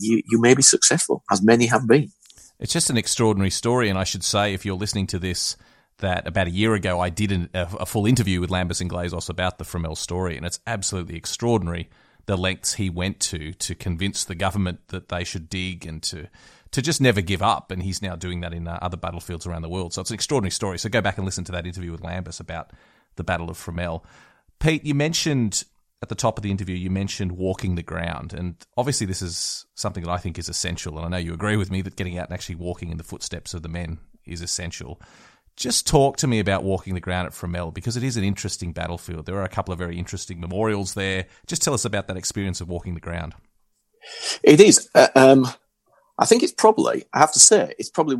you, 0.00 0.22
you 0.30 0.40
may 0.40 0.54
be 0.54 0.62
successful, 0.62 1.22
as 1.30 1.42
many 1.42 1.66
have 1.66 1.86
been. 1.86 2.10
It's 2.58 2.72
just 2.72 2.90
an 2.90 2.96
extraordinary 2.96 3.50
story. 3.50 3.88
And 3.88 3.98
I 3.98 4.04
should 4.04 4.24
say, 4.24 4.52
if 4.54 4.66
you're 4.66 4.76
listening 4.76 5.06
to 5.08 5.18
this, 5.18 5.56
that 5.98 6.26
about 6.26 6.46
a 6.46 6.50
year 6.50 6.74
ago, 6.74 7.00
I 7.00 7.10
did 7.10 7.32
an, 7.32 7.50
a, 7.54 7.68
a 7.80 7.86
full 7.86 8.06
interview 8.06 8.40
with 8.40 8.50
Lambis 8.50 8.82
Englezos 8.82 9.28
about 9.28 9.58
the 9.58 9.64
Fromelles 9.64 9.98
story, 9.98 10.36
and 10.36 10.46
it's 10.46 10.60
absolutely 10.66 11.16
extraordinary 11.16 11.88
the 12.28 12.36
lengths 12.36 12.74
he 12.74 12.90
went 12.90 13.18
to 13.18 13.54
to 13.54 13.74
convince 13.74 14.22
the 14.22 14.34
government 14.34 14.80
that 14.88 15.08
they 15.08 15.24
should 15.24 15.48
dig 15.48 15.86
and 15.86 16.02
to 16.02 16.28
to 16.70 16.82
just 16.82 17.00
never 17.00 17.22
give 17.22 17.40
up. 17.40 17.70
And 17.70 17.82
he's 17.82 18.02
now 18.02 18.16
doing 18.16 18.42
that 18.42 18.52
in 18.52 18.68
uh, 18.68 18.78
other 18.82 18.98
battlefields 18.98 19.46
around 19.46 19.62
the 19.62 19.70
world. 19.70 19.94
So 19.94 20.02
it's 20.02 20.10
an 20.10 20.14
extraordinary 20.14 20.50
story. 20.50 20.78
So 20.78 20.90
go 20.90 21.00
back 21.00 21.16
and 21.16 21.24
listen 21.24 21.44
to 21.44 21.52
that 21.52 21.66
interview 21.66 21.90
with 21.90 22.02
Lambis 22.02 22.38
about 22.38 22.70
the 23.16 23.24
Battle 23.24 23.48
of 23.48 23.56
Fromelles. 23.56 24.04
Pete, 24.60 24.84
you 24.84 24.94
mentioned 24.94 25.64
at 26.02 26.10
the 26.10 26.14
top 26.14 26.36
of 26.36 26.42
the 26.42 26.50
interview, 26.50 26.76
you 26.76 26.90
mentioned 26.90 27.32
walking 27.32 27.74
the 27.74 27.82
ground. 27.82 28.34
And 28.34 28.54
obviously, 28.76 29.06
this 29.06 29.22
is 29.22 29.64
something 29.74 30.04
that 30.04 30.10
I 30.10 30.18
think 30.18 30.38
is 30.38 30.50
essential. 30.50 30.98
And 30.98 31.06
I 31.06 31.08
know 31.08 31.24
you 31.24 31.32
agree 31.32 31.56
with 31.56 31.70
me 31.70 31.80
that 31.80 31.96
getting 31.96 32.18
out 32.18 32.26
and 32.26 32.34
actually 32.34 32.56
walking 32.56 32.90
in 32.90 32.98
the 32.98 33.04
footsteps 33.04 33.54
of 33.54 33.62
the 33.62 33.70
men 33.70 33.98
is 34.26 34.42
essential. 34.42 35.00
Just 35.58 35.88
talk 35.88 36.16
to 36.18 36.28
me 36.28 36.38
about 36.38 36.62
walking 36.62 36.94
the 36.94 37.00
ground 37.00 37.26
at 37.26 37.32
Fromelles 37.32 37.74
because 37.74 37.96
it 37.96 38.04
is 38.04 38.16
an 38.16 38.22
interesting 38.22 38.72
battlefield. 38.72 39.26
There 39.26 39.38
are 39.38 39.44
a 39.44 39.48
couple 39.48 39.72
of 39.72 39.78
very 39.78 39.98
interesting 39.98 40.38
memorials 40.38 40.94
there. 40.94 41.26
Just 41.48 41.62
tell 41.62 41.74
us 41.74 41.84
about 41.84 42.06
that 42.06 42.16
experience 42.16 42.60
of 42.60 42.68
walking 42.68 42.94
the 42.94 43.00
ground. 43.00 43.34
It 44.44 44.60
is. 44.60 44.88
Uh, 44.94 45.08
um, 45.16 45.48
I 46.16 46.26
think 46.26 46.44
it's 46.44 46.52
probably, 46.52 47.06
I 47.12 47.18
have 47.18 47.32
to 47.32 47.40
say, 47.40 47.74
it's 47.76 47.90
probably, 47.90 48.18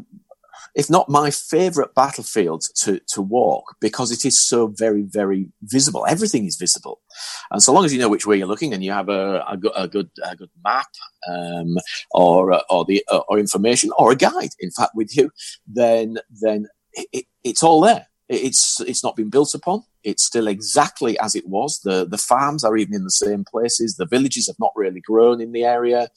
if 0.75 0.91
not 0.91 1.09
my 1.09 1.31
favorite 1.31 1.95
battlefield 1.95 2.65
to, 2.79 3.01
to 3.11 3.23
walk 3.23 3.77
because 3.81 4.11
it 4.11 4.25
is 4.25 4.45
so 4.45 4.67
very, 4.67 5.03
very 5.03 5.53
visible. 5.63 6.07
Everything 6.09 6.45
is 6.45 6.57
visible. 6.57 7.01
And 7.53 7.63
so 7.63 7.73
long 7.73 7.85
as 7.85 7.93
you 7.93 8.01
know 8.01 8.09
which 8.09 8.27
way 8.27 8.37
you're 8.37 8.49
looking 8.49 8.75
and 8.75 8.83
you 8.83 8.91
have 8.91 9.09
a, 9.09 9.45
a, 9.49 9.57
good, 9.57 9.73
a 9.77 9.87
good, 9.87 10.11
a 10.25 10.35
good 10.35 10.51
map, 10.65 10.89
um, 11.29 11.77
or, 12.11 12.61
or 12.69 12.85
the, 12.85 13.05
or 13.29 13.39
information 13.39 13.91
or 13.97 14.11
a 14.11 14.17
guide, 14.17 14.51
in 14.59 14.73
fact, 14.73 14.97
with 14.97 15.17
you, 15.17 15.31
then, 15.69 16.19
then 16.31 16.67
it, 17.13 17.27
it's 17.45 17.63
all 17.63 17.81
there. 17.81 18.07
It's 18.29 18.81
it's 18.81 19.03
not 19.03 19.17
been 19.17 19.31
built 19.31 19.55
upon. 19.55 19.85
It's 20.05 20.23
still 20.23 20.49
exactly 20.49 21.19
as 21.19 21.35
it 21.35 21.49
was. 21.49 21.81
The 21.81 22.07
the 22.07 22.19
farms 22.19 22.63
are 22.63 22.77
even 22.77 22.95
in 22.95 23.05
the 23.05 23.11
same 23.11 23.43
places. 23.45 23.97
The 23.97 24.07
villages 24.07 24.49
have 24.49 24.59
not 24.59 24.73
really 24.77 25.01
grown 25.01 25.41
in 25.41 25.53
the 25.53 25.65
area. 25.65 26.09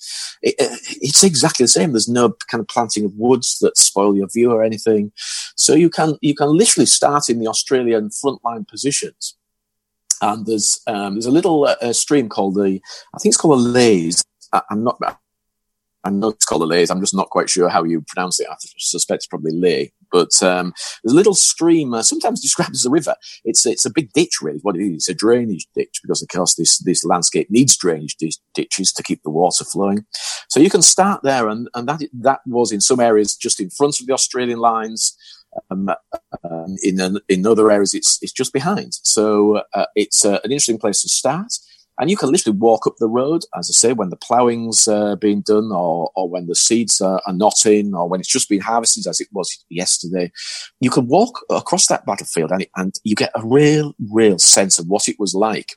It, 0.41 0.55
it's 0.59 1.23
exactly 1.23 1.63
the 1.63 1.69
same. 1.69 1.93
There's 1.93 2.09
no 2.09 2.35
kind 2.49 2.59
of 2.59 2.67
planting 2.67 3.05
of 3.05 3.13
woods 3.15 3.59
that 3.59 3.77
spoil 3.77 4.15
your 4.15 4.27
view 4.27 4.51
or 4.51 4.61
anything. 4.61 5.13
So 5.55 5.73
you 5.73 5.89
can 5.89 6.17
you 6.21 6.35
can 6.35 6.49
literally 6.49 6.85
start 6.85 7.29
in 7.29 7.39
the 7.39 7.47
Australian 7.47 8.09
frontline 8.09 8.67
positions. 8.67 9.37
And 10.21 10.45
there's 10.45 10.81
um, 10.87 11.13
there's 11.15 11.25
a 11.25 11.31
little 11.31 11.65
uh, 11.65 11.93
stream 11.93 12.27
called 12.27 12.55
the 12.55 12.81
I 13.13 13.17
think 13.19 13.31
it's 13.31 13.37
called 13.37 13.59
the 13.59 13.69
Lays. 13.69 14.21
I, 14.51 14.61
I'm 14.69 14.83
not 14.83 14.99
I 16.03 16.09
know 16.09 16.29
it's 16.29 16.45
called 16.45 16.63
the 16.63 16.67
Lays. 16.67 16.89
I'm 16.89 16.99
just 16.99 17.15
not 17.15 17.29
quite 17.29 17.49
sure 17.49 17.69
how 17.69 17.83
you 17.83 18.03
pronounce 18.07 18.39
it. 18.39 18.47
I 18.49 18.55
suspect 18.77 19.19
it's 19.19 19.27
probably 19.27 19.53
Lay. 19.53 19.93
But 20.11 20.41
um, 20.43 20.73
there's 21.03 21.13
a 21.13 21.15
little 21.15 21.35
stream, 21.35 21.93
uh, 21.93 22.03
sometimes 22.03 22.41
described 22.41 22.75
as 22.75 22.85
a 22.85 22.89
river. 22.89 23.15
It's 23.43 23.65
it's 23.65 23.85
a 23.85 23.91
big 23.91 24.11
ditch, 24.13 24.41
really. 24.41 24.59
What 24.61 24.75
it 24.75 24.81
is, 24.81 24.95
it's 24.95 25.09
a 25.09 25.13
drainage 25.13 25.67
ditch 25.75 25.99
because, 26.01 26.21
of 26.21 26.29
course, 26.29 26.55
this 26.55 26.79
this 26.79 27.05
landscape 27.05 27.47
needs 27.49 27.77
drainage 27.77 28.17
ditches 28.53 28.91
to 28.93 29.03
keep 29.03 29.23
the 29.23 29.29
water 29.29 29.63
flowing. 29.63 30.05
So 30.49 30.59
you 30.59 30.69
can 30.69 30.81
start 30.81 31.23
there, 31.23 31.47
and 31.47 31.69
and 31.73 31.87
that 31.87 32.01
that 32.21 32.41
was 32.45 32.71
in 32.71 32.81
some 32.81 32.99
areas 32.99 33.35
just 33.35 33.59
in 33.59 33.69
front 33.69 33.99
of 33.99 34.07
the 34.07 34.13
Australian 34.13 34.59
lines. 34.59 35.15
Um, 35.69 35.89
um, 36.49 36.77
in 36.81 37.19
in 37.27 37.45
other 37.45 37.69
areas, 37.69 37.93
it's 37.93 38.17
it's 38.21 38.31
just 38.31 38.53
behind. 38.53 38.93
So 39.03 39.63
uh, 39.73 39.85
it's 39.95 40.23
uh, 40.23 40.39
an 40.43 40.51
interesting 40.51 40.77
place 40.77 41.01
to 41.01 41.09
start. 41.09 41.51
And 42.01 42.09
you 42.09 42.17
can 42.17 42.31
literally 42.31 42.57
walk 42.57 42.87
up 42.87 42.95
the 42.97 43.07
road, 43.07 43.43
as 43.55 43.69
I 43.69 43.73
say, 43.73 43.93
when 43.93 44.09
the 44.09 44.17
ploughing's 44.17 44.87
uh, 44.87 45.15
being 45.17 45.41
done 45.41 45.71
or, 45.71 46.11
or 46.15 46.27
when 46.27 46.47
the 46.47 46.55
seeds 46.55 46.99
are, 46.99 47.21
are 47.27 47.33
not 47.33 47.63
in 47.63 47.93
or 47.93 48.09
when 48.09 48.19
it's 48.19 48.31
just 48.31 48.49
been 48.49 48.59
harvested, 48.59 49.05
as 49.05 49.19
it 49.19 49.27
was 49.31 49.63
yesterday. 49.69 50.31
You 50.79 50.89
can 50.89 51.07
walk 51.07 51.45
across 51.51 51.85
that 51.87 52.07
battlefield 52.07 52.51
and, 52.51 52.63
it, 52.63 52.71
and 52.75 52.95
you 53.03 53.13
get 53.13 53.31
a 53.35 53.45
real, 53.45 53.93
real 54.11 54.39
sense 54.39 54.79
of 54.79 54.87
what 54.87 55.07
it 55.07 55.17
was 55.19 55.35
like. 55.35 55.75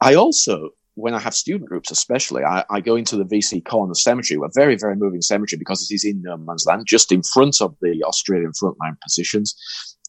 I 0.00 0.14
also 0.14 0.70
when 0.94 1.14
I 1.14 1.20
have 1.20 1.34
student 1.34 1.68
groups, 1.68 1.92
especially, 1.92 2.42
I, 2.42 2.64
I, 2.70 2.80
go 2.80 2.96
into 2.96 3.16
the 3.16 3.24
VC 3.24 3.64
Corner 3.64 3.94
Cemetery, 3.94 4.40
a 4.42 4.48
very, 4.52 4.74
very 4.76 4.96
moving 4.96 5.22
cemetery 5.22 5.56
because 5.56 5.88
it 5.88 5.94
is 5.94 6.04
in 6.04 6.22
no 6.22 6.36
man's 6.36 6.66
land, 6.66 6.86
just 6.88 7.12
in 7.12 7.22
front 7.22 7.60
of 7.60 7.76
the 7.80 8.02
Australian 8.02 8.50
frontline 8.50 9.00
positions 9.00 9.54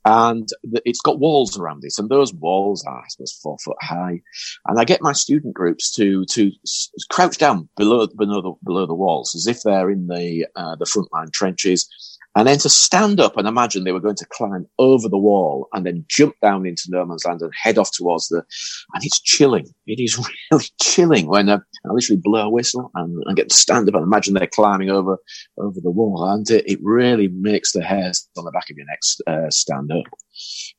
and 0.05 0.47
it's 0.85 1.01
got 1.01 1.19
walls 1.19 1.57
around 1.57 1.83
it, 1.83 1.93
and 1.97 2.09
those 2.09 2.33
walls 2.33 2.85
are, 2.85 2.99
I 2.99 3.07
suppose, 3.09 3.33
four 3.43 3.57
foot 3.63 3.77
high. 3.81 4.21
And 4.67 4.79
I 4.79 4.85
get 4.85 5.01
my 5.01 5.13
student 5.13 5.53
groups 5.53 5.91
to 5.95 6.25
to 6.25 6.51
crouch 7.09 7.37
down 7.37 7.69
below 7.75 8.07
below 8.17 8.41
the, 8.41 8.53
below 8.63 8.85
the 8.85 8.95
walls, 8.95 9.35
as 9.35 9.47
if 9.47 9.61
they're 9.63 9.89
in 9.89 10.07
the 10.07 10.45
uh, 10.55 10.75
the 10.77 10.85
frontline 10.85 11.31
trenches, 11.31 11.89
and 12.35 12.47
then 12.47 12.59
to 12.59 12.69
stand 12.69 13.19
up 13.19 13.37
and 13.37 13.47
imagine 13.47 13.83
they 13.83 13.91
were 13.91 13.99
going 13.99 14.15
to 14.15 14.25
climb 14.31 14.67
over 14.77 15.09
the 15.09 15.17
wall 15.17 15.67
and 15.73 15.85
then 15.85 16.05
jump 16.07 16.35
down 16.41 16.65
into 16.65 16.83
no 16.89 17.03
man's 17.05 17.25
land 17.25 17.41
and 17.41 17.51
head 17.59 17.77
off 17.77 17.91
towards 17.91 18.27
the. 18.27 18.37
And 18.93 19.03
it's 19.03 19.19
chilling. 19.19 19.67
It 19.87 19.99
is 19.99 20.17
really 20.51 20.65
chilling 20.81 21.27
when 21.27 21.49
uh, 21.49 21.59
I 21.85 21.89
literally 21.91 22.21
blow 22.23 22.47
a 22.47 22.49
whistle 22.49 22.91
and, 22.95 23.21
and, 23.25 23.35
get 23.35 23.49
to 23.49 23.57
stand 23.57 23.89
up 23.89 23.95
and 23.95 24.03
imagine 24.03 24.33
they're 24.33 24.47
climbing 24.47 24.89
over 24.89 25.17
over 25.57 25.79
the 25.81 25.91
wall, 25.91 26.29
and 26.29 26.49
it, 26.49 26.69
it 26.69 26.79
really 26.81 27.29
makes 27.29 27.71
the 27.71 27.83
hairs 27.83 28.27
on 28.37 28.45
the 28.45 28.51
back 28.51 28.69
of 28.69 28.77
your 28.77 28.85
neck 28.85 28.99
uh, 29.27 29.49
stand 29.49 29.91
up. 29.91 30.03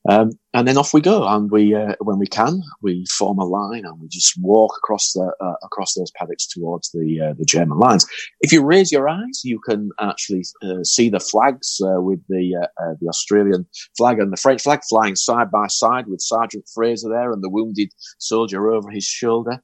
Um, 0.09 0.33
and 0.53 0.66
then 0.66 0.77
off 0.77 0.92
we 0.92 1.01
go, 1.01 1.27
and 1.27 1.51
we, 1.51 1.75
uh, 1.75 1.94
when 2.01 2.18
we 2.18 2.27
can, 2.27 2.62
we 2.83 3.05
form 3.11 3.38
a 3.38 3.44
line 3.44 3.85
and 3.85 4.01
we 4.01 4.09
just 4.09 4.35
walk 4.40 4.75
across 4.79 5.12
the 5.12 5.33
uh, 5.40 5.55
across 5.62 5.94
those 5.94 6.11
paddocks 6.12 6.46
towards 6.46 6.90
the 6.90 7.20
uh, 7.20 7.35
the 7.38 7.44
German 7.44 7.79
lines. 7.79 8.07
If 8.40 8.53
you 8.53 8.64
raise 8.64 8.90
your 8.90 9.09
eyes, 9.09 9.44
you 9.44 9.61
can 9.61 9.90
actually 10.01 10.42
uh, 10.62 10.83
see 10.83 11.09
the 11.09 11.20
flags 11.20 11.81
uh, 11.83 12.01
with 12.01 12.20
the 12.29 12.57
uh, 12.62 12.94
the 13.01 13.09
Australian 13.09 13.66
flag 13.96 14.18
and 14.18 14.33
the 14.33 14.37
French 14.37 14.62
flag 14.62 14.81
flying 14.88 15.16
side 15.16 15.51
by 15.51 15.68
side 15.68 16.07
with 16.09 16.20
Sergeant 16.20 16.64
Fraser 16.75 17.09
there 17.09 17.33
and 17.33 17.42
the 17.42 17.51
wounded 17.51 17.90
soldier 18.18 18.70
over 18.70 18.90
his 18.90 19.05
shoulder. 19.05 19.62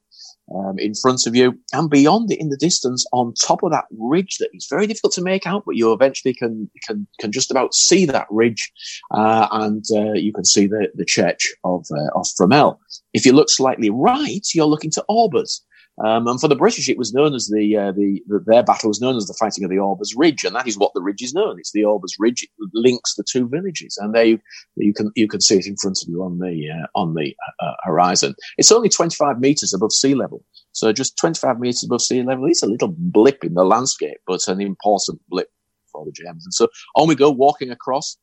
Um, 0.55 0.79
in 0.79 0.95
front 0.95 1.27
of 1.27 1.35
you, 1.35 1.59
and 1.73 1.91
beyond 1.91 2.31
it 2.31 2.41
in 2.41 2.49
the 2.49 2.57
distance, 2.57 3.05
on 3.13 3.35
top 3.35 3.63
of 3.63 3.73
that 3.73 3.85
ridge 3.99 4.39
that 4.39 4.51
is 4.53 4.67
very 4.69 4.87
difficult 4.87 5.13
to 5.15 5.23
make 5.23 5.47
out, 5.47 5.65
but 5.67 5.77
you 5.77 5.93
eventually 5.93 6.35
can 6.35 6.71
can 6.87 7.07
can 7.21 7.33
just 7.33 7.51
about 7.51 7.75
see 7.75 8.05
that 8.07 8.27
ridge, 8.31 8.73
uh, 9.11 9.49
and 9.51 9.85
uh, 9.93 10.13
you 10.13 10.33
can 10.33 10.45
see 10.45 10.67
the 10.67 10.89
the 10.95 11.05
church 11.05 11.53
of 11.65 11.87
uh, 11.93 12.19
of 12.19 12.27
Fromelles. 12.39 12.79
If 13.13 13.27
you 13.27 13.33
look 13.33 13.51
slightly 13.51 13.91
right, 13.91 14.47
you're 14.55 14.67
looking 14.67 14.91
to 14.93 15.05
Aubers. 15.09 15.63
Um, 16.05 16.27
and 16.27 16.39
for 16.39 16.49
the 16.49 16.57
British, 16.57 16.89
it 16.89 16.99
was 16.99 17.15
known 17.15 17.35
as 17.35 17.47
the, 17.47 17.77
uh, 17.77 17.93
the, 17.93 18.23
the, 18.27 18.41
their 18.47 18.63
battle 18.63 18.89
was 18.89 19.01
known 19.01 19.17
as 19.17 19.27
the 19.27 19.37
fighting 19.39 19.65
of 19.65 19.71
the 19.71 19.79
Aubers 19.79 20.15
Ridge, 20.15 20.45
and 20.45 20.55
that 20.55 20.67
is 20.67 20.77
what 20.77 20.93
the 20.95 21.01
ridge 21.01 21.23
is 21.23 21.33
known. 21.33 21.59
It's 21.59 21.73
the 21.73 21.85
Aubers 21.85 22.17
Ridge. 22.19 22.43
It 22.43 22.51
links 22.75 23.15
the 23.15 23.25
two 23.25 23.49
villages, 23.49 23.97
and 23.97 24.15
they 24.15 24.39
you 24.77 24.93
can 24.93 25.11
you 25.15 25.27
can 25.27 25.41
see 25.41 25.57
it 25.57 25.67
in 25.67 25.77
front 25.77 25.99
of 26.03 26.09
you 26.09 26.23
on 26.23 26.39
the 26.39 26.69
uh, 26.71 26.87
on 26.95 27.15
the 27.15 27.35
uh, 27.61 27.73
horizon. 27.85 28.35
It's 28.59 28.73
only 28.73 28.91
25 28.91 29.41
meters 29.41 29.73
above 29.73 29.93
sea 29.93 30.15
level, 30.15 30.45
so 30.73 30.93
just 30.93 31.17
25 31.17 31.59
meters 31.61 31.85
above 31.85 32.03
sea 32.03 32.23
level. 32.23 32.47
It's 32.47 32.63
a 32.63 32.69
little 32.69 32.95
blip 32.97 33.43
in 33.43 33.55
the 33.55 33.65
landscape, 33.65 34.19
but 34.27 34.47
an 34.49 34.61
important 34.61 35.21
blip 35.29 35.51
for 35.91 36.05
the 36.05 36.13
Germans. 36.13 36.45
And 36.45 36.55
so 36.55 36.69
on 36.95 37.09
we 37.09 37.15
go, 37.15 37.31
walking 37.31 37.71
across. 37.71 38.19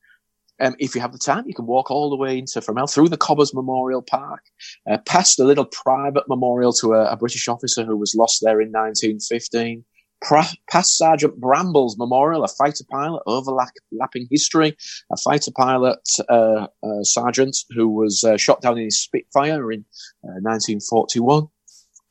Um, 0.59 0.75
if 0.79 0.95
you 0.95 1.01
have 1.01 1.11
the 1.11 1.17
time, 1.17 1.45
you 1.47 1.53
can 1.53 1.65
walk 1.65 1.89
all 1.89 2.09
the 2.09 2.15
way 2.15 2.37
into 2.37 2.59
Fromelles 2.59 2.93
through 2.93 3.09
the 3.09 3.17
Cobbers 3.17 3.53
Memorial 3.53 4.01
Park, 4.01 4.41
uh, 4.89 4.97
past 5.05 5.39
a 5.39 5.43
little 5.43 5.65
private 5.65 6.23
memorial 6.27 6.73
to 6.73 6.93
a, 6.93 7.11
a, 7.11 7.17
British 7.17 7.47
officer 7.47 7.83
who 7.83 7.97
was 7.97 8.15
lost 8.15 8.39
there 8.41 8.61
in 8.61 8.69
1915, 8.69 9.83
pra- 10.21 10.45
past 10.69 10.97
Sergeant 10.97 11.39
Bramble's 11.39 11.97
memorial, 11.97 12.43
a 12.43 12.47
fighter 12.47 12.83
pilot, 12.89 13.23
overlapping 13.25 14.27
history, 14.29 14.77
a 15.11 15.17
fighter 15.17 15.51
pilot 15.51 15.99
uh, 16.29 16.67
uh, 16.83 17.03
sergeant 17.03 17.57
who 17.71 17.89
was 17.89 18.23
uh, 18.23 18.37
shot 18.37 18.61
down 18.61 18.77
in 18.77 18.85
his 18.85 19.01
Spitfire 19.01 19.71
in 19.71 19.85
1941 20.21 21.43
uh, 21.43 21.47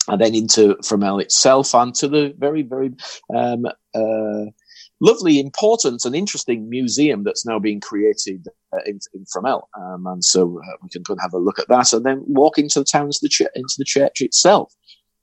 and 0.09 0.20
then 0.20 0.34
into 0.34 0.74
Fromelles 0.82 1.22
itself 1.22 1.74
and 1.74 1.95
to 1.95 2.09
the 2.09 2.34
very, 2.36 2.62
very 2.62 2.93
um, 3.34 3.66
uh, 3.95 4.51
lovely, 5.03 5.40
important, 5.40 6.05
and 6.05 6.14
interesting 6.14 6.70
museum 6.70 7.24
that's 7.24 7.44
now 7.44 7.59
being 7.59 7.80
created 7.80 8.46
uh, 8.72 8.78
in, 8.86 9.00
in 9.12 9.24
Fromelles. 9.24 9.66
Um, 9.76 10.07
and 10.07 10.24
so 10.24 10.61
uh, 10.61 10.76
we 10.82 10.88
can 10.88 11.03
go 11.03 11.14
and 11.14 11.20
have 11.20 11.34
a 11.34 11.38
look 11.38 11.59
at 11.59 11.68
that 11.68 11.92
and 11.92 12.07
then 12.07 12.22
walk 12.26 12.57
into 12.57 12.78
the 12.78 12.84
town, 12.84 13.07
into 13.07 13.18
the, 13.20 13.28
ch- 13.28 13.57
into 13.57 13.74
the 13.76 13.84
church 13.84 14.20
itself. 14.20 14.72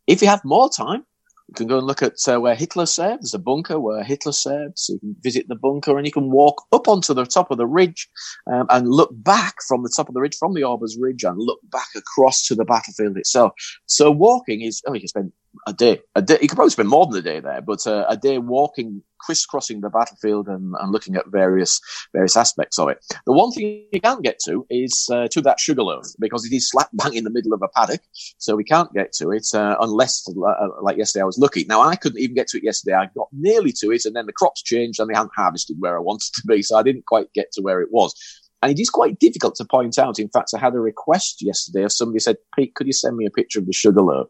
If 0.06 0.22
you 0.22 0.28
have 0.28 0.44
more 0.44 0.70
time, 0.70 1.06
you 1.48 1.56
can 1.56 1.68
go 1.68 1.80
and 1.80 1.88
look 1.88 2.04
at 2.04 2.14
uh, 2.28 2.40
where 2.40 2.54
Hitler 2.54 2.86
served. 2.86 3.24
There's 3.24 3.34
a 3.34 3.40
bunker 3.40 3.80
where 3.80 4.04
Hitler 4.04 4.34
served, 4.34 4.78
so 4.78 4.94
you 4.94 5.00
can 5.00 5.16
visit 5.22 5.48
the 5.48 5.56
bunker 5.56 5.98
and 5.98 6.06
you 6.06 6.12
can 6.12 6.30
walk 6.30 6.62
up 6.72 6.88
onto 6.88 7.14
the 7.14 7.26
top 7.26 7.50
of 7.50 7.58
the 7.58 7.66
ridge 7.66 8.08
um, 8.52 8.68
and 8.70 8.88
look 8.88 9.10
back 9.14 9.56
from 9.68 9.82
the 9.82 9.92
top 9.96 10.10
of 10.10 10.14
the 10.14 10.22
ridge, 10.22 10.36
from 10.38 10.54
the 10.54 10.64
Aubers 10.64 10.98
Ridge, 11.00 11.24
and 11.24 11.38
look 11.40 11.60
back 11.72 11.88
across 11.96 12.46
to 12.48 12.54
the 12.56 12.66
battlefield 12.66 13.18
itself. 13.18 13.54
So 13.88 14.12
walking 14.12 14.62
is, 14.62 14.84
oh, 14.86 14.94
you 14.94 15.00
can 15.00 15.08
spend 15.08 15.32
a 15.68 15.74
day, 15.74 16.02
a 16.16 16.22
day. 16.22 16.38
You 16.42 16.48
could 16.48 16.56
probably 16.56 16.72
spend 16.72 16.90
more 16.90 17.06
than 17.06 17.20
a 17.20 17.22
day 17.22 17.40
there, 17.40 17.62
but 17.62 17.86
uh, 17.86 18.06
a 18.08 18.18
day 18.18 18.38
walking, 18.38 19.04
crisscrossing 19.20 19.82
the 19.82 19.90
battlefield 19.90 20.48
and, 20.48 20.74
and, 20.80 20.92
looking 20.92 21.16
at 21.16 21.28
various 21.28 21.82
various 22.14 22.38
aspects 22.38 22.80
of 22.80 22.90
it. 22.90 23.04
The 23.26 23.34
one 23.34 23.52
thing 23.52 23.86
you 23.92 24.02
can't 24.02 24.24
get 24.24 24.40
to 24.46 24.66
is 24.70 25.08
uh, 25.12 25.28
to 25.30 25.42
that 25.42 25.60
sugar 25.60 25.80
sugarloaf 25.80 26.06
because 26.20 26.46
it 26.46 26.54
is 26.54 26.70
slap 26.70 26.90
bang 26.94 27.14
in 27.14 27.24
the 27.24 27.30
middle 27.30 27.54
of 27.54 27.62
a 27.62 27.68
paddock, 27.68 28.02
so 28.38 28.56
we 28.56 28.64
can't 28.64 28.92
get 28.94 29.14
to 29.14 29.32
it 29.32 29.48
uh, 29.54 29.76
unless, 29.80 30.28
uh, 30.28 30.68
like 30.82 30.98
yesterday, 30.98 31.24
I 31.24 31.26
was 31.26 31.38
lucky. 31.38 31.66
Now 31.66 31.82
I 31.82 31.96
couldn't 31.96 32.20
even 32.20 32.36
get 32.36 32.48
to 32.50 32.58
it 32.58 32.64
yesterday. 32.64 32.96
I 32.96 33.10
got 33.16 33.28
nearly 33.32 33.74
to 33.80 33.92
it, 33.92 34.06
and 34.06 34.16
then 34.16 34.26
the 34.26 34.34
crops 34.34 34.64
changed 34.64 35.00
and 35.00 35.10
they 35.10 35.16
hadn't 35.16 35.32
harvested 35.36 35.78
where 35.80 35.98
I 35.98 36.02
wanted 36.02 36.34
to 36.34 36.42
be, 36.48 36.62
so 36.62 36.78
I 36.78 36.84
didn't 36.84 37.06
quite 37.06 37.32
get 37.34 37.52
to 37.54 37.62
where 37.62 37.82
it 37.82 37.92
was. 37.92 38.14
And 38.62 38.72
it 38.72 38.82
is 38.82 38.90
quite 38.90 39.20
difficult 39.20 39.56
to 39.56 39.66
point 39.66 39.98
out. 39.98 40.20
In 40.20 40.30
fact, 40.30 40.52
I 40.56 40.60
had 40.60 40.74
a 40.74 40.80
request 40.80 41.42
yesterday 41.42 41.84
of 41.84 41.92
somebody 41.92 42.20
said, 42.20 42.38
Pete, 42.56 42.76
could 42.76 42.88
you 42.88 42.94
send 42.94 43.16
me 43.16 43.26
a 43.26 43.32
picture 43.32 43.60
of 43.60 43.66
the 43.66 43.74
sugarloaf? 43.74 44.28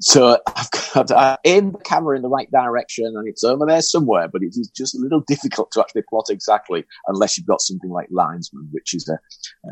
So 0.00 0.38
I've 0.46 0.70
got 0.92 1.08
to 1.08 1.38
aim 1.44 1.72
the 1.72 1.78
camera 1.78 2.16
in 2.16 2.22
the 2.22 2.28
right 2.28 2.50
direction 2.50 3.06
and 3.06 3.26
it's 3.26 3.42
over 3.42 3.64
there 3.66 3.80
somewhere, 3.82 4.28
but 4.28 4.42
it 4.42 4.54
is 4.56 4.70
just 4.76 4.94
a 4.94 5.00
little 5.00 5.20
difficult 5.26 5.72
to 5.72 5.80
actually 5.80 6.02
plot 6.08 6.26
exactly 6.28 6.84
unless 7.08 7.36
you've 7.36 7.46
got 7.46 7.60
something 7.60 7.90
like 7.90 8.08
Linesman, 8.10 8.68
which 8.72 8.94
is 8.94 9.08
a, 9.08 9.18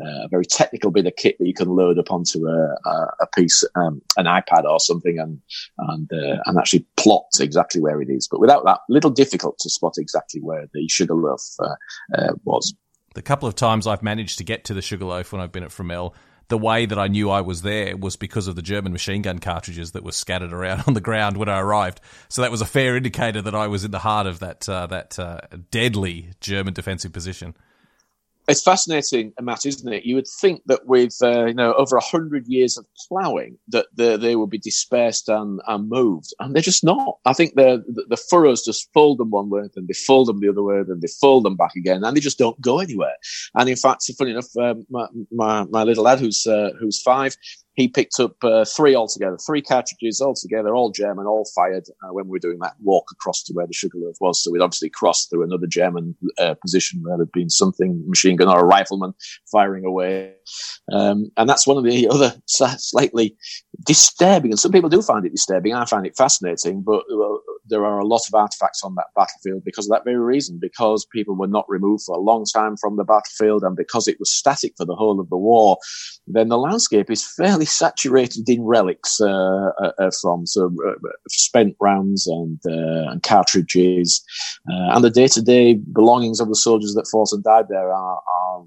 a 0.03 0.27
very 0.29 0.45
technical 0.45 0.91
bit 0.91 1.05
of 1.05 1.15
kit 1.15 1.37
that 1.39 1.47
you 1.47 1.53
can 1.53 1.69
load 1.69 1.99
up 1.99 2.11
onto 2.11 2.47
a, 2.47 2.75
a 3.21 3.27
piece, 3.35 3.63
um, 3.75 4.01
an 4.17 4.25
iPad 4.25 4.63
or 4.65 4.79
something 4.79 5.19
and, 5.19 5.39
and, 5.77 6.11
uh, 6.11 6.41
and 6.45 6.57
actually 6.57 6.85
plot 6.97 7.27
exactly 7.39 7.79
where 7.79 8.01
it 8.01 8.09
is. 8.09 8.27
But 8.29 8.41
without 8.41 8.65
that, 8.65 8.79
little 8.89 9.11
difficult 9.11 9.57
to 9.59 9.69
spot 9.69 9.93
exactly 9.97 10.41
where 10.41 10.67
the 10.73 10.87
sugarloaf 10.89 11.43
uh, 11.59 11.75
uh, 12.17 12.33
was 12.43 12.75
the 13.15 13.21
couple 13.21 13.47
of 13.47 13.55
times 13.55 13.87
I've 13.87 14.03
managed 14.03 14.37
to 14.37 14.43
get 14.43 14.65
to 14.65 14.73
the 14.73 14.81
Sugarloaf 14.81 15.31
when 15.31 15.41
I've 15.41 15.51
been 15.51 15.63
at 15.63 15.71
Fromelles, 15.71 16.13
the 16.47 16.57
way 16.57 16.85
that 16.85 16.99
I 16.99 17.07
knew 17.07 17.31
I 17.31 17.41
was 17.41 17.63
there 17.63 17.97
was 17.97 18.15
because 18.15 18.47
of 18.47 18.55
the 18.55 18.61
German 18.61 18.91
machine 18.91 19.23
gun 19.23 19.39
cartridges 19.39 19.93
that 19.93 20.03
were 20.03 20.11
scattered 20.11 20.53
around 20.53 20.83
on 20.87 20.93
the 20.93 21.01
ground 21.01 21.37
when 21.37 21.49
I 21.49 21.59
arrived. 21.59 22.01
So 22.29 22.43
that 22.43 22.51
was 22.51 22.61
a 22.61 22.65
fair 22.65 22.95
indicator 22.95 23.41
that 23.41 23.55
I 23.55 23.67
was 23.67 23.83
in 23.83 23.91
the 23.91 23.99
heart 23.99 24.27
of 24.27 24.39
that 24.39 24.69
uh, 24.69 24.85
that 24.87 25.17
uh, 25.17 25.39
deadly 25.71 26.31
German 26.41 26.73
defensive 26.73 27.13
position 27.13 27.55
it's 28.47 28.63
fascinating, 28.63 29.33
Matt, 29.41 29.65
isn't 29.65 29.91
it? 29.91 30.05
You 30.05 30.15
would 30.15 30.27
think 30.27 30.61
that 30.67 30.85
with 30.85 31.17
uh, 31.21 31.45
you 31.45 31.53
know 31.53 31.73
over 31.73 31.97
hundred 31.99 32.47
years 32.47 32.77
of 32.77 32.85
ploughing, 33.07 33.57
that 33.69 33.87
the, 33.95 34.17
they 34.17 34.35
would 34.35 34.49
be 34.49 34.57
dispersed 34.57 35.29
and, 35.29 35.61
and 35.67 35.89
moved, 35.89 36.33
and 36.39 36.53
they're 36.53 36.61
just 36.61 36.83
not. 36.83 37.17
I 37.25 37.33
think 37.33 37.55
the, 37.55 37.83
the 38.07 38.17
furrows 38.17 38.63
just 38.63 38.91
fold 38.93 39.17
them 39.17 39.31
one 39.31 39.49
way, 39.49 39.63
then 39.73 39.87
they 39.87 39.93
fold 39.93 40.27
them 40.27 40.39
the 40.39 40.49
other 40.49 40.63
way, 40.63 40.83
then 40.83 40.99
they 40.99 41.07
fold 41.07 41.45
them 41.45 41.55
back 41.55 41.75
again, 41.75 42.03
and 42.03 42.15
they 42.15 42.21
just 42.21 42.37
don't 42.37 42.59
go 42.61 42.79
anywhere. 42.79 43.15
And 43.55 43.69
in 43.69 43.75
fact, 43.75 44.09
funny 44.17 44.31
enough, 44.31 44.55
um, 44.57 44.85
my, 44.89 45.07
my, 45.31 45.63
my 45.65 45.83
little 45.83 46.03
lad 46.03 46.19
who's 46.19 46.45
uh, 46.45 46.71
who's 46.79 47.01
five, 47.01 47.35
he 47.75 47.87
picked 47.87 48.19
up 48.19 48.35
uh, 48.43 48.65
three 48.65 48.95
altogether, 48.95 49.37
three 49.37 49.61
cartridges 49.61 50.21
altogether, 50.21 50.73
all 50.73 50.91
German, 50.91 51.25
all 51.25 51.45
fired 51.53 51.85
uh, 52.03 52.13
when 52.13 52.25
we 52.25 52.31
were 52.31 52.39
doing 52.39 52.59
that 52.59 52.75
walk 52.81 53.05
across 53.11 53.43
to 53.43 53.53
where 53.53 53.67
the 53.67 53.73
Sugarloaf 53.73 54.15
was. 54.21 54.41
So 54.41 54.51
we'd 54.51 54.61
obviously 54.61 54.89
crossed 54.89 55.29
through 55.29 55.43
another 55.43 55.67
German 55.67 56.15
uh, 56.39 56.55
position 56.61 57.01
where 57.03 57.17
there'd 57.17 57.31
been 57.31 57.49
something 57.49 58.03
machine 58.07 58.37
gun 58.37 58.47
or 58.47 58.59
a 58.59 58.65
rifleman 58.65 59.13
firing 59.51 59.85
away. 59.85 60.34
Um, 60.91 61.31
and 61.37 61.49
that's 61.49 61.67
one 61.67 61.77
of 61.77 61.83
the 61.83 62.07
other 62.11 62.33
slightly 62.45 63.35
disturbing, 63.85 64.51
and 64.51 64.59
some 64.59 64.71
people 64.71 64.89
do 64.89 65.01
find 65.01 65.25
it 65.25 65.31
disturbing. 65.31 65.73
I 65.73 65.85
find 65.85 66.05
it 66.05 66.17
fascinating, 66.17 66.81
but 66.81 67.03
there 67.67 67.85
are 67.85 67.99
a 67.99 68.05
lot 68.05 68.21
of 68.27 68.33
artifacts 68.35 68.83
on 68.83 68.95
that 68.95 69.07
battlefield 69.15 69.63
because 69.63 69.87
of 69.87 69.91
that 69.91 70.05
very 70.05 70.17
reason, 70.17 70.59
because 70.61 71.05
people 71.11 71.35
were 71.35 71.47
not 71.47 71.65
removed 71.67 72.03
for 72.05 72.15
a 72.15 72.21
long 72.21 72.45
time 72.45 72.77
from 72.77 72.95
the 72.95 73.03
battlefield 73.03 73.63
and 73.63 73.75
because 73.75 74.07
it 74.07 74.17
was 74.19 74.31
static 74.31 74.73
for 74.77 74.85
the 74.85 74.95
whole 74.95 75.19
of 75.19 75.29
the 75.29 75.37
war, 75.37 75.77
then 76.27 76.49
the 76.49 76.57
landscape 76.57 77.09
is 77.09 77.25
fairly 77.25 77.65
saturated 77.65 78.47
in 78.47 78.63
relics 78.63 79.19
uh, 79.19 79.69
uh, 79.81 79.91
uh 79.99 80.11
from 80.21 80.45
so, 80.45 80.71
uh, 80.87 81.09
spent 81.29 81.75
rounds 81.79 82.27
and, 82.27 82.59
uh, 82.67 83.11
and 83.11 83.23
cartridges. 83.23 84.23
Uh, 84.69 84.95
and 84.95 85.03
the 85.03 85.09
day 85.09 85.27
to 85.27 85.41
day 85.41 85.75
belongings 85.93 86.39
of 86.39 86.49
the 86.49 86.55
soldiers 86.55 86.93
that 86.93 87.07
fought 87.11 87.31
and 87.31 87.43
died 87.43 87.65
there 87.69 87.91
are, 87.91 88.21
are 88.37 88.63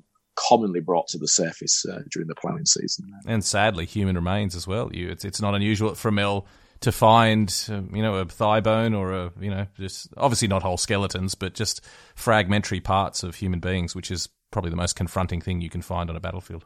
commonly 0.49 0.81
brought 0.81 1.09
to 1.09 1.19
the 1.19 1.29
surface 1.29 1.85
during 2.11 2.29
the 2.29 2.35
ploughing 2.35 2.67
season. 2.67 3.11
And 3.27 3.45
sadly, 3.45 3.87
human 3.87 4.15
remains 4.15 4.55
as 4.55 4.67
well. 4.67 4.91
You, 4.95 5.09
it's, 5.09 5.25
it's 5.25 5.41
not 5.41 5.55
unusual 5.55 5.91
at 5.91 5.97
Fromelles 5.97 6.45
to 6.81 6.93
find, 6.93 7.53
um, 7.71 7.91
you 7.95 8.03
know, 8.03 8.15
a 8.15 8.25
thigh 8.25 8.61
bone 8.61 8.95
or 8.95 9.13
a, 9.13 9.33
you 9.41 9.51
know, 9.51 9.67
just 9.77 10.09
obviously 10.17 10.49
not 10.49 10.63
whole 10.63 10.77
skeletons, 10.77 11.35
but 11.35 11.55
just 11.55 11.85
fragmentary 12.15 12.81
parts 12.81 13.23
of 13.23 13.35
human 13.35 13.61
beings, 13.61 13.95
which 13.95 14.11
is 14.11 14.29
probably 14.51 14.71
the 14.71 14.77
most 14.77 14.95
confronting 14.95 15.41
thing 15.41 15.61
you 15.61 15.71
can 15.71 15.83
find 15.83 16.09
on 16.09 16.17
a 16.17 16.21
battlefield. 16.21 16.65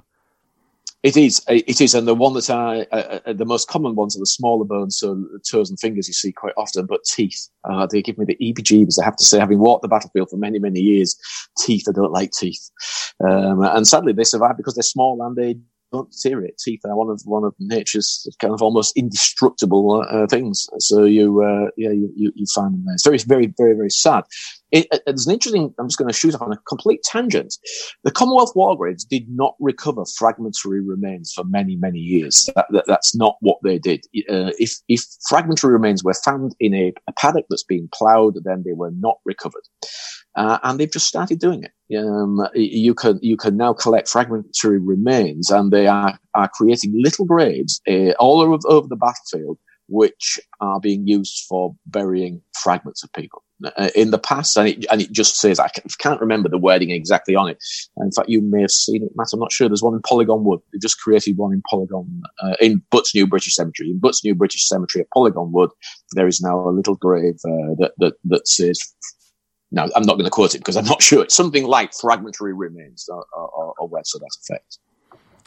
It 1.02 1.16
is, 1.16 1.44
it 1.48 1.80
is, 1.80 1.94
and 1.94 2.06
the 2.06 2.14
one 2.14 2.34
that 2.34 2.48
I, 2.48 2.82
uh, 2.92 3.18
uh, 3.26 3.32
the 3.32 3.44
most 3.44 3.66
common 3.66 3.96
ones 3.96 4.14
are 4.16 4.20
the 4.20 4.26
smaller 4.26 4.64
bones, 4.64 4.98
so 4.98 5.26
toes 5.50 5.68
and 5.68 5.80
fingers 5.80 6.06
you 6.06 6.14
see 6.14 6.30
quite 6.30 6.54
often, 6.56 6.86
but 6.86 7.02
teeth, 7.02 7.48
uh, 7.64 7.86
they 7.86 8.02
give 8.02 8.18
me 8.18 8.24
the 8.24 8.36
EBGBs. 8.40 9.00
I 9.00 9.04
have 9.04 9.16
to 9.16 9.24
say, 9.24 9.40
having 9.40 9.58
walked 9.58 9.82
the 9.82 9.88
battlefield 9.88 10.30
for 10.30 10.36
many, 10.36 10.60
many 10.60 10.78
years, 10.78 11.18
teeth, 11.58 11.86
I 11.88 11.92
don't 11.92 12.12
like 12.12 12.30
teeth. 12.30 12.70
Um, 13.28 13.64
and 13.64 13.86
sadly 13.86 14.12
they 14.12 14.22
survive 14.22 14.56
because 14.56 14.74
they're 14.74 14.82
small 14.82 15.20
and 15.26 15.34
they 15.34 15.56
don't 15.92 16.10
deteriorate. 16.10 16.58
Teeth 16.58 16.80
are 16.84 16.96
one 16.96 17.10
of 17.10 17.20
one 17.24 17.44
of 17.44 17.54
nature's 17.58 18.26
kind 18.40 18.54
of 18.54 18.62
almost 18.62 18.96
indestructible 18.96 20.04
uh, 20.08 20.26
things. 20.26 20.68
So 20.78 21.04
you, 21.04 21.42
uh, 21.42 21.70
yeah, 21.76 21.90
you, 21.90 22.10
you, 22.16 22.32
you, 22.34 22.46
find 22.54 22.74
them 22.74 22.84
there. 22.86 22.94
It's 22.94 23.04
very, 23.04 23.18
very, 23.18 23.52
very, 23.56 23.74
very 23.74 23.90
sad. 23.90 24.24
It, 24.70 24.86
it, 24.90 25.02
it's 25.06 25.26
an 25.26 25.32
interesting. 25.32 25.74
I'm 25.78 25.88
just 25.88 25.98
going 25.98 26.08
to 26.08 26.14
shoot 26.14 26.34
off 26.34 26.42
on 26.42 26.52
a 26.52 26.56
complete 26.68 27.02
tangent. 27.04 27.54
The 28.04 28.10
Commonwealth 28.10 28.52
War 28.54 28.76
Graves 28.76 29.04
did 29.04 29.26
not 29.28 29.54
recover 29.60 30.04
fragmentary 30.16 30.80
remains 30.80 31.32
for 31.32 31.44
many, 31.44 31.76
many 31.76 31.98
years. 31.98 32.48
That, 32.56 32.66
that, 32.70 32.84
that's 32.86 33.14
not 33.14 33.36
what 33.40 33.58
they 33.62 33.78
did. 33.78 34.04
Uh, 34.28 34.52
if 34.58 34.74
if 34.88 35.02
fragmentary 35.28 35.72
remains 35.72 36.02
were 36.02 36.14
found 36.14 36.54
in 36.58 36.74
a, 36.74 36.92
a 37.08 37.12
paddock 37.12 37.44
that's 37.50 37.64
been 37.64 37.88
ploughed, 37.92 38.38
then 38.44 38.62
they 38.64 38.72
were 38.72 38.92
not 38.92 39.18
recovered. 39.24 39.62
Uh, 40.34 40.58
and 40.62 40.78
they've 40.78 40.92
just 40.92 41.06
started 41.06 41.38
doing 41.38 41.64
it. 41.64 41.72
Um, 41.96 42.40
you 42.54 42.94
can 42.94 43.18
you 43.22 43.36
can 43.36 43.56
now 43.56 43.74
collect 43.74 44.08
fragmentary 44.08 44.78
remains, 44.78 45.50
and 45.50 45.70
they 45.70 45.86
are 45.86 46.18
are 46.34 46.48
creating 46.48 46.92
little 46.96 47.26
graves 47.26 47.80
uh, 47.88 48.12
all 48.18 48.40
over, 48.40 48.56
over 48.66 48.88
the 48.88 48.96
battlefield, 48.96 49.58
which 49.88 50.40
are 50.60 50.80
being 50.80 51.06
used 51.06 51.44
for 51.48 51.74
burying 51.86 52.40
fragments 52.54 53.04
of 53.04 53.12
people. 53.12 53.42
uh, 53.76 53.90
in 53.94 54.10
the 54.10 54.18
past, 54.18 54.56
and 54.56 54.68
it, 54.68 54.86
and 54.90 55.00
it 55.00 55.12
just 55.12 55.36
says 55.36 55.58
I 55.58 55.68
can't 55.98 56.20
remember 56.20 56.48
the 56.48 56.58
wording 56.58 56.90
exactly 56.90 57.34
on 57.36 57.48
it. 57.48 57.58
In 57.98 58.10
fact, 58.12 58.28
you 58.28 58.40
may 58.42 58.60
have 58.62 58.70
seen 58.70 59.02
it, 59.02 59.12
Matt. 59.14 59.28
I'm 59.32 59.40
not 59.40 59.52
sure. 59.52 59.68
There's 59.68 59.82
one 59.82 59.94
in 59.94 60.02
Polygon 60.02 60.44
Wood. 60.44 60.60
They 60.72 60.78
just 60.78 61.00
created 61.00 61.36
one 61.36 61.52
in 61.52 61.62
Polygon 61.68 62.22
uh, 62.42 62.54
in 62.60 62.82
Buttes 62.90 63.14
New 63.14 63.26
British 63.26 63.54
Cemetery. 63.54 63.90
In 63.90 63.98
Buttes 63.98 64.24
New 64.24 64.34
British 64.34 64.68
Cemetery 64.68 65.02
at 65.02 65.10
Polygon 65.12 65.52
Wood, 65.52 65.70
there 66.12 66.26
is 66.26 66.40
now 66.40 66.68
a 66.68 66.70
little 66.70 66.96
grave 66.96 67.36
uh, 67.44 67.74
that 67.78 67.92
that 67.98 68.14
that 68.24 68.48
says. 68.48 68.80
Now, 69.72 69.88
I'm 69.96 70.04
not 70.04 70.14
going 70.14 70.24
to 70.24 70.30
quote 70.30 70.54
it 70.54 70.58
because 70.58 70.76
I'm 70.76 70.84
not 70.84 71.02
sure. 71.08 71.22
It's 71.22 71.34
something 71.34 71.64
like 71.64 71.92
fragmentary 71.94 72.52
remains 72.52 73.08
or, 73.08 73.24
or, 73.34 73.74
or 73.78 73.88
words 73.88 74.12
to 74.12 74.18
that 74.18 74.36
effect 74.40 74.78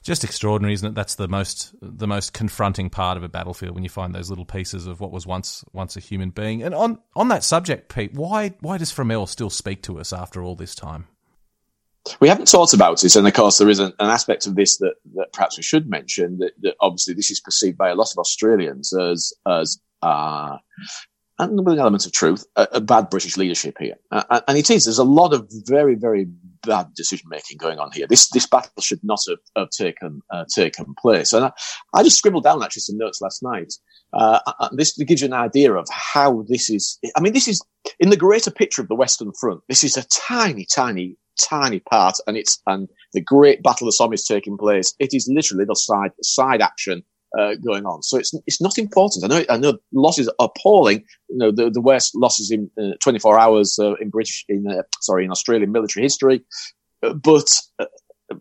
just 0.05 0.23
extraordinary, 0.23 0.75
isn't 0.75 0.89
it? 0.89 0.93
That's 0.93 1.15
the 1.15 1.27
most 1.27 1.73
the 1.81 2.07
most 2.07 2.31
confronting 2.31 2.91
part 2.91 3.17
of 3.17 3.23
a 3.23 3.27
battlefield 3.27 3.73
when 3.73 3.83
you 3.83 3.89
find 3.89 4.13
those 4.13 4.29
little 4.29 4.45
pieces 4.45 4.85
of 4.85 4.99
what 5.01 5.11
was 5.11 5.25
once 5.25 5.65
once 5.73 5.97
a 5.97 5.99
human 5.99 6.29
being. 6.29 6.61
And 6.61 6.75
on 6.75 6.99
on 7.15 7.27
that 7.29 7.43
subject, 7.43 7.93
Pete, 7.93 8.13
why 8.13 8.53
why 8.59 8.77
does 8.77 8.93
Fromelles 8.93 9.29
still 9.29 9.49
speak 9.49 9.81
to 9.83 9.99
us 9.99 10.13
after 10.13 10.43
all 10.43 10.55
this 10.55 10.75
time? 10.75 11.07
We 12.19 12.29
haven't 12.29 12.47
talked 12.47 12.75
about 12.75 13.03
it, 13.03 13.15
and 13.15 13.27
of 13.27 13.33
course, 13.33 13.57
there 13.57 13.67
is 13.67 13.79
an, 13.79 13.91
an 13.97 14.11
aspect 14.11 14.45
of 14.45 14.55
this 14.55 14.77
that, 14.77 14.93
that 15.15 15.33
perhaps 15.33 15.57
we 15.57 15.63
should 15.63 15.89
mention. 15.89 16.37
That, 16.37 16.51
that, 16.61 16.75
obviously, 16.79 17.15
this 17.15 17.31
is 17.31 17.39
perceived 17.39 17.79
by 17.79 17.89
a 17.89 17.95
lot 17.95 18.11
of 18.11 18.19
Australians 18.19 18.93
as 18.93 19.33
as 19.47 19.79
uh, 20.03 20.57
and 21.37 21.65
with 21.65 21.73
an 21.73 21.79
element 21.79 22.05
of 22.05 22.13
truth, 22.13 22.45
a, 22.55 22.67
a 22.73 22.81
bad 22.81 23.09
British 23.09 23.35
leadership 23.37 23.75
here. 23.79 23.95
Uh, 24.11 24.41
and 24.47 24.57
it 24.57 24.69
is. 24.69 24.85
There's 24.85 24.97
a 24.97 25.03
lot 25.03 25.33
of 25.33 25.47
very, 25.65 25.95
very 25.95 26.27
bad 26.65 26.93
decision 26.95 27.27
making 27.29 27.57
going 27.57 27.77
on 27.79 27.91
here. 27.91 28.07
This 28.07 28.29
this 28.29 28.47
battle 28.47 28.81
should 28.81 29.03
not 29.03 29.19
have, 29.29 29.39
have 29.55 29.69
taken 29.69 30.21
uh, 30.31 30.45
taken 30.53 30.95
place. 30.99 31.33
And 31.33 31.45
I, 31.45 31.51
I, 31.93 32.03
just 32.03 32.17
scribbled 32.17 32.43
down 32.43 32.63
actually 32.63 32.81
some 32.81 32.97
notes 32.97 33.21
last 33.21 33.43
night. 33.43 33.73
Uh, 34.13 34.39
this 34.71 34.97
gives 34.97 35.21
you 35.21 35.27
an 35.27 35.33
idea 35.33 35.73
of 35.73 35.87
how 35.91 36.43
this 36.47 36.69
is. 36.69 36.97
I 37.15 37.21
mean, 37.21 37.33
this 37.33 37.47
is 37.47 37.61
in 37.99 38.09
the 38.09 38.17
greater 38.17 38.51
picture 38.51 38.81
of 38.81 38.87
the 38.87 38.95
Western 38.95 39.31
Front. 39.39 39.61
This 39.67 39.83
is 39.83 39.97
a 39.97 40.05
tiny, 40.05 40.65
tiny, 40.73 41.17
tiny 41.41 41.81
part, 41.81 42.17
and 42.27 42.37
it's 42.37 42.61
and 42.65 42.87
the 43.13 43.21
great 43.21 43.61
battle 43.61 43.87
of 43.87 43.93
Somme 43.93 44.13
is 44.13 44.25
taking 44.25 44.57
place. 44.57 44.93
It 44.99 45.13
is 45.13 45.29
literally 45.31 45.65
the 45.65 45.75
side 45.75 46.11
side 46.21 46.61
action 46.61 47.03
uh, 47.37 47.55
going 47.55 47.85
on. 47.85 48.03
So 48.03 48.17
it's 48.17 48.33
it's 48.45 48.61
not 48.61 48.77
important. 48.77 49.25
I 49.25 49.27
know 49.27 49.45
I 49.49 49.57
know 49.57 49.77
losses 49.91 50.27
are 50.27 50.49
appalling. 50.49 51.03
You 51.29 51.37
know 51.37 51.51
the, 51.51 51.69
the 51.69 51.81
worst 51.81 52.15
losses 52.15 52.51
in 52.51 52.69
uh, 52.79 52.95
24 53.01 53.39
hours 53.39 53.77
uh, 53.79 53.95
in 53.95 54.09
British 54.09 54.45
in 54.47 54.65
uh, 54.69 54.83
sorry 55.01 55.25
in 55.25 55.31
Australian 55.31 55.71
military 55.71 56.03
history, 56.03 56.43
uh, 57.03 57.13
but 57.13 57.49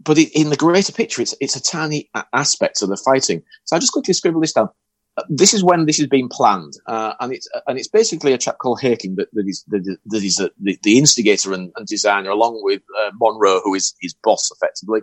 but 0.02 0.18
in 0.18 0.50
the 0.50 0.56
greater 0.56 0.92
picture, 0.92 1.22
it's 1.22 1.34
it's 1.40 1.56
a 1.56 1.62
tiny 1.62 2.10
aspect 2.32 2.82
of 2.82 2.88
the 2.88 2.96
fighting. 2.96 3.42
So 3.64 3.76
I 3.76 3.78
just 3.78 3.92
quickly 3.92 4.14
scribble 4.14 4.40
this 4.40 4.52
down 4.52 4.68
this 5.28 5.54
is 5.54 5.62
when 5.62 5.86
this 5.86 6.00
is 6.00 6.08
being 6.08 6.28
planned, 6.28 6.74
and 6.86 7.32
it's 7.32 7.48
and 7.66 7.78
it's 7.78 7.88
basically 7.88 8.32
a 8.32 8.38
chap 8.38 8.58
called 8.58 8.80
Haking 8.80 9.14
that, 9.16 9.28
that 9.32 9.46
is 9.46 9.64
that, 9.68 9.98
that 10.06 10.24
is 10.24 10.36
the, 10.36 10.78
the, 10.82 10.98
instigator 10.98 11.52
and, 11.52 11.72
and, 11.76 11.86
designer, 11.86 12.30
along 12.30 12.60
with 12.64 12.82
uh, 13.00 13.10
Monro, 13.20 13.60
who 13.62 13.74
is 13.74 13.94
his 14.00 14.14
boss 14.24 14.50
effectively, 14.50 15.02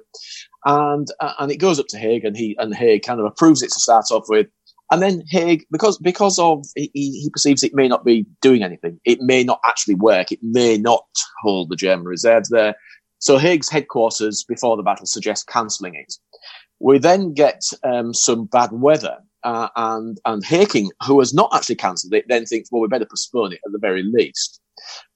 and 0.65 1.07
uh, 1.19 1.33
and 1.39 1.51
it 1.51 1.57
goes 1.57 1.79
up 1.79 1.87
to 1.89 1.97
Haig, 1.97 2.25
and 2.25 2.35
he 2.35 2.55
and 2.59 2.73
Haig 2.75 3.03
kind 3.03 3.19
of 3.19 3.25
approves 3.25 3.61
it 3.61 3.71
to 3.71 3.79
start 3.79 4.05
off 4.11 4.25
with, 4.29 4.47
and 4.91 5.01
then 5.01 5.23
Haig 5.29 5.65
because 5.71 5.97
because 5.97 6.37
of 6.39 6.65
he, 6.75 6.91
he 6.93 7.29
perceives 7.31 7.63
it 7.63 7.73
may 7.73 7.87
not 7.87 8.05
be 8.05 8.25
doing 8.41 8.63
anything, 8.63 8.99
it 9.05 9.21
may 9.21 9.43
not 9.43 9.59
actually 9.65 9.95
work, 9.95 10.31
it 10.31 10.39
may 10.41 10.77
not 10.77 11.05
hold 11.41 11.69
the 11.69 11.75
German 11.75 12.05
reserves 12.05 12.49
there, 12.49 12.75
so 13.19 13.37
Haig's 13.37 13.69
headquarters 13.69 14.43
before 14.43 14.77
the 14.77 14.83
battle 14.83 15.05
suggests 15.05 15.45
cancelling 15.45 15.95
it. 15.95 16.13
We 16.79 16.97
then 16.97 17.33
get 17.33 17.61
um, 17.83 18.13
some 18.13 18.45
bad 18.45 18.71
weather 18.71 19.17
uh, 19.43 19.69
and 19.75 20.19
and 20.25 20.43
Haking, 20.43 20.91
who 21.05 21.19
has 21.19 21.33
not 21.33 21.53
actually 21.53 21.75
cancelled 21.75 22.13
it, 22.13 22.25
then 22.27 22.45
thinks, 22.45 22.71
well, 22.71 22.81
we 22.81 22.87
better 22.87 23.05
postpone 23.05 23.53
it 23.53 23.59
at 23.65 23.71
the 23.71 23.79
very 23.79 24.03
least. 24.03 24.59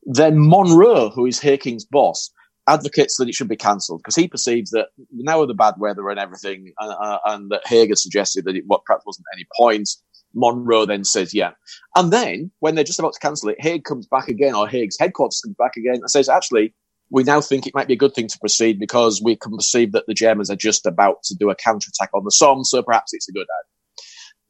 Then 0.03 0.37
Monro, 0.37 1.09
who 1.09 1.25
is 1.25 1.39
Haking's 1.39 1.85
boss, 1.85 2.31
advocates 2.68 3.18
that 3.18 3.30
it 3.30 3.36
should 3.36 3.47
be 3.47 3.55
cancelled 3.55 4.01
because 4.01 4.16
he 4.16 4.28
perceives 4.28 4.72
that 4.72 4.88
now 5.11 5.39
with 5.39 5.49
the 5.49 5.53
bad 5.53 5.76
weather 5.78 6.09
and 6.09 6.20
everything, 6.20 6.72
uh, 6.80 7.18
and 7.26 7.51
that 7.51 7.68
Haig 7.68 7.95
suggested 7.97 8.45
that 8.45 8.55
it 8.55 8.63
what 8.68 8.84
perhaps 8.86 9.05
wasn't 9.05 9.26
any 9.34 9.45
point. 9.57 9.89
Monro 10.38 10.86
then 10.86 11.05
says, 11.05 11.34
yeah. 11.34 11.51
And 11.95 12.11
then 12.11 12.51
when 12.59 12.76
they're 12.76 12.84
just 12.84 12.99
about 12.99 13.13
to 13.13 13.20
cancel 13.20 13.49
it, 13.49 13.61
Haig 13.61 13.86
comes 13.86 14.05
back 14.05 14.28
again, 14.28 14.53
or 14.53 14.68
Haig's 14.68 14.97
headquarters 14.99 15.39
comes 15.41 15.55
back 15.57 15.78
again 15.78 15.95
and 15.95 16.11
says, 16.11 16.28
actually, 16.28 16.74
we 17.09 17.24
now 17.24 17.39
think 17.39 17.66
it 17.66 17.74
might 17.74 17.88
be 17.88 17.93
a 17.93 17.97
good 17.97 18.13
thing 18.13 18.28
to 18.28 18.39
proceed 18.39 18.80
because 18.80 19.22
we 19.24 19.38
can 19.38 19.55
perceive 19.55 19.91
that 19.93 20.05
the 20.07 20.13
Germans 20.13 20.49
are 20.49 20.55
just 20.55 20.86
about 20.86 21.24
to 21.24 21.36
do 21.36 21.49
a 21.49 21.55
counterattack 21.55 22.09
on 22.13 22.26
the 22.26 22.32
Somme, 22.32 22.66
so 22.66 22.84
perhaps 22.84 23.13
it's 23.13 23.30
a 23.30 23.32
good 23.32 23.43
idea. 23.43 23.72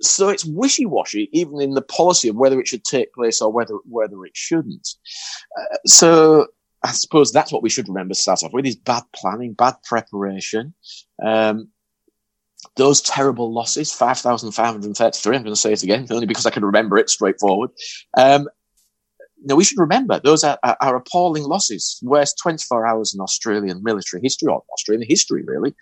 So 0.01 0.29
it's 0.29 0.45
wishy-washy, 0.45 1.29
even 1.33 1.61
in 1.61 1.75
the 1.75 1.81
policy 1.81 2.29
of 2.29 2.35
whether 2.35 2.59
it 2.59 2.67
should 2.67 2.83
take 2.83 3.13
place 3.13 3.41
or 3.41 3.51
whether 3.51 3.75
whether 3.85 4.25
it 4.25 4.35
shouldn't. 4.35 4.87
Uh, 5.57 5.77
so 5.85 6.47
I 6.85 6.91
suppose 6.91 7.31
that's 7.31 7.51
what 7.51 7.63
we 7.63 7.69
should 7.69 7.87
remember 7.87 8.13
to 8.13 8.19
start 8.19 8.43
off 8.43 8.53
with: 8.53 8.65
is 8.65 8.75
bad 8.75 9.03
planning, 9.13 9.53
bad 9.53 9.75
preparation. 9.83 10.75
Um, 11.23 11.69
those 12.75 13.01
terrible 13.01 13.53
losses, 13.53 13.93
5,533, 13.93 15.35
I'm 15.35 15.43
going 15.43 15.53
to 15.53 15.59
say 15.59 15.73
it 15.73 15.83
again, 15.83 16.07
only 16.11 16.25
because 16.25 16.45
I 16.45 16.51
can 16.51 16.65
remember 16.65 16.97
it 16.97 17.09
straightforward. 17.09 17.71
Um, 18.17 18.49
now 19.45 19.55
we 19.55 19.63
should 19.63 19.79
remember 19.79 20.19
those 20.19 20.43
are, 20.43 20.57
are, 20.63 20.77
are, 20.81 20.95
appalling 20.95 21.43
losses. 21.43 21.99
Worst 22.01 22.37
24 22.41 22.85
hours 22.85 23.13
in 23.13 23.21
Australian 23.21 23.81
military 23.83 24.21
history, 24.21 24.51
or 24.51 24.63
Australian 24.73 25.07
history, 25.07 25.43
really. 25.45 25.73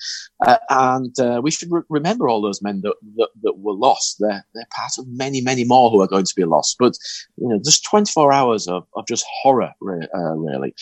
Uh, 0.45 0.57
and 0.69 1.19
uh, 1.19 1.41
we 1.43 1.49
should 1.49 1.71
re- 1.71 1.81
remember 1.89 2.27
all 2.27 2.41
those 2.41 2.61
men 2.61 2.81
that, 2.81 2.95
that, 3.15 3.29
that, 3.41 3.57
were 3.57 3.73
lost. 3.73 4.17
They're, 4.19 4.45
they're 4.53 4.67
part 4.75 4.91
of 4.97 5.07
many, 5.07 5.41
many 5.41 5.63
more 5.63 5.89
who 5.89 6.01
are 6.01 6.07
going 6.07 6.25
to 6.25 6.35
be 6.35 6.43
lost. 6.43 6.75
But, 6.77 6.97
you 7.37 7.47
know, 7.47 7.59
just 7.63 7.85
24 7.85 8.33
hours 8.33 8.67
of, 8.67 8.85
of 8.95 9.07
just 9.07 9.25
horror, 9.41 9.71
uh, 9.81 10.35
really. 10.35 10.73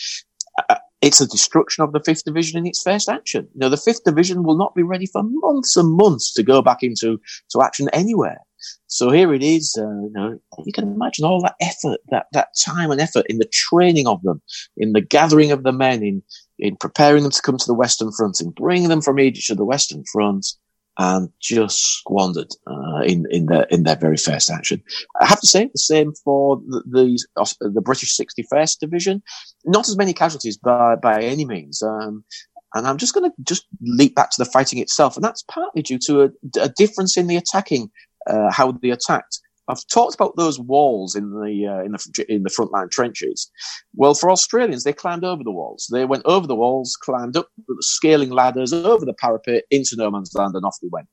Uh, 0.68 0.76
it's 1.00 1.20
a 1.20 1.26
destruction 1.26 1.82
of 1.82 1.92
the 1.92 2.00
5th 2.00 2.24
Division 2.24 2.58
in 2.58 2.66
its 2.66 2.82
first 2.82 3.08
action. 3.08 3.48
You 3.54 3.60
know, 3.60 3.68
the 3.68 3.76
5th 3.76 4.04
Division 4.04 4.44
will 4.44 4.56
not 4.56 4.74
be 4.74 4.84
ready 4.84 5.06
for 5.06 5.22
months 5.24 5.76
and 5.76 5.96
months 5.96 6.32
to 6.34 6.42
go 6.42 6.62
back 6.62 6.82
into 6.82 7.20
to 7.50 7.62
action 7.62 7.88
anywhere. 7.92 8.38
So 8.86 9.10
here 9.10 9.32
it 9.34 9.42
is. 9.42 9.76
Uh, 9.78 9.82
you 9.82 10.10
know, 10.12 10.38
you 10.64 10.72
can 10.72 10.92
imagine 10.92 11.24
all 11.24 11.42
that 11.42 11.56
effort, 11.60 12.00
that 12.10 12.26
that 12.32 12.48
time 12.64 12.90
and 12.90 13.00
effort 13.00 13.26
in 13.28 13.38
the 13.38 13.50
training 13.52 14.06
of 14.06 14.22
them, 14.22 14.42
in 14.76 14.92
the 14.92 15.00
gathering 15.00 15.50
of 15.50 15.62
the 15.62 15.72
men, 15.72 16.02
in 16.02 16.22
in 16.58 16.76
preparing 16.76 17.22
them 17.22 17.32
to 17.32 17.42
come 17.42 17.58
to 17.58 17.66
the 17.66 17.74
Western 17.74 18.12
Front, 18.12 18.40
in 18.40 18.50
bringing 18.50 18.88
them 18.88 19.02
from 19.02 19.18
Egypt 19.18 19.46
to 19.46 19.54
the 19.54 19.64
Western 19.64 20.04
Front, 20.12 20.46
and 20.98 21.30
just 21.40 21.98
squandered 21.98 22.50
uh, 22.66 23.00
in 23.04 23.26
in 23.30 23.46
their 23.46 23.64
in 23.64 23.82
their 23.84 23.96
very 23.96 24.16
first 24.16 24.50
action. 24.50 24.82
I 25.20 25.26
have 25.26 25.40
to 25.40 25.46
say 25.46 25.70
the 25.72 25.78
same 25.78 26.12
for 26.24 26.60
the 26.66 26.82
the, 27.36 27.70
the 27.74 27.80
British 27.80 28.16
61st 28.16 28.78
Division. 28.78 29.22
Not 29.64 29.88
as 29.88 29.96
many 29.96 30.12
casualties 30.12 30.58
by 30.58 30.96
by 30.96 31.22
any 31.22 31.44
means. 31.44 31.82
Um, 31.82 32.24
and 32.74 32.86
I'm 32.86 32.96
just 32.96 33.14
going 33.14 33.30
to 33.30 33.36
just 33.42 33.66
leap 33.82 34.14
back 34.14 34.30
to 34.30 34.42
the 34.42 34.50
fighting 34.50 34.78
itself, 34.78 35.16
and 35.16 35.24
that's 35.24 35.42
partly 35.42 35.82
due 35.82 35.98
to 36.06 36.22
a, 36.22 36.30
a 36.60 36.68
difference 36.70 37.16
in 37.16 37.26
the 37.26 37.36
attacking 37.36 37.90
uh, 38.28 38.50
how 38.50 38.72
they 38.72 38.90
attacked. 38.90 39.40
I've 39.68 39.86
talked 39.86 40.14
about 40.14 40.36
those 40.36 40.58
walls 40.58 41.14
in 41.14 41.30
the 41.30 41.66
uh, 41.66 41.84
in 41.84 41.92
the 41.92 42.26
in 42.28 42.42
the 42.42 42.50
frontline 42.50 42.90
trenches. 42.90 43.50
Well, 43.94 44.14
for 44.14 44.30
Australians, 44.30 44.84
they 44.84 44.92
climbed 44.92 45.24
over 45.24 45.44
the 45.44 45.52
walls. 45.52 45.88
They 45.92 46.04
went 46.04 46.24
over 46.26 46.46
the 46.46 46.56
walls, 46.56 46.96
climbed 47.00 47.36
up 47.36 47.48
scaling 47.80 48.30
ladders 48.30 48.72
over 48.72 49.04
the 49.04 49.14
parapet 49.14 49.64
into 49.70 49.96
no 49.96 50.10
man's 50.10 50.34
land, 50.34 50.54
and 50.56 50.64
off 50.64 50.78
they 50.82 50.88
went. 50.90 51.08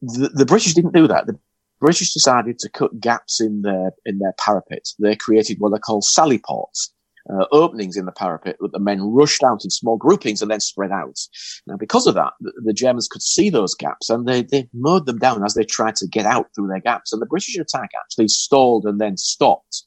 The, 0.00 0.30
the 0.30 0.46
British 0.46 0.74
didn't 0.74 0.94
do 0.94 1.06
that. 1.06 1.26
The 1.26 1.38
British 1.78 2.14
decided 2.14 2.58
to 2.60 2.70
cut 2.70 2.98
gaps 3.00 3.40
in 3.40 3.62
their 3.62 3.92
in 4.06 4.18
their 4.18 4.34
parapet. 4.38 4.88
They 4.98 5.16
created 5.16 5.60
what 5.60 5.72
they 5.72 5.78
called 5.78 6.04
sally 6.04 6.38
ports, 6.38 6.92
uh, 7.30 7.46
openings 7.52 7.96
in 7.96 8.04
the 8.04 8.12
parapet 8.12 8.56
that 8.60 8.72
the 8.72 8.78
men 8.78 9.00
rushed 9.02 9.42
out 9.42 9.64
in 9.64 9.70
small 9.70 9.96
groupings 9.96 10.42
and 10.42 10.50
then 10.50 10.60
spread 10.60 10.90
out. 10.90 11.18
Now, 11.66 11.76
because 11.76 12.06
of 12.06 12.14
that, 12.14 12.32
the, 12.40 12.52
the, 12.64 12.72
Germans 12.72 13.08
could 13.08 13.22
see 13.22 13.50
those 13.50 13.74
gaps 13.74 14.10
and 14.10 14.26
they, 14.26 14.42
they 14.42 14.68
mowed 14.72 15.06
them 15.06 15.18
down 15.18 15.44
as 15.44 15.54
they 15.54 15.64
tried 15.64 15.96
to 15.96 16.06
get 16.06 16.26
out 16.26 16.48
through 16.54 16.68
their 16.68 16.80
gaps. 16.80 17.12
And 17.12 17.22
the 17.22 17.26
British 17.26 17.56
attack 17.56 17.90
actually 18.00 18.28
stalled 18.28 18.84
and 18.84 19.00
then 19.00 19.16
stopped. 19.16 19.84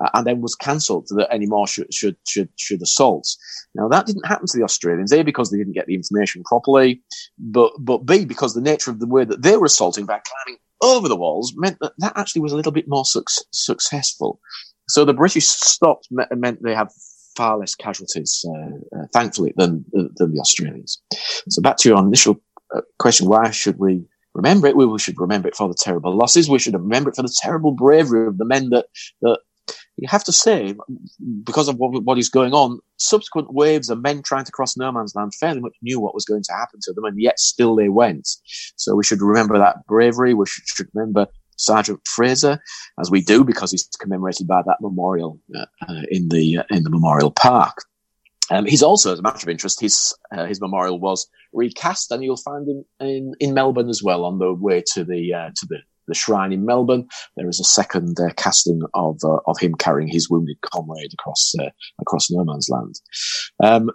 Uh, 0.00 0.10
and 0.14 0.26
then 0.26 0.40
was 0.40 0.56
cancelled 0.56 1.06
that 1.10 1.32
any 1.32 1.46
more 1.46 1.68
should, 1.68 1.92
should, 1.94 2.16
should, 2.26 2.48
should 2.56 2.82
assault. 2.82 3.28
Now 3.76 3.86
that 3.88 4.06
didn't 4.06 4.26
happen 4.26 4.46
to 4.48 4.58
the 4.58 4.64
Australians, 4.64 5.12
A, 5.12 5.22
because 5.22 5.50
they 5.50 5.58
didn't 5.58 5.74
get 5.74 5.86
the 5.86 5.94
information 5.94 6.42
properly, 6.42 7.00
but, 7.38 7.72
but 7.78 7.98
B, 7.98 8.24
because 8.24 8.54
the 8.54 8.60
nature 8.60 8.90
of 8.90 8.98
the 8.98 9.06
way 9.06 9.24
that 9.24 9.42
they 9.42 9.56
were 9.56 9.66
assaulting 9.66 10.04
by 10.04 10.18
climbing 10.18 10.58
over 10.80 11.08
the 11.08 11.16
walls 11.16 11.52
meant 11.56 11.78
that 11.80 11.92
that 11.98 12.12
actually 12.16 12.42
was 12.42 12.52
a 12.52 12.56
little 12.56 12.72
bit 12.72 12.88
more 12.88 13.04
su- 13.04 13.22
successful. 13.52 14.40
So 14.88 15.04
the 15.04 15.14
British 15.14 15.46
stopped 15.46 16.08
meant 16.10 16.62
they 16.62 16.74
have 16.74 16.92
far 17.36 17.58
less 17.58 17.74
casualties, 17.74 18.44
uh, 18.48 18.98
uh, 18.98 19.06
thankfully, 19.12 19.52
than 19.56 19.84
than 19.92 20.34
the 20.34 20.40
Australians. 20.40 21.00
So 21.48 21.62
back 21.62 21.76
to 21.78 21.88
your 21.88 21.98
initial 21.98 22.40
uh, 22.74 22.82
question: 22.98 23.28
Why 23.28 23.50
should 23.50 23.78
we 23.78 24.04
remember 24.34 24.66
it? 24.66 24.76
We 24.76 24.98
should 24.98 25.18
remember 25.18 25.48
it 25.48 25.56
for 25.56 25.68
the 25.68 25.76
terrible 25.78 26.16
losses. 26.16 26.48
We 26.48 26.58
should 26.58 26.74
remember 26.74 27.10
it 27.10 27.16
for 27.16 27.22
the 27.22 27.36
terrible 27.42 27.72
bravery 27.72 28.26
of 28.26 28.38
the 28.38 28.44
men 28.44 28.70
that 28.70 28.86
that 29.22 29.40
you 29.96 30.08
have 30.08 30.24
to 30.24 30.32
say, 30.32 30.74
because 31.44 31.68
of 31.68 31.76
what, 31.76 32.02
what 32.02 32.18
is 32.18 32.28
going 32.28 32.52
on, 32.52 32.80
subsequent 32.96 33.54
waves 33.54 33.88
of 33.90 34.02
men 34.02 34.22
trying 34.22 34.44
to 34.44 34.52
cross 34.52 34.76
no 34.76 34.90
man's 34.90 35.14
land 35.14 35.34
fairly 35.34 35.60
much 35.60 35.76
knew 35.82 36.00
what 36.00 36.14
was 36.14 36.24
going 36.24 36.42
to 36.42 36.52
happen 36.52 36.80
to 36.82 36.92
them, 36.92 37.04
and 37.04 37.20
yet 37.20 37.38
still 37.38 37.76
they 37.76 37.88
went. 37.88 38.28
So 38.76 38.94
we 38.94 39.04
should 39.04 39.22
remember 39.22 39.56
that 39.58 39.86
bravery. 39.86 40.34
We 40.34 40.46
should, 40.46 40.64
should 40.66 40.88
remember 40.94 41.28
Sergeant 41.56 42.00
Fraser, 42.06 42.58
as 43.00 43.10
we 43.10 43.20
do 43.20 43.44
because 43.44 43.70
he's 43.70 43.88
commemorated 44.00 44.46
by 44.46 44.62
that 44.62 44.80
memorial 44.80 45.40
uh, 45.54 45.66
uh, 45.88 46.02
in 46.10 46.28
the 46.28 46.58
uh, 46.58 46.64
in 46.70 46.82
the 46.82 46.90
memorial 46.90 47.30
park. 47.30 47.84
Um, 48.50 48.66
he's 48.66 48.82
also, 48.82 49.12
as 49.12 49.18
a 49.18 49.22
matter 49.22 49.44
of 49.44 49.48
interest, 49.48 49.80
his 49.80 50.14
uh, 50.32 50.44
his 50.44 50.60
memorial 50.60 50.98
was 50.98 51.26
recast, 51.52 52.10
and 52.10 52.22
you'll 52.22 52.36
find 52.36 52.68
him 52.68 52.84
in, 53.00 53.34
in 53.40 53.54
Melbourne 53.54 53.88
as 53.88 54.02
well 54.02 54.24
on 54.24 54.38
the 54.38 54.52
way 54.52 54.82
to 54.92 55.04
the 55.04 55.32
uh, 55.32 55.50
to 55.54 55.66
the, 55.66 55.78
the 56.08 56.14
shrine 56.14 56.52
in 56.52 56.66
Melbourne. 56.66 57.08
There 57.36 57.48
is 57.48 57.60
a 57.60 57.64
second 57.64 58.18
uh, 58.20 58.32
casting 58.36 58.82
of 58.92 59.20
of 59.46 59.58
him 59.58 59.74
carrying 59.74 60.08
his 60.08 60.28
wounded 60.28 60.60
comrade 60.60 61.14
across 61.14 61.54
across 62.00 62.30
no 62.30 62.44
man's 62.44 62.68
land. 62.68 63.00
Um, 63.62 63.90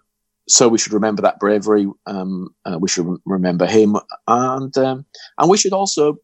so 0.47 0.67
we 0.67 0.79
should 0.79 0.93
remember 0.93 1.21
that 1.21 1.39
bravery. 1.39 1.87
Um, 2.07 2.55
we 2.79 2.89
should 2.89 3.05
remember 3.25 3.67
him, 3.67 3.97
and 4.27 4.75
um, 4.79 5.05
and 5.37 5.49
we 5.49 5.57
should 5.57 5.73
also 5.73 6.17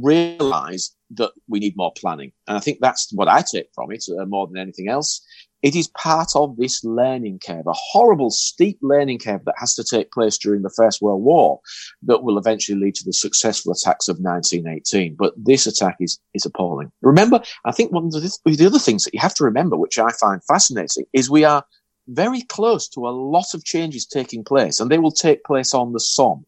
realise 0.00 0.94
that 1.10 1.32
we 1.48 1.60
need 1.60 1.76
more 1.76 1.92
planning. 1.96 2.32
And 2.46 2.56
I 2.56 2.60
think 2.60 2.78
that's 2.80 3.12
what 3.12 3.28
I 3.28 3.42
take 3.42 3.68
from 3.74 3.92
it 3.92 4.04
uh, 4.08 4.24
more 4.24 4.46
than 4.46 4.56
anything 4.56 4.88
else 4.88 5.20
it 5.62 5.76
is 5.76 5.88
part 5.88 6.30
of 6.34 6.56
this 6.56 6.82
learning 6.84 7.40
curve, 7.44 7.66
a 7.66 7.72
horrible 7.72 8.30
steep 8.30 8.78
learning 8.82 9.20
curve 9.20 9.44
that 9.44 9.54
has 9.58 9.74
to 9.76 9.84
take 9.84 10.10
place 10.10 10.36
during 10.36 10.62
the 10.62 10.74
First 10.76 11.00
World 11.00 11.22
War 11.22 11.60
that 12.02 12.24
will 12.24 12.36
eventually 12.36 12.78
lead 12.78 12.96
to 12.96 13.04
the 13.04 13.12
successful 13.12 13.72
attacks 13.72 14.08
of 14.08 14.18
1918. 14.18 15.14
But 15.16 15.34
this 15.36 15.66
attack 15.66 15.96
is, 16.00 16.18
is 16.34 16.44
appalling. 16.44 16.90
Remember, 17.00 17.40
I 17.64 17.72
think 17.72 17.92
one 17.92 18.06
of 18.06 18.12
the, 18.12 18.38
the 18.44 18.66
other 18.66 18.80
things 18.80 19.04
that 19.04 19.14
you 19.14 19.20
have 19.20 19.34
to 19.34 19.44
remember, 19.44 19.76
which 19.76 19.98
I 19.98 20.10
find 20.20 20.42
fascinating, 20.44 21.04
is 21.12 21.30
we 21.30 21.44
are 21.44 21.64
very 22.08 22.42
close 22.42 22.88
to 22.88 23.06
a 23.06 23.10
lot 23.10 23.54
of 23.54 23.64
changes 23.64 24.04
taking 24.04 24.42
place, 24.42 24.80
and 24.80 24.90
they 24.90 24.98
will 24.98 25.12
take 25.12 25.44
place 25.44 25.72
on 25.72 25.92
the 25.92 26.00
Somme. 26.00 26.44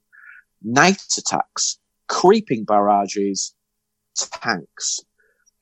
Night 0.62 1.02
attacks, 1.16 1.78
creeping 2.08 2.64
barrages, 2.64 3.54
tanks, 4.42 5.00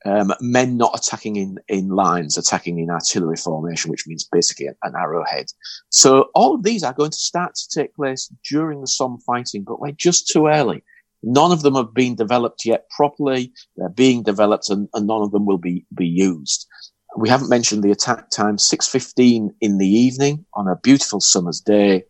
um, 0.05 0.33
men 0.41 0.77
not 0.77 0.97
attacking 0.97 1.37
in, 1.37 1.57
in 1.67 1.89
lines, 1.89 2.37
attacking 2.37 2.79
in 2.79 2.89
artillery 2.89 3.37
formation, 3.37 3.89
which 3.89 4.05
means 4.05 4.27
basically 4.29 4.67
an, 4.67 4.75
an, 4.83 4.93
arrowhead. 4.95 5.45
So 5.89 6.29
all 6.35 6.55
of 6.55 6.63
these 6.63 6.83
are 6.83 6.93
going 6.93 7.11
to 7.11 7.17
start 7.17 7.55
to 7.55 7.79
take 7.79 7.95
place 7.95 8.29
during 8.49 8.81
the 8.81 8.87
Somme 8.87 9.19
fighting, 9.19 9.63
but 9.63 9.79
we're 9.79 9.93
just 9.93 10.27
too 10.27 10.47
early. 10.47 10.83
None 11.23 11.53
of 11.53 11.61
them 11.61 11.75
have 11.75 11.93
been 11.93 12.15
developed 12.15 12.65
yet 12.65 12.89
properly. 12.89 13.53
They're 13.77 13.87
being 13.87 14.23
developed 14.23 14.69
and, 14.69 14.89
and 14.93 15.07
none 15.07 15.21
of 15.21 15.31
them 15.31 15.45
will 15.45 15.57
be, 15.57 15.85
be 15.95 16.07
used. 16.07 16.67
We 17.15 17.29
haven't 17.29 17.49
mentioned 17.49 17.83
the 17.83 17.91
attack 17.91 18.29
time, 18.29 18.57
6.15 18.57 19.53
in 19.61 19.77
the 19.77 19.87
evening 19.87 20.45
on 20.53 20.67
a 20.67 20.75
beautiful 20.75 21.21
summer's 21.21 21.61
day. 21.61 22.03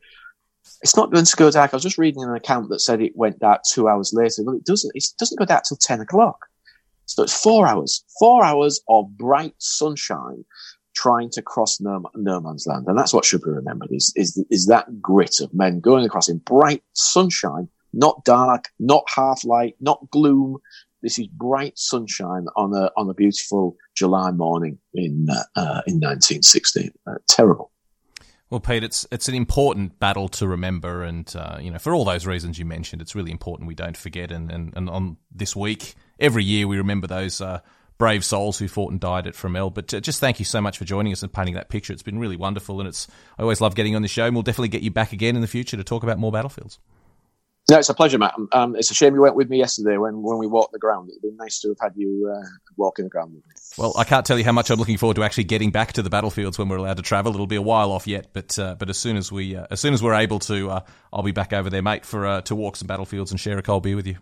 It's 0.83 0.97
not 0.97 1.11
going 1.11 1.23
to 1.23 1.35
go 1.37 1.49
dark. 1.49 1.73
I 1.73 1.77
was 1.77 1.83
just 1.83 1.97
reading 1.97 2.23
an 2.23 2.35
account 2.35 2.69
that 2.69 2.81
said 2.81 3.01
it 3.01 3.15
went 3.15 3.39
dark 3.39 3.61
two 3.63 3.87
hours 3.87 4.11
later. 4.13 4.43
Well, 4.43 4.55
it 4.55 4.65
doesn't. 4.65 4.91
It 4.93 5.05
doesn't 5.17 5.39
go 5.39 5.45
dark 5.45 5.63
till 5.63 5.77
10 5.77 6.01
o'clock. 6.01 6.45
So 7.05 7.23
it's 7.23 7.41
four 7.41 7.65
hours, 7.65 8.03
four 8.19 8.43
hours 8.43 8.81
of 8.89 9.17
bright 9.17 9.55
sunshine 9.59 10.43
trying 10.93 11.29
to 11.31 11.41
cross 11.41 11.79
no, 11.79 12.03
no, 12.15 12.39
man's 12.41 12.67
land. 12.67 12.85
And 12.87 12.97
that's 12.97 13.13
what 13.13 13.25
should 13.25 13.41
be 13.41 13.49
remembered 13.49 13.89
is, 13.91 14.11
is, 14.15 14.43
is 14.49 14.67
that 14.67 15.01
grit 15.01 15.39
of 15.39 15.53
men 15.53 15.79
going 15.79 16.05
across 16.05 16.29
in 16.29 16.37
bright 16.39 16.83
sunshine, 16.93 17.69
not 17.93 18.23
dark, 18.25 18.69
not 18.79 19.03
half 19.13 19.43
light, 19.45 19.75
not 19.79 20.09
gloom. 20.11 20.57
This 21.01 21.17
is 21.17 21.27
bright 21.27 21.77
sunshine 21.77 22.45
on 22.55 22.73
a, 22.75 22.91
on 22.97 23.09
a 23.09 23.13
beautiful 23.13 23.75
July 23.95 24.31
morning 24.31 24.79
in, 24.93 25.27
uh, 25.29 25.43
uh 25.55 25.81
in 25.87 25.95
1916. 25.95 26.91
Uh, 27.07 27.15
terrible. 27.27 27.72
Well, 28.49 28.59
Pete, 28.59 28.83
it's 28.83 29.07
it's 29.11 29.27
an 29.27 29.33
important 29.35 29.99
battle 29.99 30.29
to 30.29 30.47
remember, 30.47 31.03
and 31.03 31.31
uh, 31.35 31.57
you 31.59 31.71
know, 31.71 31.79
for 31.79 31.95
all 31.95 32.05
those 32.05 32.27
reasons 32.27 32.59
you 32.59 32.65
mentioned, 32.65 33.01
it's 33.01 33.15
really 33.15 33.31
important 33.31 33.67
we 33.67 33.73
don't 33.75 33.97
forget. 33.97 34.31
And, 34.31 34.51
and, 34.51 34.73
and 34.75 34.89
on 34.89 35.17
this 35.31 35.55
week, 35.55 35.95
every 36.19 36.43
year 36.43 36.67
we 36.67 36.77
remember 36.77 37.07
those 37.07 37.41
uh, 37.41 37.61
brave 37.97 38.23
souls 38.23 38.59
who 38.59 38.67
fought 38.67 38.91
and 38.91 38.99
died 38.99 39.25
at 39.25 39.33
Fromelles. 39.33 39.73
But 39.73 39.93
uh, 39.93 39.99
just 40.01 40.19
thank 40.19 40.37
you 40.37 40.45
so 40.45 40.61
much 40.61 40.77
for 40.77 40.85
joining 40.85 41.13
us 41.13 41.23
and 41.23 41.33
painting 41.33 41.55
that 41.55 41.69
picture. 41.69 41.93
It's 41.93 42.03
been 42.03 42.19
really 42.19 42.37
wonderful, 42.37 42.79
and 42.79 42.87
it's 42.87 43.07
I 43.39 43.41
always 43.41 43.61
love 43.61 43.73
getting 43.73 43.95
on 43.95 44.03
the 44.03 44.07
show. 44.07 44.25
And 44.25 44.35
we'll 44.35 44.43
definitely 44.43 44.69
get 44.69 44.83
you 44.83 44.91
back 44.91 45.13
again 45.13 45.35
in 45.35 45.41
the 45.41 45.47
future 45.47 45.77
to 45.77 45.83
talk 45.83 46.03
about 46.03 46.19
more 46.19 46.31
battlefields. 46.31 46.79
No, 47.73 47.79
it's 47.79 47.89
a 47.89 47.95
pleasure, 47.95 48.19
Matt. 48.19 48.35
Um, 48.51 48.75
it's 48.75 48.91
a 48.91 48.93
shame 48.93 49.15
you 49.15 49.21
went 49.21 49.35
with 49.35 49.49
me 49.49 49.57
yesterday 49.57 49.97
when, 49.97 50.21
when 50.21 50.37
we 50.37 50.45
walked 50.45 50.73
the 50.73 50.77
ground. 50.77 51.09
It'd 51.09 51.23
been 51.23 51.35
nice 51.37 51.59
to 51.61 51.69
have 51.69 51.79
had 51.81 51.93
you 51.95 52.31
uh, 52.31 52.45
walking 52.77 53.03
the 53.03 53.09
ground 53.09 53.33
with 53.33 53.43
me. 53.47 53.53
Well, 53.79 53.95
I 53.97 54.03
can't 54.03 54.27
tell 54.27 54.37
you 54.37 54.43
how 54.43 54.51
much 54.51 54.69
I'm 54.69 54.77
looking 54.77 54.99
forward 54.99 55.15
to 55.15 55.23
actually 55.23 55.45
getting 55.45 55.71
back 55.71 55.93
to 55.93 56.03
the 56.03 56.09
battlefields 56.11 56.59
when 56.59 56.69
we're 56.69 56.77
allowed 56.77 56.97
to 56.97 57.01
travel. 57.01 57.33
It'll 57.33 57.47
be 57.47 57.55
a 57.55 57.63
while 57.63 57.91
off 57.91 58.05
yet, 58.05 58.27
but 58.31 58.59
uh, 58.59 58.75
but 58.75 58.91
as 58.91 58.99
soon 58.99 59.17
as 59.17 59.31
we 59.31 59.55
uh, 59.55 59.65
as 59.71 59.79
soon 59.79 59.95
as 59.95 60.03
we're 60.03 60.13
able 60.13 60.37
to, 60.41 60.69
uh, 60.69 60.81
I'll 61.11 61.23
be 61.23 61.31
back 61.31 61.51
over 61.51 61.71
there, 61.71 61.81
mate, 61.81 62.05
for 62.05 62.27
uh, 62.27 62.41
to 62.41 62.53
walk 62.53 62.75
some 62.75 62.85
battlefields 62.85 63.31
and 63.31 63.39
share 63.39 63.57
a 63.57 63.63
cold 63.63 63.81
beer 63.81 63.95
with 63.95 64.05
you. 64.05 64.17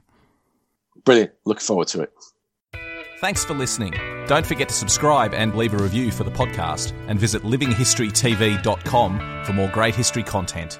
Brilliant. 1.04 1.34
Looking 1.43 1.66
forward 1.66 1.89
to 1.89 2.04
it. 2.04 2.14
Thanks 3.20 3.43
for 3.43 3.54
listening. 3.54 3.91
Don't 4.28 4.45
forget 4.45 4.70
to 4.70 4.76
subscribe 4.76 5.34
and 5.34 5.54
leave 5.56 5.74
a 5.74 5.78
review 5.78 6.10
for 6.10 6.24
the 6.24 6.32
podcast, 6.32 6.93
and 7.10 7.20
visit 7.20 7.43
livinghistorytv.com 7.43 9.43
for 9.43 9.52
more 9.52 9.68
great 9.68 9.93
history 9.93 10.24
content. 10.24 10.80